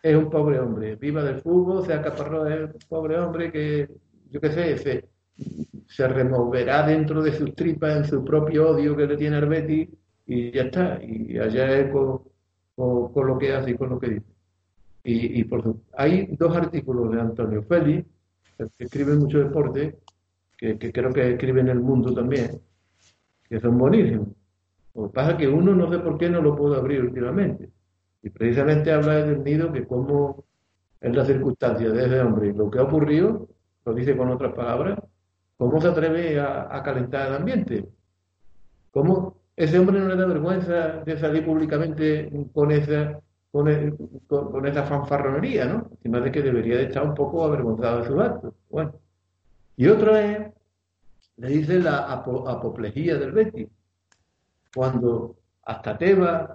es 0.02 0.16
un 0.16 0.30
pobre 0.30 0.58
hombre. 0.60 0.96
Viva 0.96 1.22
del 1.22 1.40
fútbol, 1.40 1.84
sea 1.84 2.02
Caparrón, 2.02 2.52
es 2.52 2.60
un 2.74 2.80
pobre 2.88 3.18
hombre 3.18 3.50
que, 3.50 3.88
yo 4.30 4.40
qué 4.40 4.50
sé, 4.52 4.78
se, 4.78 5.08
se 5.86 6.08
removerá 6.08 6.86
dentro 6.86 7.22
de 7.22 7.32
sus 7.32 7.54
tripas 7.54 7.96
en 7.96 8.04
su 8.04 8.24
propio 8.24 8.70
odio 8.70 8.96
que 8.96 9.06
le 9.06 9.16
tiene 9.16 9.36
al 9.36 9.48
y 10.26 10.50
ya 10.52 10.62
está. 10.62 10.98
Y 11.02 11.38
allá 11.38 11.78
es 11.78 11.90
con, 11.92 12.22
con- 12.74 13.12
con 13.12 13.26
lo 13.26 13.38
que 13.38 13.52
hace 13.52 13.70
y 13.72 13.76
con 13.76 13.90
lo 13.90 13.98
que 14.00 14.08
dice. 14.10 14.31
Y, 15.04 15.40
y 15.40 15.44
por 15.44 15.76
hay 15.96 16.26
dos 16.36 16.56
artículos 16.56 17.12
de 17.12 17.20
Antonio 17.20 17.62
Félix, 17.62 18.06
que 18.56 18.84
escribe 18.84 19.16
mucho 19.16 19.38
deporte, 19.38 19.98
que, 20.56 20.78
que 20.78 20.92
creo 20.92 21.12
que 21.12 21.32
escribe 21.32 21.60
en 21.60 21.68
el 21.68 21.80
mundo 21.80 22.14
también, 22.14 22.60
que 23.48 23.60
son 23.60 23.78
buenísimos. 23.78 24.28
Lo 24.94 25.08
que 25.08 25.14
pasa 25.14 25.30
es 25.32 25.36
que 25.38 25.48
uno 25.48 25.74
no 25.74 25.90
sé 25.90 25.98
por 25.98 26.18
qué 26.18 26.28
no 26.28 26.40
lo 26.40 26.54
puedo 26.54 26.76
abrir 26.76 27.02
últimamente. 27.02 27.70
Y 28.22 28.30
precisamente 28.30 28.92
habla 28.92 29.14
del 29.24 29.42
nido 29.42 29.72
que 29.72 29.86
cómo 29.86 30.44
es 31.00 31.16
la 31.16 31.24
circunstancia 31.24 31.90
de 31.90 32.06
ese 32.06 32.20
hombre 32.20 32.48
y 32.48 32.52
lo 32.52 32.70
que 32.70 32.78
ha 32.78 32.82
ocurrido, 32.82 33.48
lo 33.84 33.94
dice 33.94 34.16
con 34.16 34.28
otras 34.28 34.52
palabras, 34.54 35.00
cómo 35.56 35.80
se 35.80 35.88
atreve 35.88 36.38
a, 36.38 36.68
a 36.70 36.82
calentar 36.82 37.28
el 37.28 37.34
ambiente. 37.34 37.88
¿Cómo 38.92 39.38
ese 39.56 39.78
hombre 39.78 39.98
no 39.98 40.08
le 40.08 40.16
da 40.16 40.26
vergüenza 40.26 41.02
de 41.04 41.18
salir 41.18 41.44
públicamente 41.44 42.30
con 42.52 42.70
esa, 42.70 43.20
con, 43.52 43.68
e- 43.68 43.92
con- 44.26 44.50
con 44.50 44.66
esa 44.66 44.82
fanfarronería, 44.84 45.66
¿no? 45.66 45.88
Encima 45.92 46.20
de 46.20 46.32
que 46.32 46.42
debería 46.42 46.78
de 46.78 46.84
estar 46.84 47.04
un 47.06 47.14
poco 47.14 47.44
avergonzado 47.44 47.98
de 48.00 48.06
sus 48.08 48.18
actos. 48.20 48.54
Bueno. 48.70 48.94
Y 49.76 49.86
otro 49.86 50.16
es, 50.16 50.38
le 51.36 51.48
dice 51.48 51.78
la 51.78 52.08
apo- 52.08 52.48
apoplejía 52.48 53.16
del 53.18 53.32
Betis. 53.32 53.68
Cuando 54.74 55.36
hasta 55.64 55.98
Tebas 55.98 56.50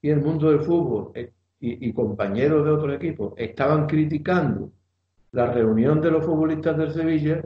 y 0.00 0.10
el 0.10 0.20
mundo 0.20 0.50
del 0.50 0.60
fútbol 0.60 1.10
eh, 1.14 1.32
y, 1.60 1.88
y 1.88 1.92
compañeros 1.92 2.64
de 2.64 2.70
otros 2.70 2.94
equipos 2.94 3.32
estaban 3.36 3.86
criticando 3.86 4.70
la 5.32 5.50
reunión 5.50 6.00
de 6.00 6.10
los 6.10 6.24
futbolistas 6.24 6.76
del 6.76 6.92
Sevilla, 6.92 7.42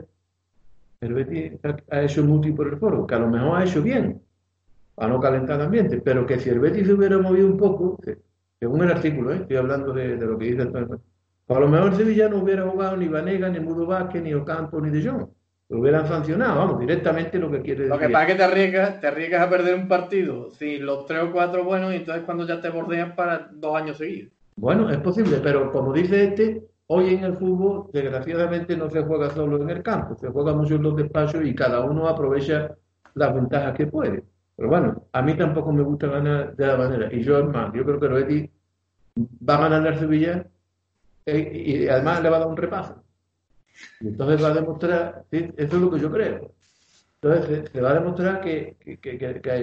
el 0.99 1.13
Betis 1.13 1.53
ha, 1.89 2.01
hecho 2.01 2.23
muti 2.23 2.51
por 2.51 2.67
el 2.67 2.77
foro, 2.77 3.07
que 3.07 3.15
a 3.15 3.19
lo 3.19 3.29
mejor 3.29 3.57
ha 3.57 3.63
hecho 3.63 3.81
bien, 3.81 4.21
para 4.95 5.09
no 5.13 5.19
calentar 5.21 5.59
el 5.59 5.67
ambiente, 5.67 6.01
pero 6.01 6.25
que 6.25 6.39
si 6.39 6.49
el 6.49 6.59
Betis 6.59 6.87
se 6.87 6.93
hubiera 6.93 7.17
movido 7.19 7.47
un 7.47 7.57
poco, 7.57 7.97
según 8.59 8.83
el 8.83 8.91
artículo, 8.91 9.33
¿eh? 9.33 9.37
estoy 9.37 9.57
hablando 9.57 9.93
de, 9.93 10.17
de 10.17 10.25
lo 10.25 10.37
que 10.37 10.45
dice 10.45 10.61
Antonio, 10.63 10.99
a 11.49 11.59
lo 11.59 11.67
mejor 11.69 11.95
Sevilla 11.95 12.27
no 12.27 12.37
hubiera 12.37 12.67
jugado 12.67 12.97
ni 12.97 13.07
Vanega, 13.07 13.49
ni 13.49 13.59
Mudo 13.59 13.85
Vázquez, 13.85 14.21
ni 14.21 14.33
Ocampo, 14.33 14.81
ni 14.81 14.89
De 14.89 15.07
Jong. 15.09 15.27
Lo 15.69 15.79
hubieran 15.79 16.07
sancionado, 16.07 16.59
vamos, 16.59 16.79
directamente 16.79 17.37
lo 17.39 17.51
que 17.51 17.61
quiere 17.61 17.87
Lo 17.87 17.95
que 17.97 18.07
decir. 18.07 18.13
pasa 18.13 18.25
es 18.25 18.31
que 18.31 18.37
te 18.37 18.43
arriesgas, 18.43 19.01
te 19.01 19.07
arriesgas 19.07 19.41
a 19.41 19.49
perder 19.49 19.75
un 19.75 19.87
partido 19.87 20.49
sin 20.51 20.85
los 20.85 21.05
tres 21.05 21.23
o 21.23 21.31
cuatro 21.31 21.63
buenos 21.65 21.93
y 21.93 21.97
entonces 21.97 22.23
cuando 22.25 22.47
ya 22.47 22.61
te 22.61 22.69
bordean 22.69 23.15
para 23.15 23.49
dos 23.51 23.75
años 23.75 23.97
seguidos. 23.97 24.31
Bueno, 24.55 24.89
es 24.89 24.97
posible, 24.99 25.39
pero 25.43 25.71
como 25.71 25.93
dice 25.93 26.23
este, 26.23 26.63
hoy 26.87 27.13
en 27.13 27.23
el 27.25 27.33
fútbol, 27.37 27.89
desgraciadamente, 27.93 28.75
no 28.77 28.89
se 28.89 29.03
juega 29.03 29.29
solo 29.29 29.61
en 29.61 29.69
el 29.69 29.83
campo, 29.83 30.15
se 30.15 30.29
juega 30.29 30.53
mucho 30.53 30.75
en 30.75 30.83
los 30.83 30.95
despachos 30.95 31.45
y 31.45 31.53
cada 31.53 31.81
uno 31.81 32.07
aprovecha 32.07 32.75
las 33.13 33.35
ventajas 33.35 33.73
que 33.75 33.87
puede. 33.87 34.23
Pero 34.57 34.69
bueno, 34.69 35.03
a 35.13 35.21
mí 35.21 35.35
tampoco 35.37 35.71
me 35.71 35.83
gusta 35.83 36.07
ganar 36.07 36.55
de 36.55 36.67
la 36.67 36.77
manera. 36.77 37.13
Y 37.13 37.21
yo, 37.21 37.37
es 37.37 37.45
más, 37.45 37.71
yo 37.73 37.83
creo 37.85 37.99
que 37.99 38.07
Loeti 38.09 38.51
va 39.47 39.55
a 39.57 39.69
ganar 39.69 39.93
el 39.93 39.99
Sevilla 39.99 40.45
eh, 41.25 41.51
y 41.65 41.87
además 41.87 42.21
le 42.23 42.29
va 42.29 42.37
a 42.37 42.39
dar 42.39 42.47
un 42.49 42.57
repaso. 42.57 43.03
Y 44.01 44.07
entonces 44.07 44.43
va 44.43 44.47
a 44.49 44.53
demostrar, 44.55 45.23
sí, 45.31 45.51
eso 45.57 45.75
es 45.75 45.81
lo 45.81 45.91
que 45.91 45.99
yo 45.99 46.11
creo. 46.11 46.51
Entonces 47.21 47.45
se, 47.65 47.71
se 47.71 47.81
va 47.81 47.91
a 47.91 47.93
demostrar 47.95 48.41
que, 48.41 48.77
que, 48.79 48.97
que, 48.99 49.17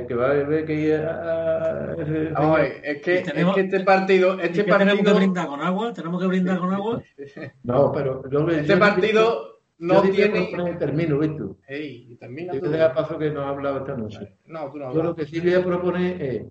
que- 0.06 0.14
va 0.14 0.26
a 0.26 0.30
haber 0.30 0.64
que 0.64 0.74
ir 0.74 0.94
a, 0.94 1.90
a- 1.90 1.92
ese 1.94 2.30
Vamos 2.30 2.58
a 2.58 2.60
señor. 2.60 2.60
ver, 2.60 2.80
es 2.84 3.02
que, 3.02 3.20
tenemos- 3.22 3.50
es 3.50 3.54
que 3.54 3.60
este 3.76 3.84
partido, 3.84 4.34
¿Y 4.36 4.40
este 4.42 4.64
qué 4.64 4.72
tenemos 4.72 4.78
que 4.94 4.96
partido, 5.02 5.16
brindar 5.16 5.46
con 5.48 5.60
agua? 5.60 5.92
¿Tenemos 5.92 6.20
que 6.20 6.26
brindar 6.28 6.58
con 6.58 6.72
agua? 6.72 7.02
No, 7.64 7.92
pero 7.92 8.28
yo, 8.30 8.48
este 8.48 8.72
yo- 8.72 8.78
partido 8.78 9.53
no 9.84 10.02
dije 10.02 10.28
tiene. 10.28 10.48
por 10.48 10.58
poner 10.58 10.78
termino, 10.78 11.18
¿viste? 11.18 11.42
Ey, 11.68 12.06
y 12.10 12.16
termina 12.16 12.54
Yo 12.54 12.94
paso 12.94 13.18
que 13.18 13.30
no 13.30 13.42
ha 13.42 13.50
hablado 13.50 13.78
esta 13.78 13.96
noche. 13.96 14.36
No, 14.46 14.70
tú 14.70 14.78
no. 14.78 14.92
Yo 14.92 15.02
lo 15.02 15.14
que 15.14 15.26
sí 15.26 15.40
voy 15.40 15.54
a 15.54 15.64
proponer 15.64 16.22
es 16.22 16.46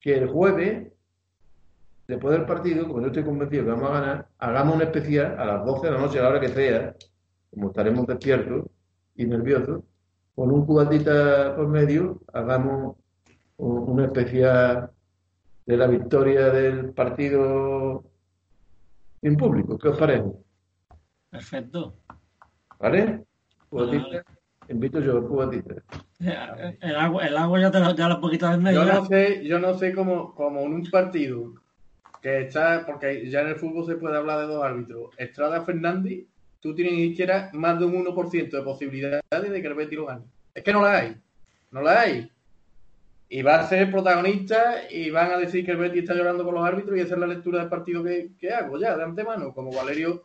que 0.00 0.14
el 0.16 0.28
jueves, 0.28 0.92
después 2.08 2.36
del 2.36 2.46
partido, 2.46 2.88
como 2.88 3.00
yo 3.00 3.06
estoy 3.06 3.24
convencido 3.24 3.64
que 3.64 3.70
vamos 3.70 3.90
a 3.90 4.00
ganar, 4.00 4.28
hagamos 4.38 4.76
un 4.76 4.82
especial 4.82 5.38
a 5.38 5.44
las 5.44 5.64
12 5.64 5.86
de 5.86 5.92
la 5.92 6.00
noche, 6.00 6.18
a 6.18 6.22
la 6.22 6.28
hora 6.30 6.40
que 6.40 6.48
sea, 6.48 6.96
como 7.50 7.68
estaremos 7.68 8.06
despiertos 8.06 8.66
y 9.14 9.26
nerviosos, 9.26 9.82
con 10.34 10.50
un 10.50 10.66
cubatita 10.66 11.54
por 11.54 11.68
medio, 11.68 12.20
hagamos 12.32 12.96
un, 13.58 14.00
especial 14.00 14.90
de 15.66 15.76
la 15.76 15.86
victoria 15.86 16.50
del 16.50 16.92
partido 16.92 18.04
sin 19.20 19.36
público. 19.36 19.78
¿Qué 19.78 19.88
os 19.88 19.98
parece? 19.98 20.32
Perfecto. 21.30 21.94
¿Vale? 22.82 23.24
Cubatita. 23.70 24.24
Invito 24.68 25.00
yo, 25.00 25.26
cubatita. 25.28 25.74
Eh, 26.20 26.78
El 26.80 26.96
agua, 26.96 27.26
el 27.26 27.36
agua 27.36 27.60
ya 27.60 27.70
te 27.70 27.78
la, 27.78 27.94
ya 27.94 28.08
la 28.08 28.20
poquito 28.20 28.52
en 28.52 28.62
medio. 28.62 28.84
Yo 28.84 28.92
no 28.92 29.06
sé, 29.06 29.44
yo 29.44 29.58
no 29.60 29.78
sé 29.78 29.94
cómo, 29.94 30.34
cómo 30.34 30.60
en 30.62 30.72
un 30.74 30.90
partido 30.90 31.54
que 32.20 32.42
está, 32.42 32.84
porque 32.84 33.28
ya 33.30 33.42
en 33.42 33.48
el 33.48 33.56
fútbol 33.56 33.86
se 33.86 33.96
puede 33.96 34.16
hablar 34.16 34.40
de 34.40 34.46
dos 34.46 34.64
árbitros, 34.64 35.10
Estrada 35.16 35.62
Fernández, 35.62 36.24
tú 36.60 36.74
tienes 36.74 36.94
ni 36.94 37.08
siquiera 37.10 37.50
más 37.52 37.78
de 37.78 37.84
un 37.84 38.04
1% 38.04 38.50
de 38.50 38.62
posibilidades 38.62 39.22
de 39.30 39.62
que 39.62 39.68
el 39.68 39.74
Betis 39.74 39.98
lo 39.98 40.06
gane. 40.06 40.24
Es 40.54 40.62
que 40.62 40.72
no 40.72 40.82
la 40.82 40.98
hay, 40.98 41.16
no 41.70 41.82
la 41.82 42.00
hay. 42.00 42.30
Y 43.28 43.42
va 43.42 43.60
a 43.60 43.66
ser 43.66 43.90
protagonista 43.90 44.90
y 44.90 45.10
van 45.10 45.32
a 45.32 45.38
decir 45.38 45.64
que 45.64 45.72
el 45.72 45.78
Betis 45.78 46.02
está 46.02 46.14
llorando 46.14 46.44
con 46.44 46.54
los 46.54 46.64
árbitros 46.64 46.96
y 46.96 47.00
esa 47.00 47.14
es 47.14 47.20
la 47.20 47.26
lectura 47.26 47.60
del 47.60 47.68
partido 47.68 48.02
que, 48.02 48.30
que 48.38 48.52
hago 48.52 48.78
ya, 48.78 48.96
de 48.96 49.04
antemano, 49.04 49.52
como 49.52 49.72
Valerio 49.72 50.24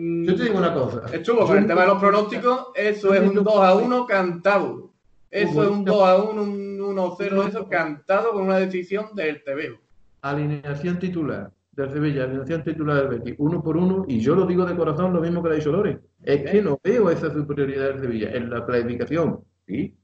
Yo 0.00 0.36
te 0.36 0.44
digo 0.44 0.58
una 0.58 0.72
cosa. 0.72 1.02
Estuvo 1.12 1.44
con 1.44 1.58
el 1.58 1.66
tema 1.66 1.80
de 1.80 1.88
los 1.88 1.98
pronósticos, 1.98 2.68
eso 2.76 3.14
es 3.14 3.20
un 3.20 3.42
2 3.42 3.54
a 3.56 3.74
1 3.74 4.06
cantado. 4.06 4.92
Eso 5.28 5.62
es 5.64 5.68
un 5.68 5.84
2 5.84 6.02
a 6.02 6.22
1, 6.22 6.40
un 6.42 6.80
1 6.80 7.04
a 7.04 7.14
0, 7.18 7.44
eso 7.48 7.68
cantado 7.68 8.32
con 8.32 8.44
una 8.44 8.58
decisión 8.58 9.06
del 9.16 9.42
TVO. 9.42 9.80
Alineación 10.22 11.00
titular 11.00 11.50
del 11.72 11.90
Sevilla, 11.90 12.24
alineación 12.24 12.62
titular 12.62 12.96
del 12.96 13.18
Betis, 13.18 13.34
uno 13.38 13.60
por 13.60 13.76
uno, 13.76 14.04
y 14.06 14.20
yo 14.20 14.36
lo 14.36 14.46
digo 14.46 14.64
de 14.64 14.76
corazón 14.76 15.12
lo 15.12 15.20
mismo 15.20 15.42
que 15.42 15.48
la 15.48 15.54
dicho 15.56 15.72
Loren. 15.72 16.00
Es 16.22 16.48
que 16.48 16.62
no 16.62 16.78
veo 16.82 17.10
esa 17.10 17.32
superioridad 17.32 17.88
del 17.88 18.00
Sevilla 18.00 18.30
en 18.30 18.50
la 18.50 18.64
clasificación. 18.64 19.40
Sí, 19.66 19.96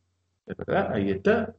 es 0.47 0.57
verdad, 0.57 0.93
ahí 0.93 1.11
está. 1.11 1.55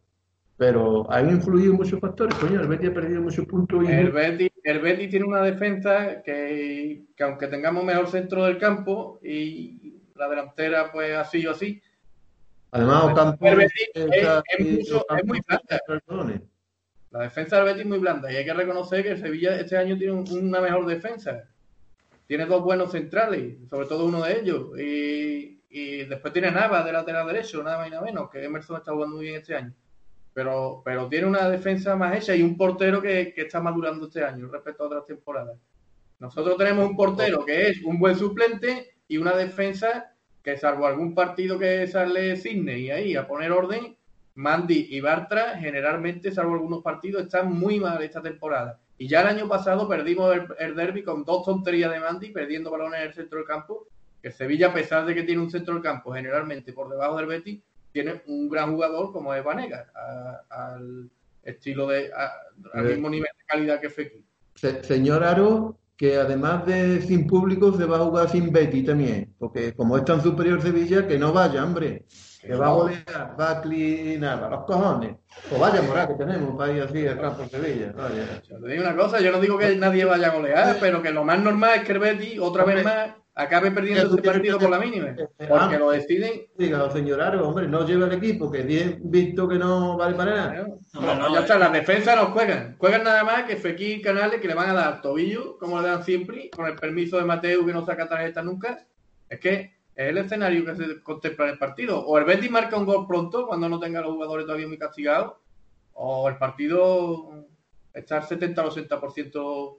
Pero 0.58 1.12
han 1.12 1.30
influido 1.30 1.74
muchos 1.74 1.99
factores. 1.99 2.34
Coño, 2.36 2.62
el 2.62 2.68
Betis 2.68 2.89
ha 2.89 2.93
perdido 2.93 3.22
muchos 3.22 3.45
puntos 3.45 3.84
y 3.84 3.91
El 3.91 4.12
Betis, 4.12 4.49
el 4.64 4.80
Betis 4.80 5.10
tiene 5.10 5.26
una 5.26 5.41
defensa 5.41 6.22
que, 6.24 7.03
que 7.16 7.24
aunque 7.24 7.47
tengamos 7.47 7.84
mejor 7.84 8.08
centro 8.08 8.45
del 8.45 8.58
campo 8.58 9.20
y 9.22 9.95
la 10.16 10.30
delantera 10.30 10.91
pues 10.93 11.14
así 11.18 11.45
o 11.45 11.51
así, 11.51 11.82
además 12.72 13.03
Ocampo 13.03 13.47
el 13.47 13.56
Betis 13.58 13.89
es- 13.93 14.70
mucho- 14.80 15.01
Ocampo 15.01 15.16
es 15.18 15.26
muy 15.26 15.39
blanda. 15.45 15.82
la 17.12 17.20
defensa 17.22 17.56
del 17.58 17.66
Betis 17.66 17.82
es 17.82 17.88
muy 17.88 17.99
blanda 17.99 18.32
y 18.32 18.36
hay 18.38 18.45
que 18.45 18.53
reconocer 18.53 19.03
que 19.03 19.12
el 19.12 19.20
Sevilla 19.20 19.60
este 19.60 19.76
año 19.78 19.97
tiene 19.97 20.14
un- 20.14 20.32
una 20.47 20.62
mejor 20.62 20.86
defensa. 20.86 21.49
Tiene 22.28 22.45
dos 22.45 22.64
buenos 22.64 22.91
centrales, 22.91 23.56
sobre 23.70 23.88
todo 23.88 24.06
uno 24.06 24.24
de 24.24 24.39
ellos. 24.39 24.80
Y, 24.80 25.62
y 25.70 26.06
después 26.06 26.32
tiene 26.34 26.49
Nava 26.49 26.82
de 26.84 26.91
lateral 26.93 27.28
derecho, 27.28 27.62
nada 27.62 27.78
más 27.78 27.88
y 27.88 27.91
nada 27.91 28.03
menos, 28.03 28.30
que 28.32 28.43
Emerson 28.43 28.78
está 28.78 28.93
jugando 28.93 29.18
muy 29.18 29.26
bien 29.26 29.38
este 29.41 29.53
año. 29.56 29.74
Pero, 30.36 30.81
pero 30.83 31.07
tiene 31.07 31.27
una 31.27 31.49
defensa 31.49 31.95
más 31.95 32.17
hecha 32.17 32.36
y 32.36 32.43
un 32.43 32.57
portero 32.57 33.01
que, 33.01 33.33
que 33.33 33.43
está 33.43 33.61
madurando 33.61 34.07
este 34.07 34.21
año 34.21 34.49
respecto 34.49 34.83
a 34.83 34.88
otras 34.88 35.05
temporadas. 35.05 35.57
Nosotros 36.19 36.57
tenemos 36.57 36.89
un 36.89 36.97
portero 36.97 37.45
que 37.45 37.69
es 37.69 37.81
un 37.86 37.97
buen 37.97 38.17
suplente 38.17 38.97
y 39.07 39.15
una 39.15 39.33
defensa 39.33 40.11
que 40.43 40.57
salvo 40.57 40.88
algún 40.88 41.15
partido 41.15 41.57
que 41.57 41.88
sale 41.88 42.36
Sidney 42.36 42.88
y 42.88 42.91
ahí 42.91 43.15
a 43.15 43.25
poner 43.25 43.53
orden, 43.53 43.95
Mandy 44.33 44.89
y 44.91 44.99
Bartra 44.99 45.57
generalmente, 45.57 46.33
salvo 46.33 46.55
algunos 46.55 46.83
partidos, 46.83 47.23
están 47.23 47.53
muy 47.53 47.79
mal 47.79 48.03
esta 48.03 48.21
temporada. 48.21 48.77
Y 48.97 49.07
ya 49.07 49.21
el 49.21 49.27
año 49.27 49.47
pasado 49.47 49.88
perdimos 49.88 50.36
el, 50.36 50.47
el 50.59 50.75
derby 50.75 51.01
con 51.01 51.23
dos 51.23 51.45
tonterías 51.45 51.91
de 51.93 52.01
Mandy, 52.01 52.31
perdiendo 52.31 52.71
balones 52.71 52.99
en 52.99 53.07
el 53.07 53.13
centro 53.13 53.38
del 53.38 53.47
campo. 53.47 53.88
Que 54.21 54.31
Sevilla, 54.31 54.67
a 54.67 54.73
pesar 54.73 55.05
de 55.05 55.15
que 55.15 55.23
tiene 55.23 55.41
un 55.41 55.49
centro 55.49 55.75
del 55.75 55.83
campo 55.83 56.13
generalmente 56.13 56.73
por 56.73 56.89
debajo 56.89 57.15
del 57.15 57.27
Betis, 57.27 57.61
tiene 57.96 58.22
un 58.28 58.50
gran 58.50 58.74
jugador 58.74 59.14
como 59.14 59.34
es 59.34 59.41
Vanega, 59.41 59.89
a- 59.96 60.41
al 60.74 61.10
estilo 61.41 61.88
de, 61.88 62.12
a- 62.14 62.30
al 62.78 62.86
Eh. 62.88 62.89
mismo 62.91 63.10
nivel 63.10 63.30
de 63.39 63.46
calidad 63.46 63.80
que 63.80 63.89
Fekir. 63.89 64.22
Se- 64.54 64.84
señor 64.84 65.24
Aro, 65.24 65.78
que 65.96 66.18
además 66.18 66.66
de 66.66 67.00
sin 67.02 67.26
público 67.26 67.72
se 67.72 67.86
va 67.86 67.96
a 67.96 68.00
jugar 68.02 68.30
sin 68.30 68.52
Betty 68.52 68.84
también, 68.84 69.34
porque 69.39 69.74
como 69.74 69.96
es 69.96 70.04
tan 70.04 70.22
superior 70.22 70.62
Sevilla, 70.62 71.08
que 71.08 71.18
no 71.18 71.32
vaya, 71.32 71.64
hombre, 71.64 72.04
que 72.41 72.54
va 72.54 72.68
a 72.68 72.74
golear, 72.74 73.36
va 73.39 73.52
a 73.52 73.62
clinar, 73.62 74.52
los 74.52 74.66
cojones. 74.66 75.16
Pues 75.50 75.62
vaya 75.62 75.82
moral 75.82 76.10
que 76.10 76.14
tenemos 76.16 76.58
para 76.58 76.74
ir 76.74 76.82
así 76.84 77.06
campo 77.22 77.43
de 77.43 77.50
Sevilla, 77.50 77.93
vaya. 77.96 78.41
Yo 78.50 78.60
te 78.60 78.68
digo 78.72 78.84
una 78.84 78.96
cosa, 78.98 79.22
yo 79.22 79.32
no 79.32 79.39
digo 79.39 79.58
que 79.58 79.74
nadie 79.78 80.04
vaya 80.04 80.28
a 80.28 80.36
golear, 80.36 80.76
pero 80.82 81.02
que 81.02 81.12
lo 81.12 81.24
más 81.24 81.39
normal 81.41 81.72
es 81.80 81.84
que 81.86 81.93
el 81.93 82.00
Betis, 82.00 82.39
otra 82.41 82.66
vez 82.66 82.84
más, 82.84 83.12
acabe 83.36 83.69
perdiendo 83.71 84.15
este 84.15 84.21
partido 84.21 84.57
por 84.57 84.69
la 84.69 84.79
mínima. 84.79 85.13
Porque 85.38 85.77
lo 85.77 85.91
deciden. 85.91 86.47
Diga, 86.57 86.89
señor 86.89 87.21
Aro, 87.21 87.47
hombre, 87.47 87.67
no 87.67 87.86
lleva 87.86 88.07
el 88.07 88.13
equipo, 88.13 88.49
que 88.49 88.63
bien 88.63 89.01
visto 89.03 89.47
que 89.47 89.55
no 89.55 89.97
vale 89.97 90.15
para 90.15 90.36
nada. 90.36 90.67
no, 90.93 91.15
no, 91.15 91.33
ya 91.33 91.39
eh. 91.39 91.41
está, 91.41 91.59
las 91.59 91.73
defensas 91.73 92.15
no 92.15 92.27
juegan. 92.27 92.75
Juegan 92.77 93.03
nada 93.03 93.23
más 93.23 93.43
que 93.43 93.57
Fekir 93.57 94.01
Canales 94.01 94.39
que 94.39 94.47
le 94.47 94.53
van 94.53 94.69
a 94.69 94.73
dar 94.73 95.01
tobillo, 95.01 95.57
como 95.57 95.81
le 95.81 95.88
dan 95.89 96.03
siempre, 96.03 96.49
con 96.49 96.65
el 96.65 96.75
permiso 96.75 97.17
de 97.17 97.25
Mateo 97.25 97.65
que 97.65 97.73
no 97.73 97.86
saca 97.86 98.07
tarjeta 98.07 98.41
nunca. 98.41 98.86
Es 99.29 99.39
que 99.39 99.75
es 99.95 100.09
el 100.09 100.17
escenario 100.17 100.65
que 100.65 100.75
se 100.75 101.03
contempla 101.03 101.45
en 101.45 101.51
el 101.51 101.57
partido. 101.57 102.05
O 102.05 102.17
el 102.17 102.25
Betis 102.25 102.49
marca 102.49 102.77
un 102.77 102.86
gol 102.86 103.05
pronto 103.05 103.47
cuando 103.47 103.67
no 103.67 103.79
tenga 103.79 103.99
a 103.99 104.03
los 104.03 104.13
jugadores 104.13 104.45
todavía 104.45 104.67
muy 104.67 104.77
castigados, 104.77 105.33
o 105.93 106.29
el 106.29 106.38
partido 106.38 107.45
está 107.93 108.17
al 108.17 108.23
70 108.23 108.65
o 108.65 108.71
80% 108.71 109.77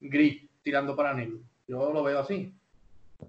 gris, 0.00 0.42
tirando 0.62 0.94
para 0.94 1.14
negro. 1.14 1.38
Yo 1.66 1.92
lo 1.92 2.02
veo 2.02 2.20
así. 2.20 2.54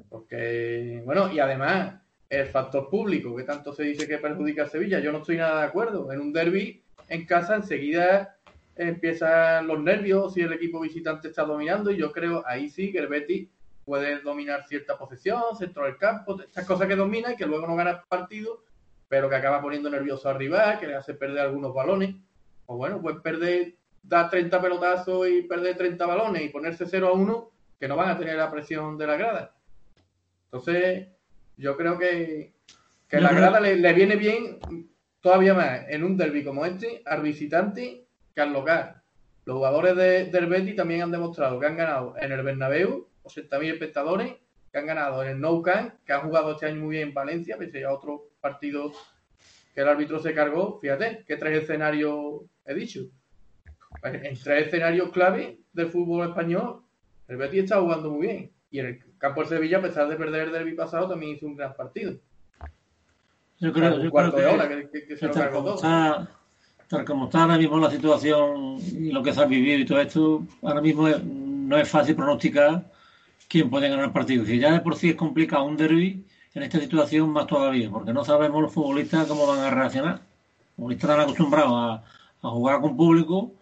Porque, 0.10 1.02
bueno, 1.06 1.32
y 1.32 1.40
además, 1.40 2.02
el 2.30 2.48
factor 2.48 2.90
público, 2.90 3.36
que 3.36 3.44
tanto 3.44 3.74
se 3.74 3.84
dice 3.84 4.08
que 4.08 4.18
perjudica 4.18 4.64
a 4.64 4.70
Sevilla, 4.70 5.00
yo 5.00 5.12
no 5.12 5.20
estoy 5.20 5.38
nada 5.38 5.62
de 5.62 5.68
acuerdo. 5.68 6.12
En 6.12 6.20
un 6.20 6.34
derby, 6.34 6.84
en 7.10 7.26
casa, 7.26 7.56
enseguida 7.56 8.36
empiezan 8.76 9.66
los 9.66 9.80
nervios 9.80 10.36
si 10.36 10.42
el 10.42 10.54
equipo 10.54 10.80
visitante 10.80 11.30
está 11.30 11.44
dominando, 11.44 11.92
y 11.92 11.98
yo 11.98 12.12
creo 12.12 12.44
ahí 12.46 12.70
sí 12.70 12.92
que 12.92 13.00
el 13.00 13.08
Betis 13.08 13.50
puede 13.86 14.20
dominar 14.20 14.68
cierta 14.68 14.98
posesión, 14.98 15.56
centro 15.58 15.86
del 15.86 15.98
campo, 15.98 16.40
estas 16.42 16.66
cosas 16.66 16.88
que 16.88 16.96
domina 16.96 17.34
y 17.34 17.36
que 17.36 17.46
luego 17.46 17.66
no 17.66 17.76
gana 17.76 18.04
partido, 18.08 18.64
pero 19.08 19.30
que 19.30 19.36
acaba 19.36 19.62
poniendo 19.62 19.90
nervioso 19.90 20.30
al 20.30 20.38
rival, 20.38 20.80
que 20.80 20.88
le 20.88 20.96
hace 20.96 21.14
perder 21.14 21.40
algunos 21.40 21.74
balones. 21.74 22.16
O 22.66 22.76
bueno, 22.76 23.02
pues 23.02 23.16
perder, 23.24 23.76
dar 24.04 24.30
30 24.30 24.62
pelotazos 24.62 25.28
y 25.30 25.44
perder 25.44 25.78
30 25.78 26.06
balones 26.06 26.44
y 26.44 26.50
ponerse 26.50 26.86
0 26.86 27.08
a 27.08 27.14
1, 27.14 27.52
que 27.80 27.88
no 27.88 27.96
van 27.96 28.10
a 28.10 28.18
tener 28.18 28.36
la 28.36 28.52
presión 28.52 28.98
de 28.98 29.08
la 29.08 29.16
grada. 29.16 29.56
Entonces, 30.52 31.08
yo 31.58 31.76
creo 31.76 31.98
que, 31.98 32.54
que 33.08 33.22
la 33.22 33.34
grada 33.34 33.60
le, 33.60 33.76
le 33.76 33.94
viene 33.94 34.16
bien 34.16 34.60
todavía 35.22 35.54
más 35.54 35.82
en 35.90 36.04
un 36.04 36.16
derby 36.16 36.44
como 36.44 36.66
este 36.66 37.02
al 37.06 37.22
visitante 37.22 38.06
que 38.34 38.42
al 38.42 38.54
local. 38.54 39.02
Los 39.46 39.58
jugadores 39.58 39.96
de, 39.96 40.26
del 40.26 40.48
Betis 40.48 40.76
también 40.76 41.04
han 41.04 41.12
demostrado 41.12 41.60
que 41.60 41.66
han 41.66 41.78
ganado 41.78 42.16
en 42.20 42.32
el 42.32 42.44
Bernabéu, 42.44 43.08
80.000 43.24 43.74
espectadores, 43.74 44.36
que 44.72 44.78
han 44.78 44.86
ganado 44.86 45.24
en 45.24 45.30
el 45.30 45.40
Nou 45.40 45.62
Camp, 45.62 45.94
que 46.06 46.14
han 46.14 46.22
jugado 46.22 46.52
este 46.52 46.66
año 46.66 46.82
muy 46.82 46.98
bien 46.98 47.10
en 47.10 47.14
Valencia, 47.14 47.58
pese 47.58 47.86
a 47.86 47.94
otro 47.94 48.30
partido 48.42 48.92
que 49.74 49.82
el 49.82 49.88
árbitro 49.88 50.20
se 50.20 50.34
cargó. 50.34 50.80
Fíjate, 50.80 51.24
que 51.26 51.38
tres 51.38 51.64
escenarios 51.64 52.42
he 52.66 52.74
dicho. 52.74 53.02
En 54.04 54.38
tres 54.38 54.68
escenarios 54.68 55.12
clave 55.12 55.60
del 55.72 55.88
fútbol 55.88 56.28
español, 56.28 56.84
el 57.28 57.38
Betis 57.38 57.64
está 57.64 57.80
jugando 57.80 58.12
muy 58.12 58.28
bien. 58.28 58.52
Y 58.72 58.80
el 58.80 59.00
campo 59.18 59.42
de 59.42 59.48
Sevilla, 59.48 59.78
a 59.78 59.82
pesar 59.82 60.08
de 60.10 60.16
perder 60.16 60.48
el 60.48 60.52
derby 60.54 60.74
pasado, 60.74 61.08
también 61.10 61.36
hizo 61.36 61.46
un 61.48 61.56
gran 61.56 61.74
partido. 61.76 62.14
Yo 63.60 63.74
creo, 63.74 63.96
un 63.96 64.02
yo 64.04 64.12
cuarto 64.12 64.36
creo 64.38 64.46
de 64.46 64.50
que- 64.50 64.56
hora 64.56 64.70
que, 64.70 64.90
que- 64.90 65.06
que 65.08 65.16
se 65.16 65.20
que 65.22 65.28
lo 65.28 65.34
cargó 65.34 65.64
todo. 65.64 65.76
está, 65.76 66.30
tal 66.88 67.06
como 67.06 67.26
está 67.26 67.42
ahora 67.44 67.58
mismo 67.58 67.80
la 67.80 67.90
situación 67.90 68.78
y 68.80 69.12
lo 69.12 69.24
que 69.24 69.34
se 69.34 69.42
ha 69.42 69.46
vivido 69.46 69.80
y 69.80 69.86
todo 69.86 70.00
esto, 70.02 70.44
ahora 70.62 70.82
mismo 70.82 71.08
es- 71.08 71.24
no 71.24 71.78
es 71.78 71.90
fácil 71.90 72.16
pronosticar 72.16 72.86
quién 73.50 73.70
puede 73.70 73.90
ganar 73.90 74.06
el 74.06 74.12
partido. 74.12 74.46
Si 74.46 74.60
ya 74.60 74.74
de 74.74 74.82
por 74.82 74.96
sí 74.96 75.10
es 75.10 75.16
complicado 75.16 75.64
un 75.64 75.78
derby, 75.78 76.24
en 76.54 76.64
esta 76.64 76.80
situación 76.80 77.30
más 77.30 77.46
todavía, 77.48 77.90
porque 77.90 78.14
no 78.14 78.24
sabemos 78.24 78.62
los 78.62 78.74
futbolistas 78.74 79.28
cómo 79.28 79.46
van 79.48 79.60
a 79.60 79.70
reaccionar. 79.70 80.14
Los 80.16 80.76
futbolistas 80.76 81.10
están 81.10 81.22
acostumbrados 81.24 81.74
a, 81.74 82.04
a 82.48 82.50
jugar 82.52 82.82
con 82.82 82.98
público 82.98 83.54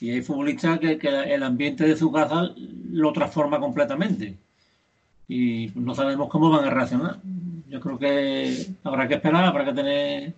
y 0.00 0.10
hay 0.10 0.22
futbolistas 0.22 0.78
que, 0.80 0.98
que 0.98 1.08
el 1.08 1.42
ambiente 1.42 1.84
de 1.86 1.96
su 1.96 2.10
casa 2.12 2.50
lo 2.90 3.12
transforma 3.12 3.58
completamente. 3.60 4.36
Y 5.32 5.70
no 5.76 5.94
sabemos 5.94 6.28
cómo 6.28 6.50
van 6.50 6.64
a 6.64 6.70
reaccionar. 6.70 7.18
Yo 7.68 7.78
creo 7.80 7.96
que 7.98 8.66
habrá 8.82 9.06
que 9.06 9.14
esperar, 9.14 9.44
habrá 9.44 9.64
que 9.64 9.72
tener 9.72 10.34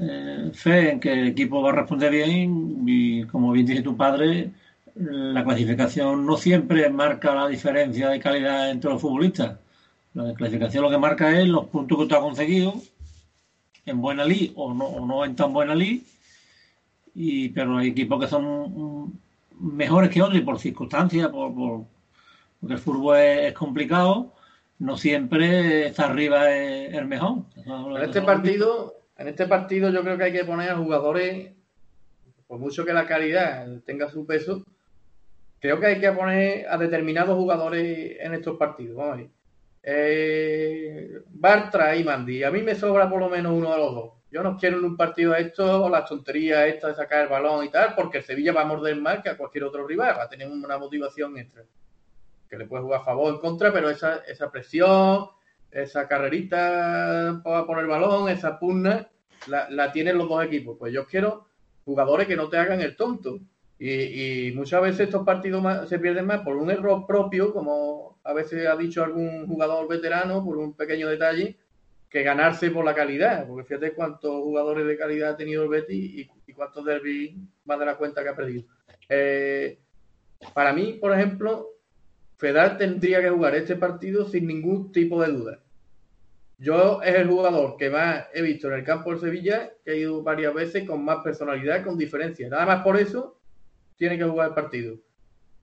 eh, 0.00 0.50
fe 0.54 0.90
en 0.92 1.00
que 1.00 1.12
el 1.12 1.28
equipo 1.28 1.60
va 1.60 1.68
a 1.70 1.74
responder 1.74 2.10
bien 2.10 2.82
y 2.86 3.24
como 3.24 3.52
bien 3.52 3.66
dice 3.66 3.82
tu 3.82 3.94
padre, 3.94 4.50
la 4.94 5.44
clasificación 5.44 6.24
no 6.24 6.38
siempre 6.38 6.88
marca 6.88 7.34
la 7.34 7.46
diferencia 7.48 8.08
de 8.08 8.20
calidad 8.20 8.70
entre 8.70 8.90
los 8.90 9.02
futbolistas. 9.02 9.58
La 10.14 10.32
clasificación 10.32 10.82
lo 10.84 10.90
que 10.90 10.98
marca 10.98 11.38
es 11.38 11.46
los 11.46 11.66
puntos 11.66 11.98
que 11.98 12.06
tú 12.06 12.14
has 12.14 12.20
conseguido 12.22 12.74
en 13.84 14.00
buena 14.00 14.24
ley 14.24 14.50
o 14.56 14.72
no, 14.72 14.86
o 14.86 15.04
no 15.04 15.24
en 15.26 15.36
tan 15.36 15.52
buena 15.52 15.74
ley, 15.74 16.02
y, 17.14 17.50
pero 17.50 17.76
hay 17.76 17.88
equipos 17.88 18.18
que 18.20 18.28
son 18.28 18.44
mm, 18.44 19.12
mejores 19.76 20.08
que 20.10 20.22
otros 20.22 20.38
y 20.38 20.42
por 20.42 20.58
circunstancias, 20.58 21.28
por, 21.28 21.54
por- 21.54 21.93
porque 22.64 22.74
el 22.74 22.80
fútbol 22.80 23.18
es, 23.18 23.48
es 23.48 23.52
complicado, 23.52 24.32
no 24.78 24.96
siempre 24.96 25.86
está 25.86 26.06
arriba 26.06 26.50
es 26.50 26.94
el 26.94 27.04
mejor. 27.04 27.42
En 27.56 28.02
este 28.02 28.22
partido, 28.22 29.02
en 29.18 29.28
este 29.28 29.46
partido 29.46 29.90
yo 29.90 30.00
creo 30.00 30.16
que 30.16 30.24
hay 30.24 30.32
que 30.32 30.46
poner 30.46 30.70
a 30.70 30.76
jugadores, 30.76 31.52
por 32.46 32.58
mucho 32.58 32.86
que 32.86 32.94
la 32.94 33.06
calidad 33.06 33.68
tenga 33.84 34.08
su 34.08 34.24
peso, 34.24 34.64
creo 35.60 35.78
que 35.78 35.86
hay 35.88 36.00
que 36.00 36.10
poner 36.12 36.66
a 36.66 36.78
determinados 36.78 37.36
jugadores 37.36 38.16
en 38.18 38.32
estos 38.32 38.56
partidos. 38.56 38.96
Vamos 38.96 39.12
a 39.12 39.16
ver. 39.16 39.28
Eh, 39.82 41.20
Bartra 41.28 41.94
y 41.94 42.02
Mandy. 42.02 42.44
A 42.44 42.50
mí 42.50 42.62
me 42.62 42.74
sobra 42.74 43.10
por 43.10 43.20
lo 43.20 43.28
menos 43.28 43.52
uno 43.52 43.72
de 43.72 43.76
los 43.76 43.94
dos. 43.94 44.10
Yo 44.30 44.42
no 44.42 44.56
quiero 44.56 44.78
en 44.78 44.86
un 44.86 44.96
partido 44.96 45.34
esto, 45.34 45.90
las 45.90 46.08
tonterías 46.08 46.66
esta 46.66 46.88
de 46.88 46.94
sacar 46.94 47.24
el 47.24 47.28
balón 47.28 47.62
y 47.62 47.68
tal, 47.68 47.94
porque 47.94 48.18
el 48.18 48.24
Sevilla 48.24 48.54
va 48.54 48.62
a 48.62 48.64
morder 48.66 48.96
más 48.96 49.22
que 49.22 49.28
a 49.28 49.36
cualquier 49.36 49.64
otro 49.64 49.86
rival, 49.86 50.16
va 50.18 50.22
a 50.22 50.28
tener 50.30 50.48
una 50.48 50.78
motivación 50.78 51.36
extra. 51.36 51.62
Que 52.48 52.58
le 52.58 52.66
puede 52.66 52.82
jugar 52.82 53.00
a 53.00 53.04
favor 53.04 53.32
o 53.32 53.34
en 53.34 53.40
contra, 53.40 53.72
pero 53.72 53.90
esa, 53.90 54.18
esa 54.26 54.50
presión, 54.50 55.26
esa 55.70 56.06
carrerita 56.06 57.40
poner 57.42 57.84
el 57.84 57.90
balón, 57.90 58.28
esa 58.28 58.58
pugna, 58.58 59.08
la, 59.48 59.68
la 59.70 59.92
tienen 59.92 60.18
los 60.18 60.28
dos 60.28 60.44
equipos. 60.44 60.76
Pues 60.78 60.92
yo 60.92 61.06
quiero 61.06 61.46
jugadores 61.84 62.26
que 62.26 62.36
no 62.36 62.48
te 62.48 62.58
hagan 62.58 62.80
el 62.80 62.96
tonto. 62.96 63.40
Y, 63.78 64.52
muchas 64.54 64.80
veces 64.82 65.00
estos 65.00 65.24
partidos 65.24 65.88
se 65.88 65.98
pierden 65.98 66.26
más 66.26 66.40
por 66.40 66.56
un 66.56 66.70
error 66.70 67.06
propio, 67.06 67.52
como 67.52 68.18
a 68.24 68.32
veces 68.32 68.66
ha 68.66 68.76
dicho 68.76 69.04
algún 69.04 69.46
jugador 69.46 69.88
veterano, 69.88 70.44
por 70.44 70.56
un 70.56 70.74
pequeño 70.74 71.08
detalle, 71.08 71.58
que 72.08 72.22
ganarse 72.22 72.70
por 72.70 72.84
la 72.84 72.94
calidad. 72.94 73.46
Porque 73.46 73.64
fíjate 73.64 73.92
cuántos 73.92 74.42
jugadores 74.42 74.86
de 74.86 74.96
calidad 74.96 75.30
ha 75.30 75.36
tenido 75.36 75.64
el 75.64 75.68
Betis 75.68 76.28
y, 76.46 76.52
cuántos 76.54 76.84
derbis 76.84 77.36
más 77.64 77.80
de 77.80 77.86
la 77.86 77.96
cuenta 77.96 78.22
que 78.22 78.28
ha 78.28 78.36
perdido. 78.36 78.64
Eh, 79.08 79.78
para 80.54 80.72
mí, 80.72 80.94
por 81.00 81.12
ejemplo, 81.12 81.73
Fedal 82.36 82.76
tendría 82.76 83.20
que 83.20 83.30
jugar 83.30 83.54
este 83.54 83.76
partido 83.76 84.28
sin 84.28 84.46
ningún 84.46 84.92
tipo 84.92 85.22
de 85.22 85.32
duda. 85.32 85.60
Yo 86.58 87.02
es 87.02 87.14
el 87.14 87.28
jugador 87.28 87.76
que 87.76 87.90
más 87.90 88.26
he 88.32 88.42
visto 88.42 88.68
en 88.68 88.74
el 88.74 88.84
campo 88.84 89.10
del 89.10 89.20
Sevilla, 89.20 89.72
que 89.84 89.90
ha 89.90 89.94
ido 89.94 90.22
varias 90.22 90.54
veces 90.54 90.86
con 90.86 91.04
más 91.04 91.22
personalidad, 91.22 91.84
con 91.84 91.98
diferencia. 91.98 92.48
Nada 92.48 92.66
más 92.66 92.82
por 92.82 92.96
eso 92.96 93.38
tiene 93.96 94.16
que 94.16 94.24
jugar 94.24 94.48
el 94.48 94.54
partido. 94.54 94.96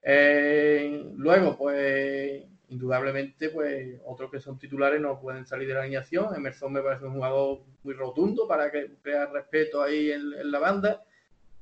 Eh, 0.03 1.11
luego, 1.15 1.57
pues, 1.57 2.43
indudablemente, 2.69 3.49
pues, 3.49 3.99
otros 4.05 4.32
que 4.32 4.39
son 4.39 4.57
titulares 4.57 4.99
no 4.99 5.19
pueden 5.19 5.45
salir 5.45 5.67
de 5.67 5.74
la 5.74 5.82
alineación. 5.82 6.36
Emerson 6.36 6.74
me 6.74 6.82
parece 6.82 7.05
un 7.05 7.13
jugador 7.13 7.61
muy 7.84 7.93
rotundo 7.93 8.47
para 8.47 8.72
que 8.72 8.91
crear 9.01 9.32
respeto 9.32 9.82
ahí 9.82 10.11
en, 10.11 10.51
la 10.51 10.59
banda. 10.59 11.03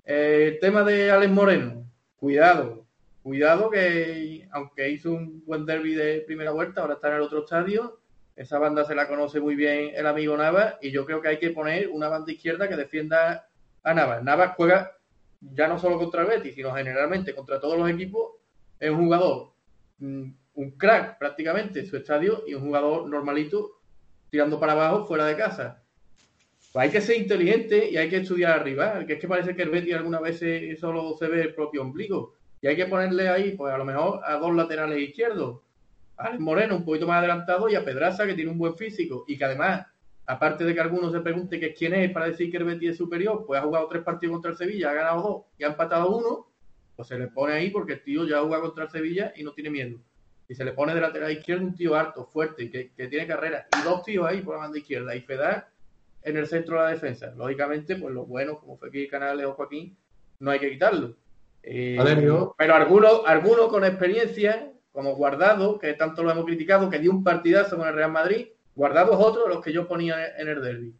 Eh, 0.05 0.53
el 0.53 0.59
tema 0.59 0.83
de 0.83 1.11
Alex 1.11 1.31
Moreno, 1.31 1.85
cuidado, 2.17 2.85
cuidado 3.23 3.69
que 3.69 4.47
aunque 4.51 4.89
hizo 4.89 5.11
un 5.11 5.43
buen 5.45 5.65
derby 5.65 5.93
de 5.93 6.21
primera 6.21 6.51
vuelta, 6.51 6.81
ahora 6.81 6.95
está 6.95 7.09
en 7.09 7.15
el 7.15 7.21
otro 7.21 7.39
estadio. 7.39 7.99
Esa 8.35 8.57
banda 8.57 8.85
se 8.85 8.95
la 8.95 9.07
conoce 9.07 9.39
muy 9.39 9.55
bien 9.55 9.91
el 9.95 10.07
amigo 10.07 10.37
Navas 10.37 10.75
y 10.81 10.91
yo 10.91 11.05
creo 11.05 11.21
que 11.21 11.27
hay 11.27 11.39
que 11.39 11.51
poner 11.51 11.89
una 11.89 12.07
banda 12.07 12.31
izquierda 12.31 12.69
que 12.69 12.77
defienda 12.77 13.49
a 13.83 13.93
Navas. 13.93 14.23
Navas 14.23 14.53
juega 14.55 14.93
ya 15.41 15.67
no 15.67 15.79
solo 15.79 15.97
contra 15.97 16.21
el 16.21 16.27
Betis, 16.27 16.55
sino 16.55 16.73
generalmente 16.73 17.33
contra 17.33 17.59
todos 17.59 17.77
los 17.77 17.89
equipos, 17.89 18.33
es 18.79 18.89
un 18.89 19.05
jugador, 19.05 19.53
mm, 19.99 20.31
un 20.55 20.71
crack 20.71 21.17
prácticamente 21.17 21.79
en 21.79 21.87
su 21.87 21.97
estadio 21.97 22.43
y 22.47 22.53
un 22.53 22.63
jugador 22.63 23.07
normalito 23.09 23.81
tirando 24.29 24.59
para 24.59 24.73
abajo 24.73 25.05
fuera 25.05 25.25
de 25.25 25.37
casa. 25.37 25.83
Pues 26.71 26.83
hay 26.83 26.91
que 26.91 27.01
ser 27.01 27.17
inteligente 27.17 27.89
y 27.89 27.97
hay 27.97 28.09
que 28.09 28.17
estudiar 28.17 28.59
arriba, 28.59 29.05
que 29.05 29.13
es 29.13 29.19
que 29.19 29.27
parece 29.27 29.55
que 29.55 29.63
el 29.63 29.69
Betis 29.69 29.95
algunas 29.95 30.21
veces 30.21 30.79
solo 30.79 31.15
se 31.17 31.27
ve 31.27 31.41
el 31.41 31.55
propio 31.55 31.81
ombligo. 31.81 32.35
Y 32.61 32.67
hay 32.67 32.75
que 32.75 32.85
ponerle 32.85 33.29
ahí, 33.29 33.51
pues 33.55 33.73
a 33.73 33.77
lo 33.77 33.85
mejor 33.85 34.21
a 34.23 34.37
dos 34.37 34.53
laterales 34.53 34.99
izquierdos, 34.99 35.61
a 36.17 36.37
Moreno 36.37 36.75
un 36.75 36.85
poquito 36.85 37.07
más 37.07 37.19
adelantado 37.19 37.69
y 37.69 37.75
a 37.75 37.85
Pedraza 37.85 38.25
que 38.25 38.33
tiene 38.33 38.51
un 38.51 38.57
buen 38.57 38.75
físico 38.75 39.23
y 39.27 39.37
que 39.37 39.45
además 39.45 39.87
aparte 40.29 40.63
de 40.63 40.75
que 40.75 40.79
algunos 40.79 41.11
se 41.11 41.21
pregunte 41.21 41.59
que 41.59 41.73
quién 41.73 41.95
es 41.95 42.11
para 42.11 42.27
decir 42.27 42.51
que 42.51 42.57
el 42.57 42.63
Betis 42.63 42.91
es 42.91 42.97
superior, 42.97 43.45
pues 43.47 43.59
ha 43.59 43.63
jugado 43.63 43.87
tres 43.87 44.03
partidos 44.03 44.33
contra 44.33 44.51
el 44.51 44.57
Sevilla, 44.57 44.91
ha 44.91 44.93
ganado 44.93 45.21
dos 45.23 45.41
y 45.57 45.63
ha 45.63 45.69
empatado 45.69 46.15
uno, 46.15 46.47
pues 46.95 47.07
se 47.07 47.17
le 47.17 47.29
pone 47.29 47.53
ahí 47.53 47.71
porque 47.71 47.93
el 47.93 48.03
tío 48.03 48.27
ya 48.27 48.39
juega 48.41 48.61
contra 48.61 48.83
el 48.83 48.91
Sevilla 48.91 49.33
y 49.35 49.43
no 49.43 49.53
tiene 49.53 49.71
miedo. 49.71 49.97
Y 50.47 50.53
se 50.53 50.63
le 50.63 50.73
pone 50.73 50.93
de 50.93 51.01
lateral 51.01 51.31
izquierdo 51.31 51.65
un 51.65 51.73
tío 51.73 51.95
alto, 51.95 52.25
fuerte, 52.27 52.69
que, 52.69 52.91
que 52.91 53.07
tiene 53.07 53.25
carrera. 53.25 53.67
Y 53.79 53.83
dos 53.83 54.03
tíos 54.03 54.27
ahí 54.27 54.41
por 54.41 54.53
la 54.53 54.61
banda 54.61 54.77
izquierda. 54.77 55.15
Y 55.15 55.21
Fedar 55.21 55.69
en 56.21 56.37
el 56.37 56.45
centro 56.45 56.77
de 56.77 56.83
la 56.83 56.89
defensa. 56.89 57.33
Lógicamente, 57.35 57.95
pues 57.95 58.13
los 58.13 58.27
buenos, 58.27 58.59
como 58.59 58.77
Fekir 58.77 59.09
Canales 59.09 59.45
o 59.45 59.53
Joaquín, 59.53 59.97
no 60.39 60.51
hay 60.51 60.59
que 60.59 60.69
quitarlo. 60.71 61.15
Eh, 61.63 61.97
pero 62.57 62.75
algunos, 62.75 63.21
algunos 63.25 63.67
con 63.67 63.83
experiencia, 63.83 64.71
como 64.91 65.15
Guardado, 65.15 65.77
que 65.77 65.93
tanto 65.93 66.23
lo 66.23 66.31
hemos 66.31 66.45
criticado, 66.45 66.89
que 66.89 66.99
dio 66.99 67.11
un 67.11 67.23
partidazo 67.23 67.77
con 67.77 67.87
el 67.87 67.93
Real 67.93 68.11
Madrid, 68.11 68.47
Guardados 68.75 69.17
otros 69.19 69.45
de 69.45 69.53
los 69.53 69.63
que 69.63 69.73
yo 69.73 69.87
ponía 69.87 70.37
en 70.37 70.47
el 70.47 70.61
derby. 70.61 70.95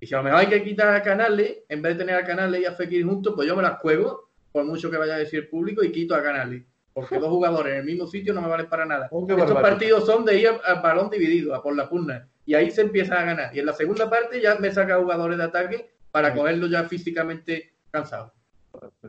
Y 0.00 0.06
si 0.06 0.14
a 0.14 0.18
lo 0.18 0.24
mejor 0.24 0.40
hay 0.40 0.46
que 0.46 0.62
quitar 0.62 0.94
a 0.94 1.02
Canales, 1.02 1.58
en 1.68 1.82
vez 1.82 1.96
de 1.96 2.04
tener 2.04 2.16
a 2.16 2.24
Canales 2.24 2.60
y 2.60 2.66
a 2.66 2.72
Fekir 2.72 3.04
juntos, 3.04 3.32
pues 3.34 3.48
yo 3.48 3.56
me 3.56 3.62
las 3.62 3.80
juego, 3.80 4.28
por 4.52 4.64
mucho 4.64 4.90
que 4.90 4.98
vaya 4.98 5.14
a 5.14 5.18
decir 5.18 5.48
público, 5.48 5.82
y 5.82 5.90
quito 5.90 6.14
a 6.14 6.22
Canales. 6.22 6.64
Porque 6.92 7.18
dos 7.18 7.28
jugadores 7.28 7.72
en 7.72 7.78
el 7.80 7.84
mismo 7.84 8.06
sitio 8.06 8.34
no 8.34 8.42
me 8.42 8.48
valen 8.48 8.68
para 8.68 8.84
nada. 8.84 9.08
Estos 9.28 9.62
partidos 9.62 10.04
son 10.04 10.24
de 10.24 10.38
ir 10.38 10.50
al 10.64 10.82
balón 10.82 11.10
dividido, 11.10 11.54
a 11.54 11.62
por 11.62 11.74
la 11.74 11.88
purna. 11.88 12.28
Y 12.44 12.54
ahí 12.54 12.70
se 12.70 12.82
empieza 12.82 13.20
a 13.20 13.24
ganar. 13.24 13.54
Y 13.56 13.60
en 13.60 13.66
la 13.66 13.72
segunda 13.72 14.10
parte 14.10 14.40
ya 14.40 14.56
me 14.56 14.70
saca 14.70 14.98
jugadores 14.98 15.38
de 15.38 15.44
ataque 15.44 15.90
para 16.10 16.34
cogerlos 16.34 16.70
ya 16.70 16.84
físicamente 16.84 17.74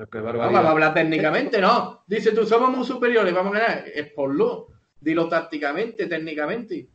cansados. 0.10 0.38
vamos 0.38 0.66
a 0.66 0.72
hablar 0.72 0.94
técnicamente, 0.94 1.62
¿no? 1.62 2.04
Dice 2.08 2.32
tú, 2.32 2.46
somos 2.46 2.76
muy 2.76 2.86
superiores, 2.86 3.34
vamos 3.34 3.56
a 3.56 3.60
ganar. 3.60 3.84
Es 3.94 4.12
por 4.12 4.34
lo. 4.34 4.68
Dilo 5.02 5.30
tácticamente, 5.30 6.08
técnicamente. 6.08 6.90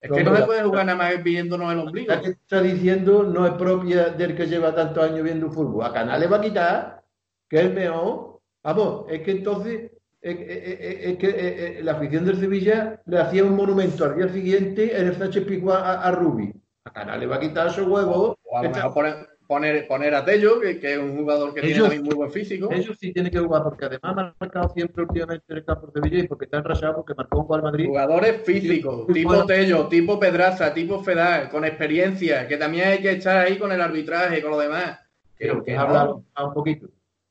Es 0.00 0.10
que 0.10 0.24
no, 0.24 0.34
se 0.34 0.42
puede 0.44 0.62
jugar 0.62 0.86
nada 0.86 0.96
más 0.96 1.22
viéndonos 1.22 1.72
el 1.72 1.78
ombligo. 1.78 2.12
La 2.12 2.22
que 2.22 2.30
está 2.30 2.62
diciendo 2.62 3.22
no 3.22 3.46
es 3.46 3.52
propia 3.52 4.08
del 4.08 4.34
que 4.34 4.46
lleva 4.46 4.74
tantos 4.74 5.04
años 5.04 5.22
viendo 5.22 5.50
fútbol. 5.50 5.84
A 5.84 5.92
Canales 5.92 6.32
va 6.32 6.38
a 6.38 6.40
quitar, 6.40 7.02
que 7.48 7.60
es 7.60 7.72
mejor. 7.72 8.40
Vamos, 8.62 9.04
es 9.10 9.20
que 9.22 9.30
entonces 9.30 9.90
es, 10.20 10.36
que 10.36 11.28
eh, 11.28 11.78
eh, 11.78 11.80
la 11.82 11.92
afición 11.92 12.24
del 12.24 12.38
Sevilla 12.38 13.00
le 13.06 13.18
hacía 13.18 13.44
un 13.44 13.56
monumento 13.56 14.04
al 14.04 14.16
día 14.16 14.28
siguiente 14.28 14.98
en 14.98 15.06
el 15.06 15.16
Sánchez 15.16 15.44
Pico 15.44 15.72
a, 15.72 16.02
a, 16.02 16.10
Rubi. 16.10 16.52
A 16.84 16.92
Canales 16.92 17.30
va 17.30 17.36
a 17.36 17.40
quitar 17.40 17.70
su 17.70 17.84
huevo. 17.84 18.38
O 18.42 18.58
a 18.58 18.62
lo 18.64 18.70
mejor 18.70 19.28
poner, 19.50 19.88
poner 19.88 20.14
a 20.14 20.24
Tello, 20.24 20.60
que, 20.60 20.78
es 20.80 20.96
un 20.96 21.16
jugador 21.16 21.52
que 21.52 21.60
tiene 21.60 22.00
muy 22.00 22.14
buen 22.14 22.30
físico. 22.30 22.68
Ellos 22.70 22.96
sí 23.00 23.12
tienen 23.12 23.32
que 23.32 23.40
jugar, 23.40 23.64
porque 23.64 23.86
además 23.86 24.16
ha 24.16 24.34
marcado 24.38 24.68
siempre 24.68 25.02
últimamente 25.02 25.44
en 25.48 25.56
el 25.56 25.64
campo 25.64 25.88
de 25.88 26.00
Sevilla 26.00 26.22
y 26.22 26.28
porque 26.28 26.44
están 26.44 26.62
rayados 26.62 26.94
porque 26.94 27.14
marcó 27.16 27.40
un 27.40 27.46
gol 27.48 27.62
Madrid. 27.62 27.88
Jugadores 27.88 28.42
físicos, 28.44 29.08
tipo 29.08 29.44
Tello, 29.46 29.88
tipo 29.88 30.20
Pedraza, 30.20 30.72
tipo 30.72 31.02
Fedal, 31.02 31.50
con 31.50 31.64
experiencia, 31.64 32.46
que 32.46 32.58
también 32.58 32.90
hay 32.90 32.98
que 33.02 33.10
estar 33.10 33.38
ahí 33.38 33.58
con 33.58 33.72
el 33.72 33.80
arbitraje, 33.80 34.40
con 34.40 34.52
lo 34.52 34.58
demás. 34.60 35.00
Que, 35.36 35.60
que 35.64 35.76
habla 35.76 36.12
un 36.14 36.54
poquito. 36.54 36.86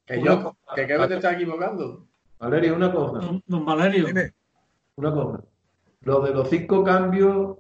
Que 0.05 0.21
yo, 0.21 0.57
que 0.75 0.85
creo 0.85 1.01
que 1.03 1.07
te 1.07 1.15
estás 1.15 1.35
equivocando. 1.35 2.05
Valerio, 2.37 2.75
una 2.75 2.91
cosa. 2.91 3.41
Don, 3.45 3.65
Valerio. 3.65 4.07
Una 4.97 5.13
cosa. 5.13 5.41
Lo 6.01 6.19
de 6.19 6.33
los 6.33 6.49
cinco 6.49 6.83
cambios, 6.83 7.55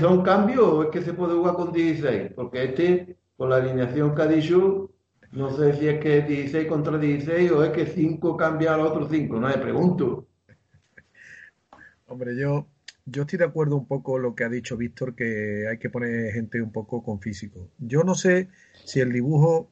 ¿son 0.00 0.22
cambios 0.22 0.64
o 0.64 0.82
es 0.82 0.90
que 0.90 1.00
se 1.00 1.14
puede 1.14 1.32
jugar 1.32 1.54
con 1.54 1.72
16? 1.72 2.32
Porque 2.34 2.64
este 2.64 3.16
con 3.36 3.50
la 3.50 3.56
alineación 3.56 4.14
que 4.14 4.22
ha 4.22 4.26
dicho, 4.26 4.90
no 5.32 5.54
sé 5.56 5.74
si 5.74 5.88
es 5.88 6.00
que 6.00 6.22
16 6.22 6.66
contra 6.66 6.98
16 6.98 7.50
o 7.52 7.64
es 7.64 7.70
que 7.70 7.86
5 7.86 8.36
cambia 8.36 8.74
a 8.74 8.78
los 8.78 8.90
otros 8.90 9.08
5, 9.10 9.38
no 9.38 9.48
me 9.48 9.58
pregunto. 9.58 10.26
Hombre, 12.06 12.36
yo, 12.36 12.66
yo 13.04 13.22
estoy 13.22 13.38
de 13.38 13.44
acuerdo 13.44 13.76
un 13.76 13.86
poco 13.86 14.12
con 14.12 14.22
lo 14.22 14.34
que 14.34 14.44
ha 14.44 14.48
dicho 14.48 14.76
Víctor, 14.76 15.14
que 15.14 15.66
hay 15.68 15.78
que 15.78 15.90
poner 15.90 16.32
gente 16.32 16.62
un 16.62 16.72
poco 16.72 17.02
con 17.02 17.20
físico. 17.20 17.68
Yo 17.78 18.04
no 18.04 18.14
sé 18.14 18.48
si 18.84 19.00
el 19.00 19.12
dibujo, 19.12 19.70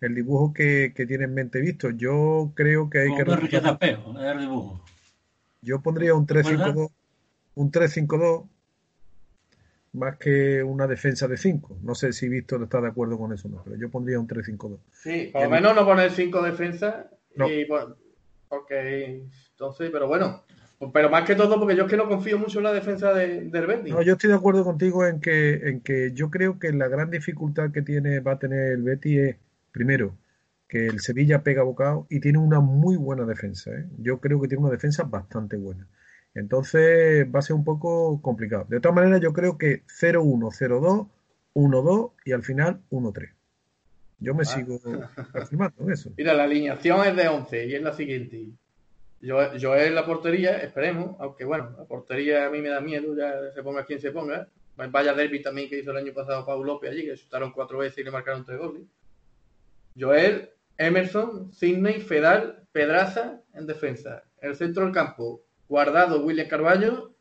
el 0.00 0.14
dibujo 0.14 0.52
que, 0.52 0.92
tiene 0.94 1.24
en 1.24 1.34
mente 1.34 1.60
Víctor, 1.60 1.96
yo 1.96 2.52
creo 2.54 2.90
que 2.90 2.98
hay 2.98 3.14
que... 3.14 3.22
el 3.22 4.40
dibujo. 4.40 4.84
Yo 5.62 5.80
pondría 5.80 6.14
un 6.14 6.26
3-5-2, 6.26 6.90
un 7.54 7.72
3-5-2 7.72 8.46
más 9.96 10.16
que 10.18 10.62
una 10.62 10.86
defensa 10.86 11.26
de 11.26 11.36
5. 11.36 11.78
No 11.82 11.94
sé 11.94 12.12
si 12.12 12.28
Víctor 12.28 12.62
está 12.62 12.80
de 12.80 12.88
acuerdo 12.88 13.18
con 13.18 13.32
eso, 13.32 13.48
no, 13.48 13.62
pero 13.64 13.76
yo 13.76 13.90
pondría 13.90 14.20
un 14.20 14.28
3-5-2. 14.28 14.78
Sí, 14.92 15.30
por 15.32 15.42
lo 15.42 15.50
menos 15.50 15.74
no 15.74 15.84
poner 15.84 16.10
5 16.10 16.42
defensas. 16.42 17.06
Y, 17.34 17.66
porque 18.48 19.22
entonces, 19.50 19.90
pero 19.90 20.06
bueno, 20.06 20.44
pero 20.92 21.08
más 21.08 21.24
que 21.24 21.34
todo 21.34 21.58
porque 21.58 21.76
yo 21.76 21.84
es 21.84 21.90
que 21.90 21.96
no 21.96 22.08
confío 22.08 22.38
mucho 22.38 22.58
en 22.58 22.64
la 22.64 22.72
defensa 22.72 23.12
de, 23.12 23.44
del 23.44 23.66
Betis. 23.66 23.94
No, 23.94 24.02
yo 24.02 24.12
estoy 24.12 24.30
de 24.30 24.36
acuerdo 24.36 24.64
contigo 24.64 25.06
en 25.06 25.20
que, 25.20 25.54
en 25.68 25.80
que 25.80 26.12
yo 26.12 26.30
creo 26.30 26.58
que 26.58 26.72
la 26.72 26.88
gran 26.88 27.10
dificultad 27.10 27.72
que 27.72 27.82
tiene 27.82 28.20
va 28.20 28.32
a 28.32 28.38
tener 28.38 28.72
el 28.72 28.82
Betis 28.82 29.18
es, 29.18 29.36
primero, 29.72 30.16
que 30.68 30.86
el 30.86 31.00
Sevilla 31.00 31.42
pega 31.42 31.62
bocado 31.62 32.06
y 32.10 32.20
tiene 32.20 32.38
una 32.38 32.60
muy 32.60 32.96
buena 32.96 33.24
defensa. 33.24 33.70
¿eh? 33.70 33.86
Yo 33.98 34.20
creo 34.20 34.40
que 34.40 34.48
tiene 34.48 34.64
una 34.64 34.72
defensa 34.72 35.04
bastante 35.04 35.56
buena. 35.56 35.86
Entonces 36.36 37.26
va 37.34 37.38
a 37.38 37.42
ser 37.42 37.56
un 37.56 37.64
poco 37.64 38.20
complicado. 38.20 38.66
De 38.68 38.78
todas 38.78 38.94
maneras, 38.94 39.22
yo 39.22 39.32
creo 39.32 39.56
que 39.56 39.84
0-1, 39.86 40.52
0-2, 40.52 41.08
1-2 41.54 42.12
y 42.26 42.32
al 42.32 42.42
final 42.42 42.82
1-3. 42.90 43.32
Yo 44.18 44.34
me 44.34 44.42
ah. 44.42 44.44
sigo 44.44 44.78
afirmando 45.34 45.82
en 45.84 45.92
eso. 45.92 46.12
Mira, 46.16 46.34
la 46.34 46.44
alineación 46.44 47.06
es 47.06 47.16
de 47.16 47.28
11 47.28 47.66
y 47.66 47.74
es 47.74 47.82
la 47.82 47.94
siguiente. 47.94 48.48
Yo, 49.22 49.54
yo 49.54 49.74
en 49.76 49.94
la 49.94 50.04
portería, 50.04 50.58
esperemos, 50.58 51.16
aunque 51.20 51.46
bueno, 51.46 51.74
la 51.78 51.84
portería 51.86 52.46
a 52.46 52.50
mí 52.50 52.60
me 52.60 52.68
da 52.68 52.82
miedo, 52.82 53.16
ya 53.16 53.50
se 53.54 53.62
ponga 53.62 53.86
quien 53.86 53.98
se 53.98 54.12
ponga. 54.12 54.46
Vaya 54.76 55.14
derby 55.14 55.40
también 55.40 55.70
que 55.70 55.78
hizo 55.78 55.90
el 55.92 55.96
año 55.96 56.12
pasado 56.12 56.44
Pau 56.44 56.62
López 56.62 56.90
allí, 56.90 57.06
que 57.06 57.16
chutaron 57.16 57.50
cuatro 57.50 57.78
veces 57.78 57.96
y 57.96 58.04
le 58.04 58.10
marcaron 58.10 58.44
tres 58.44 58.58
goles. 58.58 58.82
Joel, 59.98 60.50
Emerson, 60.76 61.50
Sidney, 61.50 62.02
Fedal, 62.02 62.66
Pedraza 62.72 63.40
en 63.54 63.66
defensa. 63.66 64.22
En 64.42 64.50
el 64.50 64.56
centro 64.56 64.84
del 64.84 64.92
campo, 64.92 65.45
Guardado, 65.68 66.22
William 66.22 66.48
Carballo, 66.48 67.14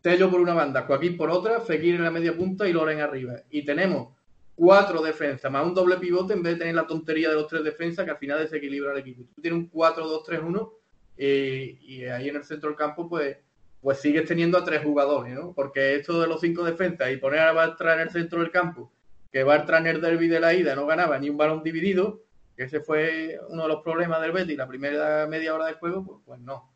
Tello 0.00 0.30
por 0.30 0.40
una 0.40 0.54
banda, 0.54 0.82
Joaquín 0.82 1.16
por 1.16 1.30
otra, 1.30 1.60
Fekir 1.60 1.96
en 1.96 2.04
la 2.04 2.10
media 2.10 2.36
punta 2.36 2.68
y 2.68 2.72
Loren 2.72 3.00
arriba. 3.00 3.34
Y 3.50 3.64
tenemos 3.64 4.16
cuatro 4.54 5.02
defensas 5.02 5.50
más 5.50 5.66
un 5.66 5.74
doble 5.74 5.96
pivote 5.96 6.32
en 6.34 6.42
vez 6.42 6.54
de 6.54 6.60
tener 6.60 6.74
la 6.74 6.86
tontería 6.86 7.28
de 7.28 7.34
los 7.34 7.46
tres 7.46 7.64
defensas 7.64 8.04
que 8.04 8.10
al 8.10 8.18
final 8.18 8.38
desequilibra 8.38 8.92
el 8.92 8.98
equipo. 8.98 9.24
Tú 9.34 9.42
tienes 9.42 9.60
un 9.60 9.70
4-2-3-1 9.70 10.72
eh, 11.16 11.78
y 11.80 12.04
ahí 12.04 12.28
en 12.28 12.36
el 12.36 12.44
centro 12.44 12.70
del 12.70 12.76
campo 12.76 13.08
pues 13.08 13.36
pues 13.80 13.98
sigues 13.98 14.26
teniendo 14.26 14.58
a 14.58 14.64
tres 14.64 14.82
jugadores, 14.82 15.34
¿no? 15.34 15.52
Porque 15.54 15.94
esto 15.96 16.20
de 16.20 16.28
los 16.28 16.40
cinco 16.40 16.64
defensas 16.64 17.10
y 17.10 17.16
poner 17.16 17.40
a 17.40 17.52
Bartra 17.52 17.94
en 17.94 18.00
el 18.00 18.10
centro 18.10 18.40
del 18.40 18.50
campo, 18.50 18.92
que 19.32 19.42
Bartra 19.42 19.78
en 19.78 19.86
el 19.86 20.00
derby 20.00 20.28
de 20.28 20.40
la 20.40 20.54
ida 20.54 20.74
no 20.74 20.86
ganaba 20.86 21.18
ni 21.18 21.30
un 21.30 21.36
balón 21.36 21.62
dividido, 21.62 22.22
que 22.56 22.64
ese 22.64 22.80
fue 22.80 23.40
uno 23.48 23.62
de 23.62 23.68
los 23.68 23.82
problemas 23.82 24.20
del 24.20 24.32
Betis 24.32 24.56
la 24.56 24.68
primera 24.68 25.26
media 25.26 25.54
hora 25.54 25.66
de 25.66 25.74
juego, 25.74 26.04
pues, 26.04 26.18
pues 26.26 26.40
no. 26.40 26.69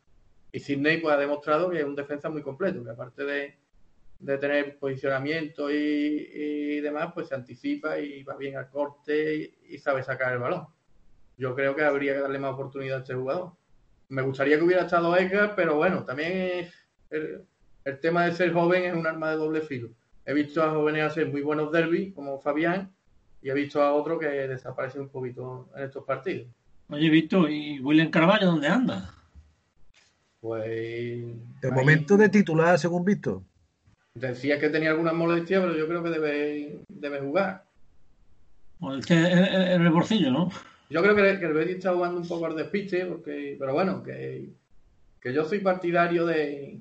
Y 0.55 0.61
Sidney 0.61 1.01
pues 1.01 1.13
ha 1.13 1.17
demostrado 1.17 1.69
que 1.69 1.79
es 1.79 1.83
un 1.83 1.97
defensa 1.97 2.29
muy 2.29 2.41
completo, 2.41 2.81
que 2.81 2.89
aparte 2.89 3.25
de, 3.25 3.57
tener 4.37 4.79
posicionamiento 4.79 5.69
y, 5.69 6.79
demás, 6.79 7.11
pues 7.13 7.27
se 7.27 7.35
anticipa 7.35 7.99
y 7.99 8.23
va 8.23 8.37
bien 8.37 8.55
al 8.55 8.69
corte 8.69 9.53
y, 9.67 9.77
sabe 9.79 10.01
sacar 10.01 10.31
el 10.31 10.39
balón. 10.39 10.67
Yo 11.37 11.53
creo 11.55 11.75
que 11.75 11.83
habría 11.83 12.13
que 12.13 12.21
darle 12.21 12.39
más 12.39 12.53
oportunidad 12.53 12.99
a 12.99 13.01
este 13.01 13.15
jugador. 13.15 13.51
Me 14.07 14.21
gustaría 14.21 14.57
que 14.57 14.63
hubiera 14.63 14.83
estado 14.83 15.17
Edgar, 15.17 15.55
pero 15.57 15.75
bueno, 15.75 16.05
también 16.05 16.31
es 16.31 16.73
el, 17.09 17.45
tema 17.99 18.25
de 18.25 18.31
ser 18.31 18.53
joven 18.53 18.83
es 18.83 18.93
un 18.93 19.07
arma 19.07 19.31
de 19.31 19.35
doble 19.35 19.59
filo. 19.59 19.89
He 20.25 20.33
visto 20.33 20.63
a 20.63 20.71
jóvenes 20.71 21.03
hacer 21.03 21.27
muy 21.27 21.41
buenos 21.41 21.69
derbis, 21.69 22.13
como 22.13 22.39
Fabián, 22.39 22.95
y 23.41 23.49
he 23.49 23.53
visto 23.53 23.81
a 23.81 23.93
otro 23.93 24.17
que 24.17 24.27
desaparece 24.27 25.01
un 25.01 25.09
poquito 25.09 25.67
en 25.75 25.83
estos 25.83 26.05
partidos. 26.05 26.47
Oye, 26.87 27.09
Víctor, 27.09 27.51
¿y 27.51 27.81
William 27.81 28.09
Carvalho 28.09 28.45
dónde 28.45 28.69
anda? 28.69 29.11
Pues. 30.45 31.23
De 31.59 31.71
momento 31.71 32.17
de 32.17 32.29
titular, 32.29 32.77
según 32.77 33.03
visto. 33.03 33.43
Decía 34.13 34.59
que 34.59 34.69
tenía 34.69 34.91
algunas 34.91 35.15
molestias, 35.15 35.59
pero 35.59 35.75
yo 35.75 35.87
creo 35.87 36.03
que 36.03 36.09
debe, 36.11 36.79
debe 36.87 37.19
jugar. 37.19 37.63
En, 38.79 39.81
el 39.81 39.89
bolsillo, 39.89 40.29
¿no? 40.29 40.51
Yo 40.91 41.01
creo 41.01 41.15
que, 41.15 41.43
el 41.43 41.53
Betis 41.53 41.77
está 41.77 41.93
jugando 41.93 42.21
un 42.21 42.27
poco 42.27 42.45
al 42.45 42.55
despiste, 42.55 43.07
porque, 43.07 43.55
pero 43.57 43.73
bueno, 43.73 44.03
que, 44.03 44.49
que 45.19 45.33
yo 45.33 45.45
soy 45.45 45.61
partidario 45.61 46.27
de, 46.27 46.77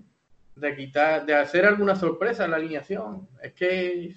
de 0.57 0.77
quitar, 0.77 1.25
de 1.25 1.33
hacer 1.33 1.65
alguna 1.65 1.97
sorpresa 1.97 2.45
en 2.45 2.51
la 2.51 2.59
alineación. 2.59 3.27
Es 3.43 3.55
que, 3.55 4.15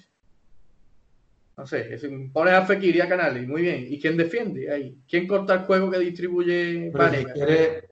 no 1.56 1.66
sé, 1.66 1.96
si 1.96 2.08
pones 2.34 2.52
a 2.52 2.66
Fekir 2.66 2.96
y 2.96 3.00
a 3.00 3.08
Canales, 3.08 3.48
muy 3.48 3.62
bien. 3.62 3.86
¿Y 3.88 3.98
quién 3.98 4.18
defiende 4.18 4.70
ahí? 4.70 4.98
¿Quién 5.08 5.26
corta 5.26 5.54
el 5.54 5.60
juego 5.60 5.90
que 5.90 6.00
distribuye 6.00 6.92
Si 6.92 7.24
quiere, 7.32 7.87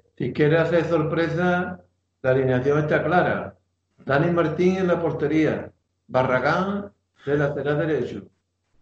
hacer 0.59 0.85
sorpresa, 0.87 1.81
la 2.23 2.31
alineación 2.31 2.79
está 2.81 3.03
clara. 3.05 3.57
Dani 4.05 4.31
Martín 4.31 4.77
en 4.77 4.87
la 4.87 5.01
portería, 5.01 5.73
Barragán 6.07 6.93
de 7.25 7.37
lateral 7.37 7.79
derecho, 7.79 8.29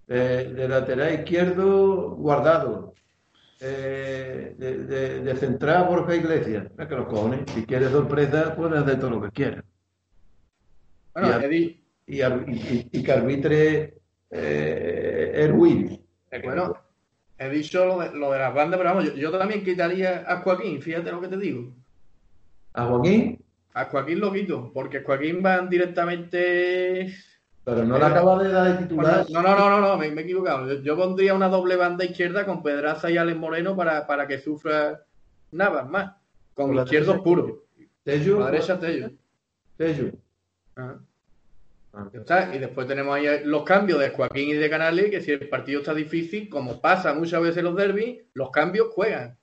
de 0.07 0.69
lateral 0.69 1.15
izquierdo 1.15 2.11
guardado, 2.17 2.95
eh, 3.61 4.55
de, 4.59 5.23
de, 5.23 5.37
centrar 5.37 5.89
Borja 5.89 6.15
Iglesias. 6.15 6.67
que 6.77 6.95
los 6.95 7.07
cojones. 7.07 7.51
Si 7.55 7.65
quieres 7.65 7.91
sorpresa, 7.91 8.55
puedes 8.55 8.83
hacer 8.83 9.01
todo 9.01 9.11
lo 9.11 9.23
que 9.23 9.31
quieras. 9.31 9.65
Bueno, 11.15 11.51
y, 11.51 11.81
y, 12.07 12.21
y, 12.93 13.03
que 13.03 13.13
arbitre 13.13 13.95
eh, 14.31 15.33
Erwin. 15.35 15.99
Bueno, 16.43 16.77
he 17.39 17.49
dicho 17.49 17.85
lo 17.85 17.99
de, 18.01 18.15
lo 18.17 18.31
de, 18.33 18.39
las 18.39 18.55
bandas, 18.55 18.79
pero 18.79 18.95
vamos, 18.95 19.15
yo, 19.15 19.31
también 19.37 19.65
quitaría 19.65 20.25
a 20.27 20.39
Joaquín, 20.39 20.81
fíjate 20.81 21.11
lo 21.11 21.21
que 21.21 21.29
te 21.29 21.37
digo. 21.37 21.73
¿A 22.73 22.85
Joaquín? 22.85 23.43
A 23.75 23.87
Joaquín 23.87 24.21
lo 24.21 24.33
quito, 24.33 24.71
porque 24.73 25.03
Joaquín 25.03 25.43
van 25.43 25.69
directamente 25.69 27.13
pero 27.65 27.83
no 27.83 27.99
le 27.99 28.05
acaba 28.05 28.43
de 28.43 28.53
dar 28.53 28.79
de 28.79 28.85
titular. 28.85 29.27
no, 29.31 29.41
no, 29.41 29.57
no, 29.57 29.81
no, 29.81 29.97
me, 29.97 30.09
he 30.09 30.21
equivocado. 30.21 30.83
Yo, 30.83 30.97
pondría 30.97 31.33
una 31.33 31.49
doble 31.49 31.77
banda 31.77 32.05
izquierda 32.05 32.45
con 32.45 32.63
Pedraza 32.63 33.11
y 33.11 33.17
Alex 33.17 33.39
Moreno 33.39 33.75
para, 33.75 34.07
para 34.07 34.27
que 34.27 34.39
sufra 34.39 35.03
nada 35.51 35.85
más. 35.85 36.15
Con, 36.53 36.75
los 36.75 36.85
izquierdos 36.85 37.21
puros. 37.23 37.53
Tello. 38.03 38.41
La 38.41 38.51
derecha 38.51 38.79
Tello. 38.79 39.11
Tello. 39.79 40.13
Ah. 40.77 40.99
Y 42.53 42.59
después 42.59 42.87
tenemos 42.87 43.15
ahí 43.15 43.27
los 43.45 43.63
cambios 43.63 44.01
de 44.01 44.11
Joaquín 44.11 44.49
y 44.49 44.55
de 44.55 44.71
Canales, 44.71 45.11
que 45.11 45.21
si 45.21 45.33
el 45.33 45.49
partido 45.49 45.81
está 45.81 45.95
difícil, 45.95 46.49
como 46.49 46.81
pasa 46.81 47.15
muchas 47.15 47.41
veces 47.41 47.59
en 47.59 47.65
los 47.65 47.77
derbis, 47.77 48.23
los 48.35 48.51
cambios 48.51 48.89
juegan. 48.93 49.37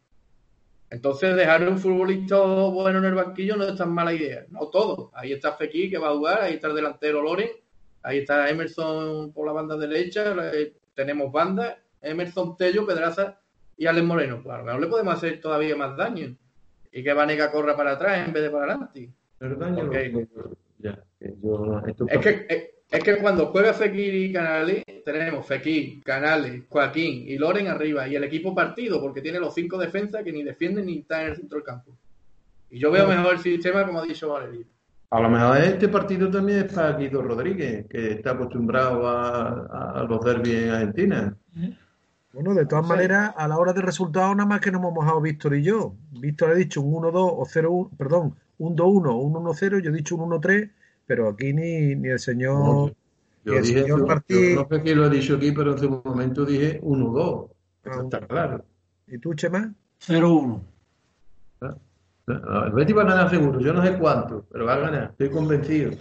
Entonces 0.90 1.36
dejar 1.36 1.68
un 1.68 1.80
futbolista 1.80 2.38
bueno 2.38 3.00
en 3.00 3.06
el 3.06 3.16
banquillo 3.16 3.56
no 3.56 3.64
es 3.64 3.76
tan 3.78 3.94
mala 3.94 4.14
idea. 4.14 4.46
No 4.50 4.68
todo. 4.68 5.12
Ahí 5.14 5.32
está 5.32 5.54
Fekir 5.54 5.90
que 5.90 5.98
va 5.98 6.10
a 6.10 6.14
jugar, 6.14 6.42
ahí 6.42 6.56
está 6.56 6.68
el 6.68 6.76
delantero 6.76 7.22
Loren 7.22 7.50
Ahí 8.04 8.20
está 8.20 8.50
Emerson 8.50 9.32
por 9.32 9.46
la 9.46 9.54
banda 9.54 9.78
derecha, 9.78 10.34
eh, 10.54 10.74
tenemos 10.96 11.32
banda, 11.32 11.78
Emerson, 12.02 12.58
Tello, 12.58 12.86
Pedraza 12.86 13.40
y 13.78 13.86
Alex 13.86 14.06
Moreno. 14.06 14.42
Pues 14.44 14.56
a 14.56 14.58
lo 14.58 14.66
mejor 14.66 14.82
le 14.82 14.88
podemos 14.88 15.14
hacer 15.14 15.40
todavía 15.40 15.76
más 15.76 15.96
daño. 15.96 16.36
Y 16.92 17.04
que 17.04 17.14
Vanega 17.14 17.52
corra 17.52 17.78
para 17.78 17.92
atrás 17.92 18.28
en 18.28 18.34
vez 18.34 18.44
de 18.44 18.50
para 18.50 18.66
adelante. 18.66 19.10
Es, 21.20 22.20
que, 22.20 22.74
es, 22.90 23.04
que 23.04 23.18
cuando 23.18 23.48
juega 23.48 23.74
Fekir 23.74 24.14
y 24.16 24.34
Canales, 24.34 24.84
tenemos 25.06 25.46
Fekir, 25.46 26.04
Canales, 26.04 26.64
Joaquín 26.70 27.26
y 27.28 27.38
Loren 27.38 27.68
arriba. 27.68 28.08
Y 28.08 28.16
el 28.16 28.24
equipo 28.24 28.54
partido, 28.56 29.00
porque 29.00 29.22
tiene 29.22 29.40
los 29.40 29.54
cinco 29.54 29.78
defensas 29.78 30.24
que 30.24 30.32
ni 30.32 30.44
defienden 30.44 30.86
ni 30.86 31.00
están 31.00 31.22
en 31.22 31.28
el 31.28 31.36
centro 31.36 31.58
del 31.58 31.66
campo. 31.66 31.92
Y 32.70 32.80
yo 32.80 32.92
veo 32.92 33.08
mejor 33.08 33.34
el 33.34 33.40
sistema, 33.40 33.86
como 33.86 34.00
ha 34.00 34.04
dicho 34.04 34.30
Valerio. 34.30 34.66
A 35.12 35.20
lo 35.20 35.30
mejor 35.30 35.58
este 35.58 35.90
partido 35.90 36.32
también 36.32 36.60
es 36.60 36.74
para 36.74 36.98
Guido 36.98 37.22
Rodríguez, 37.22 37.86
que 37.90 38.14
está 38.14 38.32
acostumbrado 38.32 39.10
a, 39.10 40.06
los 40.08 40.24
derbis 40.24 40.54
en 40.54 40.70
Argentina. 40.70 41.38
Bueno, 42.32 42.54
de 42.54 42.66
todas 42.66 42.88
maneras, 42.88 43.34
a 43.36 43.46
la 43.46 43.58
hora 43.58 43.74
de 43.74 43.82
resultados, 43.82 44.34
nada 44.38 44.48
más 44.48 44.62
que 44.62 44.72
nos 44.72 44.80
hemos 44.80 44.94
mojado 44.94 45.20
Víctor 45.20 45.56
y 45.56 45.64
yo. 45.64 45.96
Víctor 46.12 46.52
ha 46.52 46.56
dicho 46.56 46.82
un 46.82 47.04
1-2 47.04 47.14
o 47.14 47.46
0-1, 47.46 47.90
perdón, 47.98 48.36
un 48.62 48.78
2-1 48.78 49.16
un 49.20 49.34
1-0, 49.34 49.82
yo 49.82 49.90
he 49.90 49.94
dicho 49.94 50.16
un 50.16 50.30
1-3, 50.30 50.70
pero 51.08 51.30
aquí 51.30 51.52
ni, 51.52 51.96
ni 51.96 52.10
el 52.10 52.20
señor. 52.20 52.94
yo, 53.44 53.54
dije, 53.62 53.82
señor 53.82 54.02
no 54.02 54.68
sé 54.70 54.82
quién 54.84 54.98
lo 55.00 55.08
he 55.08 55.10
dicho 55.10 55.36
aquí, 55.36 55.52
pero 55.52 55.72
en 55.72 55.78
ese 55.78 55.88
momento 55.88 56.46
dije 56.46 56.80
1-2. 56.82 57.50
Eso 57.84 58.00
ah. 58.00 58.04
está 58.04 58.28
claro. 58.28 58.64
¿Y 59.08 59.18
tú, 59.18 59.34
Chema? 59.34 59.74
0-1. 60.06 60.62
El 62.28 62.72
Betis 62.72 62.96
va 62.96 63.02
a 63.02 63.06
ganar 63.06 63.30
seguro, 63.30 63.60
yo 63.60 63.74
no 63.74 63.84
sé 63.84 63.98
cuánto, 63.98 64.46
pero 64.52 64.66
va 64.66 64.76
a 64.76 64.80
ganar, 64.80 65.04
estoy 65.12 65.30
convencido. 65.32 65.92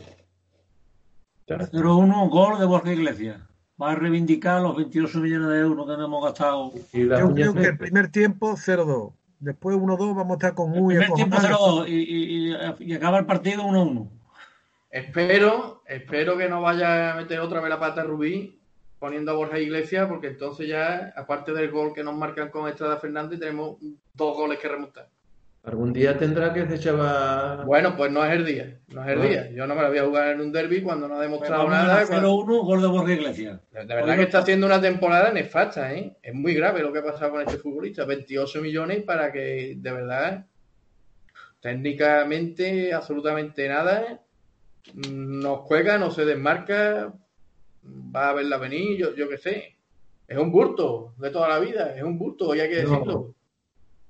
0-1, 1.48 2.30
gol 2.30 2.61
de 2.61 2.66
Borja 2.66 2.92
Iglesias. 2.92 3.40
Va 3.82 3.92
a 3.92 3.94
reivindicar 3.94 4.61
los 4.61 4.76
28 4.76 5.18
millones 5.18 5.48
de 5.48 5.58
euros 5.61 5.86
que 5.86 5.96
nos 5.96 6.04
hemos 6.04 6.24
gastado. 6.24 6.72
yo 6.92 7.34
creo 7.34 7.54
que 7.54 7.64
el 7.64 7.78
primer 7.78 8.08
tiempo 8.12 8.52
0-2. 8.52 9.14
Después 9.41 9.76
1-2 9.76 10.14
vamos 10.14 10.30
a 10.32 10.34
estar 10.34 10.55
con 10.55 10.70
muy 10.70 10.95
El 10.95 11.01
primer 11.01 11.16
tiempo 11.16 11.36
0-2 11.38 11.88
y, 11.88 12.55
y, 12.78 12.95
acaba 12.95 13.18
el 13.18 13.26
partido 13.26 13.62
1-1. 13.64 14.09
Espero, 14.91 15.82
espero 15.86 16.36
que 16.36 16.49
no 16.49 16.61
vaya 16.61 17.12
a 17.12 17.16
meter 17.16 17.41
otra 17.41 17.61
vez 17.61 17.70
la 17.70 17.80
pata 17.80 18.03
Rubí 18.03 18.61
poniendo 18.99 19.32
a 19.32 19.34
Borja 19.34 19.59
Iglesias, 19.59 20.07
porque 20.09 20.26
entonces 20.26 20.68
ya, 20.68 21.14
aparte 21.16 21.53
del 21.53 21.70
gol 21.70 21.95
que 21.95 22.05
nos 22.05 22.14
marcan 22.14 22.51
con 22.51 22.68
Estrada 22.68 22.99
Fernández, 22.99 23.41
tenemos 23.41 23.78
dos 24.12 24.36
goles 24.36 24.59
que 24.59 24.68
remontar. 24.68 25.09
Algún 25.62 25.92
día 25.92 26.16
tendrá 26.16 26.54
que 26.54 26.66
se 26.66 26.76
echaba. 26.76 27.64
Bueno, 27.66 27.94
pues 27.94 28.11
no 28.11 28.24
es 28.24 28.32
el 28.32 28.46
día. 28.46 28.80
No 28.88 29.04
es 29.04 29.11
el 29.11 29.22
día. 29.22 29.50
Yo 29.50 29.66
no 29.66 29.74
me 29.74 29.82
la 29.82 29.90
voy 29.90 29.98
a 29.98 30.06
jugar 30.06 30.28
en 30.28 30.40
un 30.40 30.50
derby 30.50 30.80
cuando 30.80 31.06
no 31.06 31.16
ha 31.16 31.20
demostrado 31.20 31.68
nada. 31.68 32.02
0-1, 32.06 32.64
gol 32.64 32.80
de 32.80 32.88
Borja 32.88 33.12
Iglesias. 33.12 33.61
De 33.70 33.84
verdad 33.84 34.16
que 34.16 34.22
está 34.22 34.38
haciendo 34.38 34.66
una 34.66 34.80
temporada 34.80 35.30
nefasta, 35.30 35.92
¿eh? 35.92 36.16
Es 36.22 36.32
muy 36.32 36.54
grave 36.54 36.80
lo 36.80 36.90
que 36.90 37.00
ha 37.00 37.04
pasado 37.04 37.32
con 37.32 37.42
este 37.42 37.58
futbolista. 37.58 38.06
28 38.06 38.62
millones 38.62 39.02
para 39.02 39.30
que, 39.30 39.74
de 39.76 39.92
verdad, 39.92 40.46
técnicamente, 41.61 42.94
absolutamente 42.94 43.68
nada. 43.68 44.22
Nos 45.11 45.58
juega, 45.58 45.98
no 45.98 46.11
se 46.11 46.24
desmarca. 46.24 47.12
Va 47.84 48.30
a 48.30 48.32
verla 48.32 48.56
venir, 48.56 48.96
yo, 48.96 49.14
yo 49.14 49.28
qué 49.28 49.36
sé. 49.36 49.76
Es 50.26 50.38
un 50.38 50.50
burto 50.50 51.12
de 51.18 51.28
toda 51.28 51.50
la 51.50 51.58
vida. 51.58 51.94
Es 51.94 52.02
un 52.02 52.16
burto, 52.16 52.54
y 52.54 52.61
hay 52.61 52.70
que 52.70 52.76
decirlo. 52.76 53.34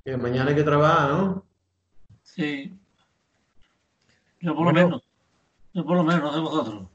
Que 0.05 0.17
mañana 0.17 0.51
hay 0.51 0.57
que 0.57 0.63
trabajar, 0.63 1.11
¿no? 1.11 1.45
Sí. 2.23 2.73
Yo 4.41 4.55
por 4.55 4.67
lo 4.67 4.73
menos. 4.73 5.03
Yo 5.75 5.85
por 5.85 5.97
lo 5.97 6.05
menos, 6.05 6.23
no 6.23 6.33
sé 6.33 6.41
vosotros. 6.41 6.89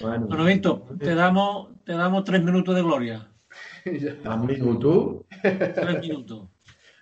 Bueno, 0.00 0.26
bueno 0.26 0.44
Vinto, 0.44 0.86
te 0.98 1.14
damos, 1.14 1.68
te 1.84 1.92
damos 1.92 2.24
tres 2.24 2.42
minutos 2.42 2.74
de 2.74 2.82
gloria. 2.82 3.28
¿Tres 3.84 4.24
minutos? 4.24 5.24
Tres 5.40 6.00
minutos. 6.00 6.48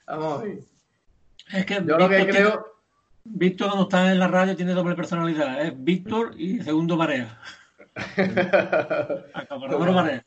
Vamos. 0.06 0.44
Es 1.52 1.66
que 1.66 1.74
Yo 1.84 1.98
lo 1.98 2.08
que 2.08 2.26
creo. 2.26 2.66
Víctor 3.24 3.68
cuando 3.68 3.84
está 3.84 4.11
en 4.11 4.18
la 4.18 4.28
radio 4.28 4.56
tiene 4.56 4.72
doble 4.72 4.94
personalidad. 4.94 5.62
Es 5.62 5.72
Víctor 5.76 6.34
y 6.38 6.61
segundo 6.62 6.96
Marea. 6.96 7.38
Acaparador 9.34 9.92
Marea. 9.92 10.24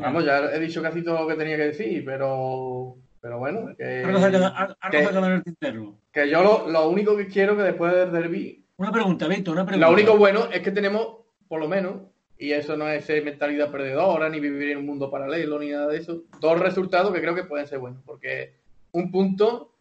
Vamos, 0.00 0.24
ya 0.24 0.44
he 0.52 0.60
dicho 0.60 0.82
casi 0.82 1.02
todo 1.02 1.20
lo 1.20 1.28
que 1.28 1.34
tenía 1.34 1.56
que 1.56 1.66
decir, 1.66 2.04
pero, 2.04 2.96
pero 3.20 3.38
bueno. 3.38 3.74
Que, 3.76 4.04
algo 4.04 4.20
se 4.20 4.30
queda, 4.30 4.76
en 4.90 5.32
el 5.32 5.42
tintero. 5.42 5.94
Que 6.12 6.28
yo 6.28 6.42
lo, 6.42 6.68
lo, 6.68 6.88
único 6.88 7.16
que 7.16 7.26
quiero 7.26 7.56
que 7.56 7.62
después 7.62 7.92
del 7.92 8.12
derby. 8.12 8.64
Una 8.76 8.92
pregunta, 8.92 9.28
Víctor, 9.28 9.54
una 9.54 9.66
pregunta. 9.66 9.86
Lo 9.86 9.92
único 9.92 10.16
bueno 10.16 10.48
es 10.52 10.60
que 10.60 10.70
tenemos, 10.70 11.18
por 11.48 11.60
lo 11.60 11.68
menos, 11.68 12.02
y 12.38 12.52
eso 12.52 12.76
no 12.76 12.88
es 12.88 13.08
mentalidad 13.24 13.70
perdedora, 13.70 14.28
ni 14.28 14.40
vivir 14.40 14.70
en 14.70 14.78
un 14.78 14.86
mundo 14.86 15.10
paralelo, 15.10 15.58
ni 15.58 15.70
nada 15.70 15.88
de 15.88 15.98
eso. 15.98 16.24
Dos 16.40 16.58
resultados 16.58 17.12
que 17.12 17.20
creo 17.20 17.34
que 17.34 17.44
pueden 17.44 17.66
ser 17.66 17.78
buenos, 17.78 18.02
porque 18.04 18.54
un 18.92 19.10
punto 19.10 19.72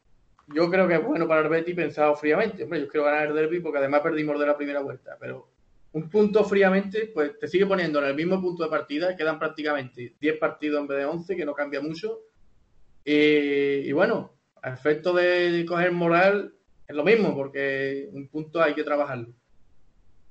yo 0.54 0.70
creo 0.70 0.88
que 0.88 0.96
es 0.96 1.04
bueno 1.04 1.28
para 1.28 1.42
el 1.42 1.50
Betty 1.50 1.74
pensado 1.74 2.16
fríamente. 2.16 2.64
Hombre, 2.64 2.82
yo 2.82 2.88
quiero 2.88 3.06
ganar 3.06 3.28
el 3.28 3.36
derby 3.36 3.60
porque 3.60 3.80
además 3.80 4.02
perdimos 4.02 4.40
de 4.40 4.46
la 4.46 4.58
primera 4.58 4.82
vuelta, 4.82 5.18
pero 5.20 5.48
un 5.94 6.10
punto 6.10 6.44
fríamente, 6.46 7.12
pues 7.14 7.38
te 7.38 7.48
sigue 7.48 7.66
poniendo 7.66 8.00
en 8.00 8.06
el 8.06 8.16
mismo 8.16 8.42
punto 8.42 8.64
de 8.64 8.70
partida, 8.70 9.16
quedan 9.16 9.40
prácticamente 9.40 10.16
10 10.20 10.38
partidos 10.38 10.82
en 10.82 10.88
vez 10.88 11.00
de 11.00 11.06
11, 11.06 11.36
que 11.36 11.46
no 11.46 11.54
cambia 11.54 11.82
mucho. 11.82 12.20
Y, 13.04 13.92
bueno, 13.92 14.34
a 14.62 14.74
efecto 14.74 15.14
de 15.14 15.66
coger 15.68 15.92
moral, 15.92 16.54
es 16.88 16.96
lo 16.96 17.04
mismo, 17.04 17.36
porque 17.36 18.10
un 18.14 18.28
punto 18.30 18.62
hay 18.62 18.74
que 18.74 18.84
trabajarlo. 18.84 19.34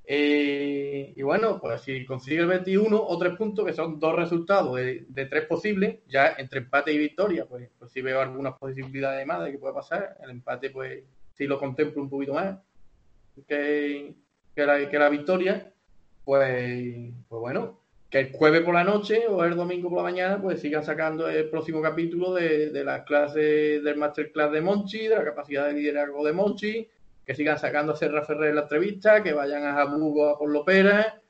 Y 0.07 1.21
bueno, 1.21 1.59
pues 1.61 1.81
si 1.81 2.05
consigue 2.05 2.41
el 2.41 2.47
21 2.47 3.01
o 3.01 3.17
tres 3.17 3.37
puntos, 3.37 3.65
que 3.65 3.73
son 3.73 3.99
dos 3.99 4.15
resultados 4.15 4.75
de, 4.75 5.25
tres 5.29 5.45
posibles, 5.45 5.99
ya 6.07 6.33
entre 6.37 6.59
empate 6.59 6.91
y 6.91 6.97
victoria, 6.97 7.45
pues, 7.45 7.69
pues 7.77 7.91
sí 7.91 8.01
veo 8.01 8.19
algunas 8.19 8.57
posibilidades 8.57 9.25
más 9.27 9.43
de 9.43 9.51
que 9.51 9.59
pueda 9.59 9.75
pasar. 9.75 10.17
El 10.23 10.31
empate, 10.31 10.71
pues 10.71 11.03
sí 11.33 11.45
lo 11.45 11.59
contemplo 11.59 12.01
un 12.01 12.09
poquito 12.09 12.33
más 12.33 12.57
que, 13.47 14.13
que, 14.55 14.65
la, 14.65 14.89
que 14.89 14.99
la 14.99 15.09
victoria. 15.09 15.71
Pues, 16.23 17.13
pues 17.27 17.39
bueno, 17.39 17.79
que 18.09 18.19
el 18.19 18.31
jueves 18.31 18.61
por 18.61 18.75
la 18.75 18.83
noche 18.83 19.25
o 19.27 19.43
el 19.43 19.55
domingo 19.55 19.89
por 19.89 19.99
la 19.99 20.03
mañana, 20.03 20.41
pues 20.41 20.59
sigan 20.59 20.83
sacando 20.83 21.29
el 21.29 21.49
próximo 21.49 21.81
capítulo 21.81 22.33
de, 22.33 22.69
de 22.69 22.83
las 22.83 23.03
clases 23.03 23.83
del 23.83 23.97
masterclass 23.97 24.51
de 24.51 24.61
Monchi, 24.61 25.07
de 25.07 25.15
la 25.15 25.23
capacidad 25.23 25.67
de 25.67 25.73
liderazgo 25.73 26.25
de 26.25 26.33
Monchi, 26.33 26.89
que 27.25 27.35
sigan 27.35 27.57
sacando 27.57 27.93
a 27.93 27.95
Serra 27.95 28.25
Ferrer 28.25 28.53
la 28.53 28.63
entrevista, 28.63 29.23
que 29.23 29.33
vayan 29.33 29.63
a 29.63 29.73
Jabugo 29.73 30.29
a 30.29 30.37
por 30.37 30.49
Lopera, 30.49 31.21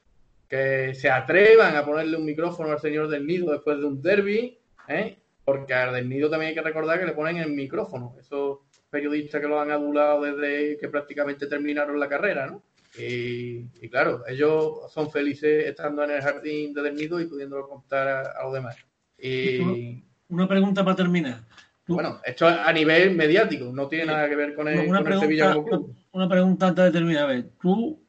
que 0.50 0.94
se 0.96 1.10
atrevan 1.10 1.76
a 1.76 1.86
ponerle 1.86 2.18
un 2.18 2.26
micrófono 2.26 2.72
al 2.72 2.80
señor 2.80 3.08
del 3.08 3.28
Nido 3.28 3.52
después 3.52 3.78
de 3.78 3.86
un 3.86 4.02
derby, 4.02 4.58
¿eh? 4.88 5.18
porque 5.46 5.74
al 5.74 5.94
del 5.94 6.10
Nido 6.10 6.30
también 6.30 6.50
hay 6.50 6.56
que 6.56 6.62
recordar 6.62 7.00
que 7.00 7.06
le 7.06 7.14
ponen 7.14 7.38
el 7.38 7.52
micrófono, 7.52 8.16
esos 8.20 8.60
periodistas 8.90 9.40
que 9.40 9.48
lo 9.48 9.62
han 9.62 9.72
adulado 9.72 10.24
desde 10.24 10.78
que 10.78 10.90
prácticamente 10.90 11.48
terminaron 11.48 12.00
la 12.00 12.10
carrera, 12.10 12.48
¿no? 12.48 12.64
Y, 12.98 13.90
claro, 13.90 14.24
ellos 14.28 14.92
son 14.92 15.10
felices 15.12 15.66
estando 15.68 16.04
en 16.04 16.12
el 16.12 16.22
jardín 16.22 16.74
de 16.74 16.82
del 16.82 16.96
Nido 16.96 17.22
y 17.22 17.26
pudiéndolo 17.26 17.68
contar 17.68 18.08
a, 18.08 18.44
los 18.44 18.54
demás. 18.54 18.76
Y... 19.18 20.04
Una 20.28 20.48
pregunta 20.48 20.84
para 20.84 20.96
terminar. 20.96 21.42
Bueno, 21.88 22.20
esto 22.24 22.48
a 22.48 22.72
nivel 22.72 23.16
mediático, 23.16 23.66
no 23.74 23.88
tiene 23.88 24.06
nada 24.06 24.30
que 24.30 24.36
ver 24.36 24.56
con 24.56 24.68
el, 24.68 24.88
una 24.88 25.04
pregunta, 25.04 25.26
Sevilla 25.26 25.56
Una, 26.12 26.30
pregunta 26.30 26.68
antes 26.68 26.86
de 26.86 26.92
terminar. 26.92 27.24
A 27.24 27.28
ver, 27.28 27.50
tú, 27.62 28.02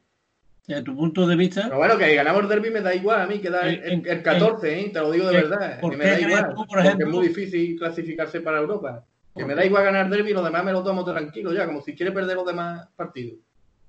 desde 0.67 0.83
tu 0.83 0.95
punto 0.95 1.27
de 1.27 1.35
vista. 1.35 1.63
Pero 1.63 1.77
bueno, 1.77 1.97
que 1.97 2.15
ganamos 2.15 2.43
el 2.43 2.49
derby 2.49 2.69
me 2.69 2.81
da 2.81 2.93
igual 2.93 3.21
a 3.21 3.27
mí, 3.27 3.39
queda 3.39 3.67
el, 3.67 4.05
el, 4.05 4.23
14, 4.23 4.79
¿eh? 4.79 4.89
te 4.93 4.99
lo 4.99 5.11
digo 5.11 5.27
de 5.27 5.33
verdad. 5.33 5.81
Que 5.81 5.97
me 5.97 6.05
da 6.05 6.19
igual. 6.19 6.53
Tú, 6.55 6.65
por 6.65 6.79
ejemplo, 6.79 7.07
es 7.07 7.13
muy 7.13 7.27
difícil 7.27 7.77
clasificarse 7.77 8.41
para 8.41 8.59
Europa. 8.59 9.05
Que 9.35 9.45
me 9.45 9.55
da 9.55 9.65
igual 9.65 9.83
ganar 9.83 10.05
el 10.05 10.11
derby 10.11 10.29
y 10.29 10.33
los 10.33 10.43
demás 10.43 10.63
me 10.63 10.71
lo 10.71 10.83
tomo 10.83 11.03
tranquilo 11.03 11.51
ya, 11.53 11.65
como 11.65 11.81
si 11.81 11.95
quiere 11.95 12.11
perder 12.11 12.35
los 12.35 12.45
demás 12.45 12.87
partidos. 12.95 13.39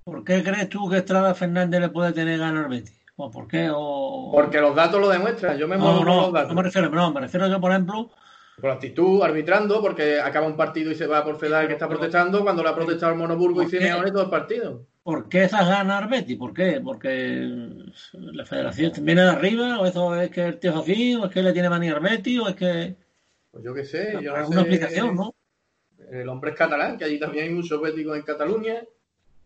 ¿Por 0.04 0.22
qué 0.22 0.42
crees 0.42 0.68
tú 0.68 0.88
que 0.88 0.98
Estrada 0.98 1.34
Fernández 1.34 1.80
le 1.80 1.88
puede 1.88 2.12
tener 2.12 2.38
ganas 2.38 2.64
al 2.64 2.70
Betis? 2.70 3.00
¿O 3.16 3.30
por 3.30 3.48
qué? 3.48 3.70
O... 3.72 4.30
Porque 4.32 4.60
los 4.60 4.74
datos 4.74 5.00
lo 5.00 5.08
demuestran. 5.08 5.56
Yo 5.56 5.66
me 5.66 5.78
muevo 5.78 6.04
no, 6.04 6.22
los 6.22 6.32
datos. 6.32 6.50
No 6.50 6.56
me 6.56 6.62
refiero, 6.62 6.90
no, 6.90 7.12
me 7.12 7.20
refiero 7.20 7.48
yo, 7.48 7.60
por 7.60 7.70
ejemplo, 7.70 8.10
por 8.60 8.70
actitud, 8.70 9.22
arbitrando, 9.22 9.80
porque 9.80 10.20
acaba 10.20 10.46
un 10.46 10.56
partido 10.56 10.92
y 10.92 10.94
se 10.94 11.06
va 11.06 11.24
por 11.24 11.38
Fedal 11.38 11.66
que 11.66 11.72
está 11.72 11.88
protestando 11.88 12.42
cuando 12.42 12.62
le 12.62 12.68
ha 12.68 12.74
protestado 12.74 13.12
el 13.12 13.18
Monoburgo 13.18 13.62
y 13.62 13.68
Simeone 13.68 14.12
todo 14.12 14.24
el 14.24 14.30
partido. 14.30 14.86
¿Por 15.02 15.28
qué 15.28 15.44
esas 15.44 15.68
ganas 15.68 16.08
Betty? 16.08 16.36
¿Por 16.36 16.54
qué? 16.54 16.80
¿Porque 16.82 17.48
la 18.12 18.46
federación 18.46 18.92
viene 19.02 19.22
de 19.22 19.28
arriba? 19.28 19.80
¿O 19.80 19.86
eso 19.86 20.14
es 20.20 20.30
que 20.30 20.46
el 20.46 20.58
tío 20.58 20.70
es 20.70 20.76
así? 20.76 21.16
¿O 21.16 21.26
es 21.26 21.32
que 21.32 21.42
le 21.42 21.52
tiene 21.52 21.68
manía 21.68 21.98
Betty? 21.98 22.38
¿O 22.38 22.48
es 22.48 22.54
que.? 22.54 22.96
Pues 23.50 23.64
yo 23.64 23.74
qué 23.74 23.84
sé. 23.84 24.18
Yo 24.22 24.36
no 24.36 24.60
explicación, 24.60 25.16
¿no? 25.16 25.34
El 26.10 26.28
hombre 26.28 26.52
es 26.52 26.56
catalán, 26.56 26.96
que 26.96 27.04
allí 27.04 27.18
también 27.18 27.46
hay 27.46 27.50
muchos 27.50 27.80
béticos 27.80 28.16
en 28.16 28.22
Cataluña. 28.22 28.82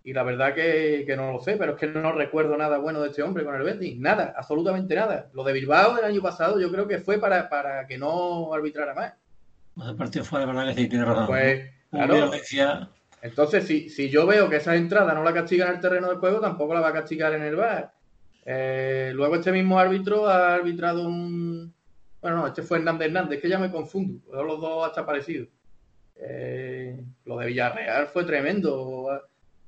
Y 0.04 0.12
la 0.12 0.22
verdad 0.22 0.54
que, 0.54 1.04
no 1.16 1.32
lo 1.32 1.40
sé, 1.40 1.56
pero 1.56 1.72
es 1.72 1.78
que 1.78 1.86
no 1.86 2.12
recuerdo 2.12 2.56
nada 2.56 2.78
bueno 2.78 3.00
de 3.00 3.08
este 3.08 3.22
hombre 3.22 3.44
con 3.44 3.54
el 3.54 3.62
Betis. 3.62 3.98
Nada, 3.98 4.34
absolutamente 4.36 4.94
nada. 4.94 5.28
Lo 5.34 5.44
de 5.44 5.52
Bilbao 5.52 5.96
del 5.96 6.04
año 6.04 6.22
pasado 6.22 6.58
yo 6.60 6.70
creo 6.70 6.88
que 6.88 6.98
fue 6.98 7.18
para, 7.18 7.48
para 7.48 7.86
que 7.86 7.98
no 7.98 8.52
arbitrara 8.54 8.94
más. 8.94 9.14
El 9.86 9.96
partido 9.96 10.24
fue 10.24 10.40
de 10.40 10.46
verdad 10.46 10.68
que 10.68 10.74
sí, 10.74 10.88
tiene 10.88 11.04
razón. 11.04 11.26
Pues, 11.26 11.70
claro. 11.90 12.30
Entonces, 13.20 13.66
si, 13.66 13.88
si 13.90 14.08
yo 14.08 14.26
veo 14.26 14.48
que 14.48 14.56
esa 14.56 14.76
entrada 14.76 15.12
no 15.12 15.24
la 15.24 15.34
castiga 15.34 15.66
en 15.66 15.74
el 15.74 15.80
terreno 15.80 16.08
del 16.08 16.18
juego, 16.18 16.40
tampoco 16.40 16.74
la 16.74 16.80
va 16.80 16.88
a 16.88 16.92
castigar 16.92 17.34
en 17.34 17.42
el 17.42 17.56
bar. 17.56 17.92
Eh, 18.44 19.12
luego 19.14 19.34
este 19.36 19.52
mismo 19.52 19.78
árbitro 19.78 20.26
ha 20.26 20.54
arbitrado 20.54 21.06
un... 21.06 21.74
Bueno, 22.20 22.38
no, 22.38 22.46
este 22.46 22.62
fue 22.62 22.78
Hernández 22.78 23.08
Hernández, 23.08 23.40
que 23.40 23.48
ya 23.48 23.58
me 23.58 23.70
confundo. 23.70 24.20
Los 24.32 24.60
dos 24.60 24.86
hasta 24.86 25.04
parecidos. 25.04 25.48
Eh, 26.16 26.98
lo 27.26 27.38
de 27.38 27.46
Villarreal 27.46 28.08
fue 28.08 28.24
tremendo 28.24 29.20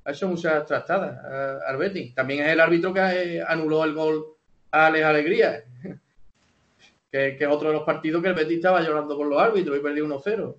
ha 0.04 0.12
hecho 0.12 0.28
muchas 0.28 0.64
tratadas 0.66 1.62
al 1.66 1.76
Betis. 1.76 2.14
También 2.14 2.44
es 2.44 2.52
el 2.52 2.60
árbitro 2.60 2.92
que 2.92 3.00
eh, 3.00 3.44
anuló 3.46 3.84
el 3.84 3.94
gol 3.94 4.24
a 4.70 4.86
Alex 4.86 5.04
Alegría, 5.04 5.64
que, 7.12 7.36
es 7.38 7.48
otro 7.48 7.68
de 7.68 7.74
los 7.74 7.84
partidos 7.84 8.22
que 8.22 8.28
el 8.28 8.34
Betis 8.34 8.56
estaba 8.56 8.80
llorando 8.80 9.16
con 9.16 9.28
los 9.28 9.40
árbitros 9.40 9.78
y 9.78 9.82
perdió 9.82 10.06
1-0. 10.06 10.56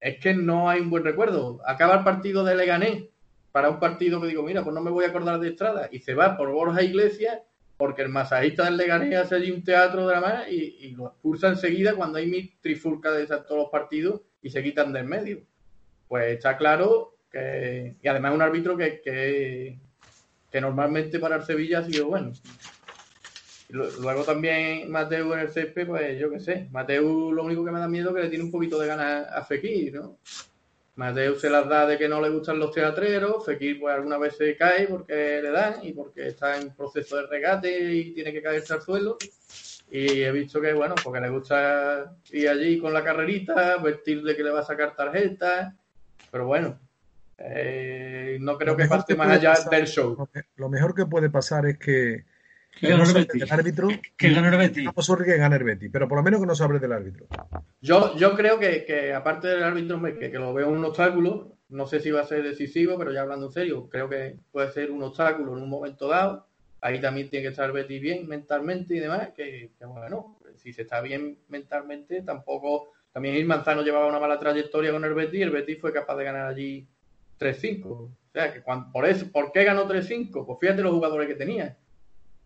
Es 0.00 0.18
que 0.18 0.34
no 0.34 0.68
hay 0.68 0.80
un 0.80 0.90
buen 0.90 1.04
recuerdo. 1.04 1.60
Acaba 1.64 1.96
el 1.96 2.04
partido 2.04 2.44
de 2.44 2.54
Leganés 2.54 3.04
para 3.52 3.70
un 3.70 3.80
partido 3.80 4.20
que 4.20 4.28
digo, 4.28 4.42
mira, 4.42 4.62
pues 4.62 4.74
no 4.74 4.82
me 4.82 4.90
voy 4.90 5.04
a 5.04 5.08
acordar 5.08 5.40
de 5.40 5.48
Estrada. 5.48 5.88
Y 5.90 6.00
se 6.00 6.14
va 6.14 6.36
por 6.36 6.50
Borja 6.50 6.82
Iglesias 6.82 7.38
porque 7.76 8.02
el 8.02 8.08
masajista 8.08 8.64
del 8.64 8.76
Leganés 8.76 9.16
hace 9.16 9.36
allí 9.36 9.50
un 9.50 9.64
teatro 9.64 10.06
drama 10.06 10.44
y, 10.48 10.76
y 10.80 10.90
lo 10.92 11.08
expulsa 11.08 11.48
enseguida 11.48 11.94
cuando 11.94 12.18
hay 12.18 12.26
mil 12.26 12.58
trifulcas 12.60 13.16
de 13.16 13.26
todos 13.26 13.62
los 13.62 13.70
partidos 13.70 14.22
y 14.42 14.50
se 14.50 14.62
quitan 14.62 14.92
del 14.92 15.04
medio. 15.04 15.42
Pues 16.08 16.34
está 16.34 16.56
claro 16.56 17.15
y 18.02 18.08
además 18.08 18.34
un 18.34 18.42
árbitro 18.42 18.76
que, 18.76 19.00
que, 19.02 20.60
normalmente 20.60 21.18
para 21.18 21.36
el 21.36 21.44
Sevilla 21.44 21.80
ha 21.80 21.84
sido 21.84 22.06
bueno. 22.06 22.32
luego 23.68 24.24
también 24.24 24.90
Mateo 24.90 25.34
en 25.34 25.40
el 25.40 25.50
CP, 25.50 25.84
pues 25.84 26.18
yo 26.18 26.30
qué 26.30 26.40
sé. 26.40 26.68
Mateo 26.70 27.30
lo 27.30 27.44
único 27.44 27.62
que 27.64 27.70
me 27.70 27.80
da 27.80 27.88
miedo 27.88 28.08
es 28.10 28.14
que 28.14 28.22
le 28.22 28.28
tiene 28.30 28.44
un 28.44 28.50
poquito 28.50 28.78
de 28.78 28.86
ganas 28.86 29.26
a 29.30 29.44
Fekir, 29.44 29.94
¿no? 29.94 30.18
Mateo 30.94 31.38
se 31.38 31.50
las 31.50 31.68
da 31.68 31.86
de 31.86 31.98
que 31.98 32.08
no 32.08 32.22
le 32.22 32.30
gustan 32.30 32.58
los 32.58 32.72
teatreros, 32.72 33.44
Fekir 33.44 33.78
pues 33.78 33.94
alguna 33.94 34.16
vez 34.16 34.34
se 34.34 34.56
cae 34.56 34.86
porque 34.86 35.40
le 35.42 35.50
dan 35.50 35.84
y 35.84 35.92
porque 35.92 36.28
está 36.28 36.58
en 36.58 36.74
proceso 36.74 37.16
de 37.16 37.26
regate 37.26 37.94
y 37.94 38.14
tiene 38.14 38.32
que 38.32 38.40
caerse 38.40 38.72
al 38.72 38.80
suelo. 38.80 39.18
Y 39.90 40.22
he 40.22 40.32
visto 40.32 40.60
que, 40.60 40.72
bueno, 40.72 40.94
porque 41.02 41.20
le 41.20 41.30
gusta 41.30 42.16
ir 42.32 42.48
allí 42.48 42.78
con 42.78 42.92
la 42.92 43.04
carrerita, 43.04 43.76
vestir 43.76 44.22
de 44.22 44.34
que 44.34 44.42
le 44.42 44.50
va 44.50 44.60
a 44.60 44.64
sacar 44.64 44.96
tarjetas. 44.96 45.74
Pero 46.30 46.46
bueno, 46.46 46.78
eh, 47.38 48.38
no 48.40 48.56
creo 48.56 48.76
que 48.76 48.86
pase 48.86 49.14
más 49.14 49.28
allá 49.28 49.54
del 49.70 49.86
show. 49.86 50.28
Lo 50.56 50.68
mejor 50.68 50.94
que 50.94 51.06
puede 51.06 51.28
pasar 51.30 51.66
es 51.66 51.78
que, 51.78 52.24
que 52.80 52.90
no 52.90 53.04
el 53.04 53.50
árbitro. 53.50 53.88
Que 54.16 54.30
gane 54.30 54.48
el 54.48 54.56
Betty. 54.56 54.84
que 55.24 55.36
gane 55.36 55.56
el 55.56 55.64
Betty, 55.64 55.88
pero 55.88 56.08
por 56.08 56.18
lo 56.18 56.24
menos 56.24 56.40
que 56.40 56.46
no 56.46 56.54
se 56.54 56.64
hable 56.64 56.78
del 56.78 56.92
árbitro. 56.92 57.26
Yo, 57.80 58.16
yo 58.16 58.34
creo 58.34 58.58
que, 58.58 58.84
que 58.84 59.12
aparte 59.12 59.48
del 59.48 59.64
árbitro, 59.64 60.00
que, 60.02 60.30
que, 60.30 60.38
lo 60.38 60.54
veo 60.54 60.68
un 60.68 60.84
obstáculo, 60.84 61.58
no 61.68 61.86
sé 61.86 62.00
si 62.00 62.10
va 62.10 62.22
a 62.22 62.26
ser 62.26 62.42
decisivo, 62.42 62.96
pero 62.96 63.12
ya 63.12 63.22
hablando 63.22 63.46
en 63.46 63.52
serio, 63.52 63.88
creo 63.88 64.08
que 64.08 64.38
puede 64.50 64.70
ser 64.72 64.90
un 64.90 65.02
obstáculo 65.02 65.56
en 65.56 65.62
un 65.62 65.68
momento 65.68 66.08
dado. 66.08 66.46
Ahí 66.80 67.00
también 67.00 67.28
tiene 67.28 67.44
que 67.44 67.50
estar 67.50 67.72
Betty 67.72 67.98
bien 67.98 68.28
mentalmente 68.28 68.94
y 68.94 69.00
demás, 69.00 69.30
que, 69.34 69.72
bueno, 69.80 70.38
si 70.56 70.72
se 70.72 70.82
está 70.82 71.00
bien 71.00 71.38
mentalmente, 71.48 72.22
tampoco. 72.22 72.92
También 73.12 73.34
el 73.34 73.46
Manzano 73.46 73.82
llevaba 73.82 74.06
una 74.06 74.20
mala 74.20 74.38
trayectoria 74.38 74.92
con 74.92 75.02
el 75.04 75.14
Betty 75.14 75.40
el 75.40 75.50
Betty 75.50 75.76
fue 75.76 75.90
capaz 75.90 76.16
de 76.16 76.24
ganar 76.24 76.46
allí 76.48 76.86
3-5. 77.38 77.86
O 77.86 78.10
sea, 78.32 78.52
que 78.52 78.62
por 78.92 79.06
eso, 79.06 79.30
¿por 79.30 79.52
qué 79.52 79.64
ganó 79.64 79.88
3-5? 79.88 80.44
Pues 80.46 80.58
fíjate 80.60 80.82
los 80.82 80.92
jugadores 80.92 81.28
que 81.28 81.34
tenía. 81.34 81.76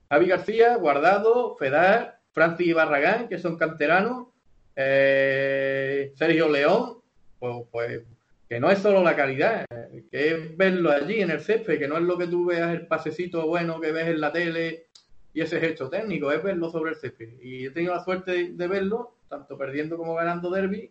Javi 0.09 0.27
García, 0.27 0.77
Guardado, 0.77 1.57
Fedar, 1.57 2.21
Francis 2.33 2.67
y 2.67 2.73
Barragán, 2.73 3.29
que 3.29 3.39
son 3.39 3.57
canteranos, 3.57 4.29
eh, 4.77 6.13
Sergio 6.17 6.49
León, 6.49 6.99
pues, 7.39 7.65
pues, 7.71 8.03
que 8.49 8.59
no 8.59 8.71
es 8.71 8.81
solo 8.81 9.03
la 9.03 9.15
calidad, 9.15 9.65
que 10.11 10.31
es 10.31 10.57
verlo 10.57 10.91
allí 10.91 11.21
en 11.21 11.31
el 11.31 11.41
césped, 11.41 11.79
que 11.79 11.87
no 11.87 11.97
es 11.97 12.03
lo 12.03 12.19
que 12.19 12.27
tú 12.27 12.47
veas 12.47 12.73
el 12.73 12.87
pasecito 12.87 13.47
bueno 13.47 13.81
que 13.81 13.93
ves 13.93 14.09
en 14.09 14.21
la 14.21 14.33
tele 14.33 14.87
y 15.33 15.41
ese 15.41 15.61
gesto 15.61 15.89
técnico, 15.89 16.33
es 16.33 16.43
verlo 16.43 16.71
sobre 16.71 16.91
el 16.91 16.97
césped. 16.97 17.41
Y 17.41 17.67
he 17.67 17.71
tenido 17.71 17.95
la 17.95 18.03
suerte 18.03 18.51
de 18.53 18.69
verlo, 18.69 19.17
tanto 19.29 19.57
perdiendo 19.57 19.97
como 19.97 20.15
ganando 20.15 20.51
derby, 20.51 20.91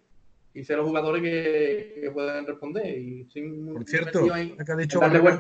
y 0.54 0.64
ser 0.64 0.78
los 0.78 0.88
jugadores 0.88 1.22
que, 1.22 2.10
pueden 2.14 2.46
responder. 2.46 2.98
Y 2.98 3.26
sin 3.26 3.74
por 3.74 3.86
cierto, 3.86 4.26
que 4.26 4.72
ha 4.72 4.76
dicho 4.76 5.00
Barragán, 5.00 5.40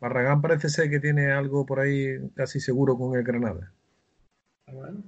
Barragán 0.00 0.40
parece 0.40 0.68
ser 0.68 0.90
que 0.90 1.00
tiene 1.00 1.32
algo 1.32 1.66
por 1.66 1.80
ahí 1.80 2.18
casi 2.34 2.60
seguro 2.60 2.96
con 2.96 3.16
el 3.16 3.24
Granada. 3.24 3.72
Bueno, 4.72 5.02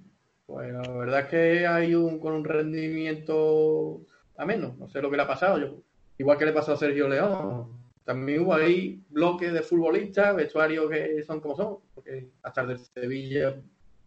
pues 0.46 0.72
la 0.72 0.92
verdad 0.92 1.20
es 1.20 1.26
que 1.26 1.66
hay 1.66 1.94
un 1.94 2.18
con 2.18 2.32
un 2.32 2.44
rendimiento 2.44 4.00
a 4.36 4.46
menos. 4.46 4.78
No 4.78 4.88
sé 4.88 5.02
lo 5.02 5.10
que 5.10 5.16
le 5.16 5.22
ha 5.22 5.28
pasado. 5.28 5.58
Yo, 5.58 5.82
igual 6.16 6.38
que 6.38 6.46
le 6.46 6.52
pasó 6.52 6.72
a 6.72 6.76
Sergio 6.76 7.08
León. 7.08 7.78
También 8.04 8.40
hubo 8.40 8.54
ahí 8.54 9.04
bloques 9.10 9.52
de 9.52 9.60
futbolistas, 9.60 10.34
vestuarios 10.34 10.90
que 10.90 11.22
son 11.24 11.40
como 11.40 11.54
son, 11.54 11.76
porque 11.94 12.28
hasta 12.42 12.62
el 12.62 12.68
de 12.68 12.78
Sevilla 12.78 13.54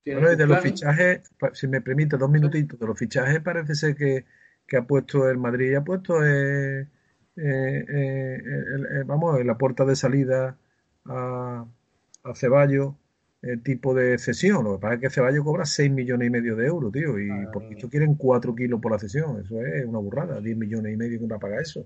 tiene 0.04 0.20
Bueno, 0.20 0.36
de 0.36 0.48
los 0.48 0.60
fichajes, 0.60 1.22
si 1.54 1.68
me 1.68 1.82
permite, 1.82 2.18
dos 2.18 2.30
minutitos, 2.32 2.80
de 2.80 2.88
los 2.88 2.98
fichajes 2.98 3.40
parece 3.42 3.76
ser 3.76 3.96
que, 3.96 4.26
que 4.72 4.78
ha 4.78 4.84
puesto 4.84 5.30
el 5.30 5.38
Madrid, 5.38 5.76
ha 5.76 5.84
puesto, 5.84 6.26
eh, 6.26 6.88
eh, 7.36 7.86
eh, 7.90 9.04
vamos, 9.06 9.38
en 9.42 9.48
la 9.48 9.58
puerta 9.58 9.84
de 9.84 9.98
salida 9.98 10.58
a, 11.04 11.66
a 12.24 12.36
Ceballos, 12.36 12.94
el 13.42 13.62
tipo 13.64 13.94
de 13.94 14.18
cesión. 14.18 14.64
Lo 14.64 14.76
que 14.76 14.82
pasa 14.82 14.94
es 14.94 15.02
que 15.02 15.10
Ceballos 15.10 15.44
cobra 15.44 15.66
6 15.66 15.92
millones 15.92 16.30
y 16.30 16.32
medio 16.32 16.56
de 16.56 16.68
euros, 16.68 16.90
tío, 16.94 17.20
y 17.20 17.28
Madre 17.28 17.48
por 17.52 17.64
esto 17.64 17.90
quieren 17.90 18.16
4 18.16 18.56
kilos 18.56 18.80
por 18.80 18.94
la 18.94 19.00
cesión. 19.00 19.42
Eso 19.44 19.62
es 19.62 19.86
una 19.86 20.00
burrada, 20.00 20.40
10 20.40 20.56
millones 20.56 20.94
y 20.94 20.96
medio 20.96 21.20
que 21.20 21.26
uno 21.26 21.38
paga 21.38 21.60
eso. 21.60 21.86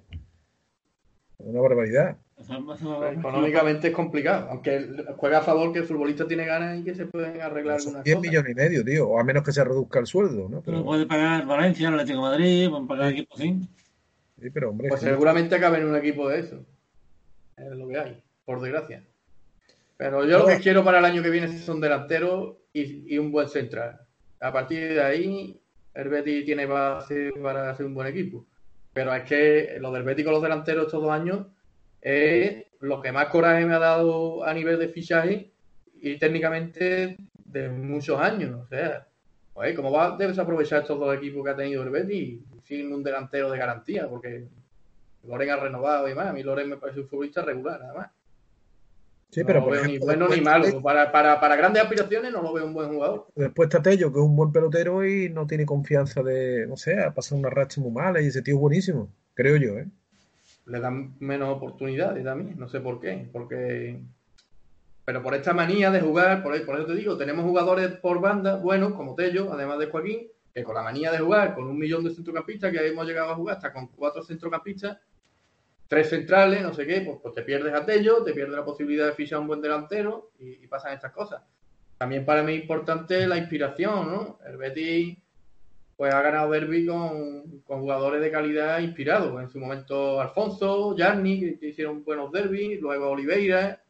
Es 1.39 1.45
una 1.45 1.61
barbaridad. 1.61 2.17
Eso- 2.37 3.05
Económicamente 3.11 3.87
es 3.87 3.93
complicado, 3.93 4.47
aunque 4.49 4.87
juega 5.17 5.37
a 5.39 5.41
favor 5.41 5.71
que 5.71 5.79
el 5.79 5.85
futbolista 5.85 6.27
tiene 6.27 6.45
ganas 6.45 6.79
y 6.79 6.83
que 6.83 6.93
se 6.95 7.05
pueden 7.05 7.41
arreglar 7.41 7.77
algunas 7.77 8.03
10 8.03 8.15
cosas. 8.17 8.29
millones 8.31 8.51
y 8.51 8.55
medio, 8.55 8.83
tío, 8.83 9.07
o 9.09 9.19
a 9.19 9.23
menos 9.23 9.43
que 9.43 9.51
se 9.53 9.63
reduzca 9.63 9.99
el 9.99 10.05
sueldo, 10.07 10.49
¿no? 10.49 10.61
Pero 10.61 10.77
Pero, 10.77 10.83
puede 10.85 11.05
pagar 11.05 11.45
Valencia, 11.45 11.87
el 11.87 11.93
Atlético 11.95 12.17
de 12.17 12.29
Madrid, 12.29 12.69
pueden 12.69 12.87
pagar 12.87 13.11
equipos 13.11 13.39
así. 13.39 13.59
sí, 14.41 14.49
pero 14.49 14.69
hombre, 14.69 14.89
Pues 14.89 15.01
sí. 15.01 15.07
seguramente 15.07 15.55
acabe 15.55 15.77
en 15.79 15.85
un 15.87 15.95
equipo 15.95 16.27
de 16.29 16.39
eso. 16.39 16.65
Es 17.57 17.71
lo 17.71 17.87
que 17.87 17.97
hay, 17.97 18.21
por 18.43 18.61
desgracia. 18.61 19.01
Pero 19.97 20.25
yo 20.25 20.39
lo 20.39 20.45
que 20.47 20.59
quiero 20.59 20.83
para 20.83 20.99
el 20.99 21.05
año 21.05 21.23
que 21.23 21.29
viene 21.29 21.57
son 21.57 21.79
delanteros 21.79 22.55
y, 22.73 23.13
y 23.13 23.17
un 23.17 23.31
buen 23.31 23.47
central. 23.47 24.01
A 24.41 24.51
partir 24.51 24.89
de 24.93 25.01
ahí, 25.01 25.57
el 25.93 26.09
Betis 26.09 26.43
tiene 26.43 26.65
base 26.65 27.31
para 27.41 27.73
ser 27.77 27.85
un 27.85 27.93
buen 27.93 28.07
equipo. 28.07 28.45
Pero 28.95 29.13
es 29.13 29.23
que 29.23 29.77
lo 29.81 29.91
del 29.91 30.03
Betis 30.03 30.23
con 30.23 30.35
los 30.35 30.41
delanteros 30.41 30.85
estos 30.85 31.03
dos 31.03 31.11
años 31.11 31.47
es 31.99 32.63
lo 32.79 33.01
que 33.01 33.11
más 33.11 33.27
coraje 33.27 33.65
me 33.65 33.73
ha 33.73 33.79
dado 33.79 34.45
a 34.45 34.53
nivel 34.53 34.79
de 34.79 34.87
fichaje 34.87 35.51
y 35.95 36.17
técnicamente 36.17 37.17
de 37.43 37.67
muchos 37.67 38.17
años. 38.21 38.57
O 38.63 38.65
sea, 38.67 39.05
pues, 39.53 39.75
¿cómo 39.75 39.91
va 39.91 40.13
a 40.13 40.17
desaprovechar 40.17 40.83
estos 40.83 40.97
dos 40.97 41.13
equipos 41.13 41.43
que 41.43 41.51
ha 41.51 41.55
tenido 41.57 41.83
el 41.83 41.89
Betis 41.89 42.39
sin 42.63 42.93
un 42.93 43.03
delantero 43.03 43.51
de 43.51 43.57
garantía? 43.57 44.07
Porque 44.07 44.47
Loren 45.23 45.49
ha 45.49 45.57
renovado 45.57 46.07
y 46.07 46.15
más. 46.15 46.27
A 46.27 46.33
mí 46.33 46.41
Loren 46.41 46.69
me 46.69 46.77
parece 46.77 47.01
un 47.01 47.09
futbolista 47.09 47.41
regular, 47.41 47.81
nada 47.81 48.13
Sí, 49.35 49.41
no 49.41 49.47
pero 49.47 49.59
lo 49.59 49.71
veo 49.71 49.85
ni 49.85 49.97
bueno 49.97 50.29
ni 50.29 50.39
malo. 50.39 50.81
Para, 50.81 51.11
para, 51.11 51.41
para 51.41 51.57
grandes 51.57 51.83
aspiraciones 51.83 52.31
no 52.31 52.41
lo 52.41 52.53
veo 52.53 52.65
un 52.65 52.73
buen 52.73 52.87
jugador. 52.87 53.27
Después 53.35 53.67
está 53.67 53.81
Tello, 53.81 54.13
que 54.13 54.19
es 54.19 54.25
un 54.25 54.33
buen 54.33 54.53
pelotero 54.53 55.05
y 55.05 55.27
no 55.27 55.45
tiene 55.45 55.65
confianza 55.65 56.23
de, 56.23 56.65
no 56.67 56.77
sé, 56.77 57.03
ha 57.03 57.13
pasado 57.13 57.37
una 57.37 57.49
racha 57.49 57.81
muy 57.81 57.91
mala 57.91 58.21
y 58.21 58.27
ese 58.27 58.41
tío 58.41 58.55
es 58.55 58.61
buenísimo, 58.61 59.09
creo 59.33 59.57
yo, 59.57 59.77
¿eh? 59.77 59.87
Le 60.67 60.79
dan 60.79 61.15
menos 61.19 61.49
oportunidades 61.49 62.23
también. 62.23 62.57
No 62.57 62.69
sé 62.69 62.79
por 62.79 63.01
qué. 63.01 63.27
Porque. 63.33 63.99
Pero 65.03 65.21
por 65.21 65.35
esta 65.35 65.53
manía 65.53 65.91
de 65.91 65.99
jugar, 65.99 66.41
por, 66.41 66.65
por 66.65 66.77
eso 66.77 66.85
te 66.85 66.95
digo, 66.95 67.17
tenemos 67.17 67.43
jugadores 67.43 67.89
por 67.89 68.21
banda 68.21 68.55
buenos, 68.55 68.93
como 68.93 69.15
Tello, 69.15 69.51
además 69.51 69.79
de 69.79 69.87
Joaquín, 69.87 70.27
que 70.53 70.63
con 70.63 70.75
la 70.75 70.81
manía 70.81 71.11
de 71.11 71.17
jugar 71.17 71.55
con 71.55 71.65
un 71.65 71.77
millón 71.77 72.05
de 72.05 72.15
centrocampistas, 72.15 72.71
que 72.71 72.87
hemos 72.87 73.05
llegado 73.05 73.31
a 73.31 73.35
jugar 73.35 73.57
hasta 73.57 73.73
con 73.73 73.87
cuatro 73.87 74.23
centrocampistas, 74.23 74.97
tres 75.87 76.09
centrales, 76.09 76.61
no 76.61 76.73
sé 76.73 76.85
qué, 76.85 77.01
pues, 77.01 77.17
pues 77.21 77.33
te 77.33 77.43
pierdes 77.43 77.73
a 77.73 77.85
Tello, 77.85 78.23
te 78.23 78.33
pierdes 78.33 78.55
la 78.55 78.65
posibilidad 78.65 79.07
de 79.07 79.13
fichar 79.13 79.39
un 79.39 79.47
buen 79.47 79.61
delantero 79.61 80.31
y, 80.39 80.67
pasan 80.67 80.93
estas 80.93 81.11
cosas. 81.11 81.43
También 81.97 82.25
para 82.25 82.43
mí 82.43 82.53
es 82.53 82.61
importante 82.61 83.25
la 83.27 83.37
inspiración, 83.37 84.11
¿no? 84.11 84.39
El 84.45 84.57
Betis 84.57 85.17
pues 85.95 86.13
ha 86.13 86.21
ganado 86.21 86.51
derby 86.51 86.85
con, 86.85 87.61
con 87.61 87.79
jugadores 87.79 88.19
de 88.19 88.29
calidad 88.29 88.79
inspirados. 88.79 89.41
En 89.41 89.49
su 89.49 89.59
momento 89.59 90.19
Alfonso, 90.19 90.93
Jarni, 90.97 91.39
que, 91.39 91.57
que 91.57 91.67
hicieron 91.67 92.03
buenos 92.03 92.33
derbis, 92.33 92.81
luego 92.81 93.11
Oliveira, 93.11 93.81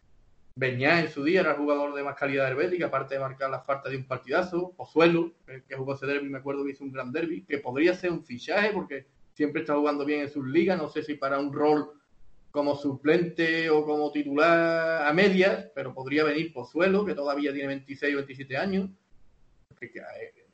Beñá 0.57 1.01
en 1.01 1.09
su 1.09 1.21
día 1.21 1.41
era 1.41 1.51
el 1.51 1.57
jugador 1.57 1.93
de 1.93 2.01
más 2.01 2.15
calidad 2.15 2.45
del 2.45 2.55
Betis, 2.55 2.77
que 2.77 2.85
aparte 2.85 3.15
de 3.15 3.19
marcar 3.19 3.49
las 3.49 3.65
faltas 3.65 3.91
de 3.91 3.97
un 3.97 4.07
partidazo, 4.07 4.71
Pozuelo, 4.77 5.33
el 5.47 5.65
que 5.65 5.75
jugó 5.75 5.95
ese 5.95 6.05
derby, 6.05 6.29
me 6.29 6.37
acuerdo 6.37 6.63
que 6.63 6.71
hizo 6.71 6.85
un 6.85 6.93
gran 6.93 7.11
derby, 7.11 7.43
que 7.43 7.57
podría 7.57 7.93
ser 7.93 8.11
un 8.11 8.23
fichaje 8.23 8.71
porque 8.71 9.05
siempre 9.35 9.61
está 9.61 9.75
jugando 9.75 10.05
bien 10.05 10.21
en 10.21 10.29
sus 10.29 10.47
ligas, 10.47 10.77
no 10.77 10.87
sé 10.87 11.03
si 11.03 11.15
para 11.15 11.39
un 11.39 11.53
rol 11.53 11.91
como 12.51 12.75
suplente 12.75 13.69
o 13.69 13.85
como 13.85 14.11
titular 14.13 15.05
a 15.05 15.13
medias, 15.13 15.69
pero 15.75 15.93
podría 15.93 16.23
venir 16.23 16.53
Pozuelo, 16.53 17.05
que 17.05 17.13
todavía 17.13 17.51
tiene 17.51 17.67
26 17.67 18.13
o 18.13 18.17
27 18.17 18.57
años. 18.57 18.89
Eh, 19.81 19.99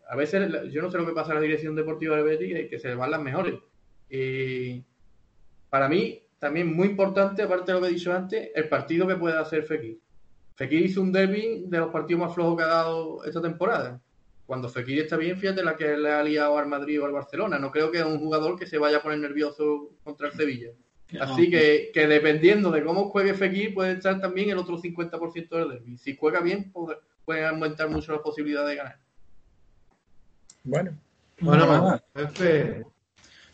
a 0.09 0.15
veces 0.15 0.51
yo 0.71 0.81
no 0.81 0.89
sé 0.89 0.97
lo 0.97 1.05
que 1.05 1.13
pasa 1.13 1.29
en 1.29 1.35
la 1.35 1.41
dirección 1.41 1.75
deportiva 1.75 2.15
del 2.15 2.25
Betis, 2.25 2.69
que, 2.69 2.79
se 2.79 2.87
le 2.87 2.95
van 2.95 3.11
las 3.11 3.21
mejores. 3.21 3.53
Y 4.09 4.83
para 5.69 5.87
mí, 5.87 6.23
también 6.39 6.75
muy 6.75 6.87
importante, 6.87 7.43
aparte 7.43 7.71
de 7.71 7.79
lo 7.79 7.85
que 7.85 7.91
he 7.91 7.93
dicho 7.93 8.11
antes, 8.11 8.49
el 8.55 8.67
partido 8.67 9.07
que 9.07 9.15
puede 9.15 9.37
hacer 9.37 9.63
Fekir. 9.63 9.99
Fekir 10.55 10.83
hizo 10.83 11.01
un 11.03 11.11
derby 11.11 11.65
de 11.67 11.77
los 11.77 11.91
partidos 11.91 12.21
más 12.21 12.33
flojos 12.33 12.57
que 12.57 12.63
ha 12.63 12.67
dado 12.67 13.23
esta 13.25 13.41
temporada. 13.43 14.01
Cuando 14.51 14.67
Fekir 14.67 14.99
está 14.99 15.15
bien, 15.15 15.37
fíjate 15.39 15.63
la 15.63 15.77
que 15.77 15.95
le 15.95 16.11
ha 16.11 16.21
liado 16.21 16.57
al 16.57 16.67
Madrid 16.67 17.01
o 17.01 17.05
al 17.05 17.13
Barcelona. 17.13 17.57
No 17.57 17.71
creo 17.71 17.89
que 17.89 17.99
es 17.99 18.03
un 18.03 18.19
jugador 18.19 18.59
que 18.59 18.67
se 18.67 18.77
vaya 18.77 18.97
a 18.97 19.01
poner 19.01 19.19
nervioso 19.19 19.91
contra 20.03 20.27
el 20.27 20.33
Sevilla. 20.33 20.71
Así 21.21 21.49
que, 21.49 21.89
que 21.93 22.05
dependiendo 22.05 22.69
de 22.69 22.83
cómo 22.83 23.09
juegue 23.11 23.33
Fekir, 23.33 23.73
puede 23.73 23.93
estar 23.93 24.19
también 24.19 24.49
el 24.49 24.57
otro 24.57 24.77
50% 24.77 25.47
del 25.51 25.69
derby. 25.69 25.97
Si 25.97 26.17
juega 26.17 26.41
bien, 26.41 26.69
puede, 26.69 26.97
puede 27.23 27.45
aumentar 27.45 27.87
mucho 27.89 28.11
las 28.11 28.19
posibilidades 28.19 28.71
de 28.71 28.75
ganar. 28.75 28.97
Bueno, 30.65 30.91
Bueno, 31.39 31.65
Bueno, 31.65 31.81
nada. 31.83 32.03
jefe, 32.13 32.85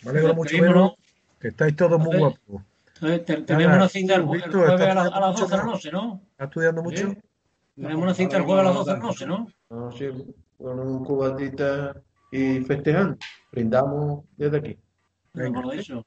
me 0.03 0.09
alegro 0.09 0.33
mucho 0.33 0.49
Despedímonos. 0.49 0.73
verlo, 0.73 0.97
que 1.39 1.47
estáis 1.49 1.75
todos 1.75 1.99
muy 1.99 2.17
guapos. 2.17 2.61
Entonces, 3.01 3.45
tenemos 3.45 3.77
una 3.77 3.87
cita 3.87 4.15
el, 4.15 4.23
jueves 4.23 4.47
¿estás 4.47 4.97
a, 5.13 5.19
las 5.19 5.39
12 5.39 5.45
de 5.45 5.57
la 5.57 5.63
mucho? 5.63 5.75
noche, 5.75 5.91
¿no? 5.91 6.21
¿Estás 6.31 6.47
estudiando 6.47 6.81
mucho? 6.81 7.15
Tenemos 7.75 8.01
una 8.01 8.13
cita 8.15 8.37
el 8.37 8.43
jueves 8.45 8.61
a 8.61 8.67
las 8.69 8.73
12 8.73 8.89
de 8.89 8.97
la 8.97 9.03
noche, 9.03 9.25
¿no? 9.27 9.47
No, 10.59 10.65
con 10.69 10.79
un 10.79 11.03
cubatita 11.05 12.01
y 12.31 12.59
festejando. 12.61 13.17
Brindamos 13.51 14.25
desde 14.35 14.57
aquí. 14.57 14.77
Venga. 15.33 15.61
Dicho. 15.71 16.05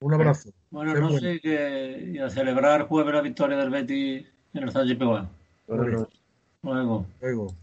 Un 0.00 0.14
abrazo. 0.14 0.50
Buenas 0.70 0.94
Qué 0.94 1.00
noches 1.00 1.20
bueno. 1.20 1.34
y 1.34 1.40
que- 1.40 2.10
y 2.14 2.18
a 2.18 2.30
celebrar 2.30 2.86
jueves 2.86 3.14
la 3.14 3.20
victoria 3.22 3.56
del 3.56 3.70
Betis 3.70 4.26
en 4.54 4.62
el 4.62 4.70
Sánchez 4.70 4.98
Piguán. 4.98 5.28
Luego. 5.68 6.08
Luego. 6.62 7.54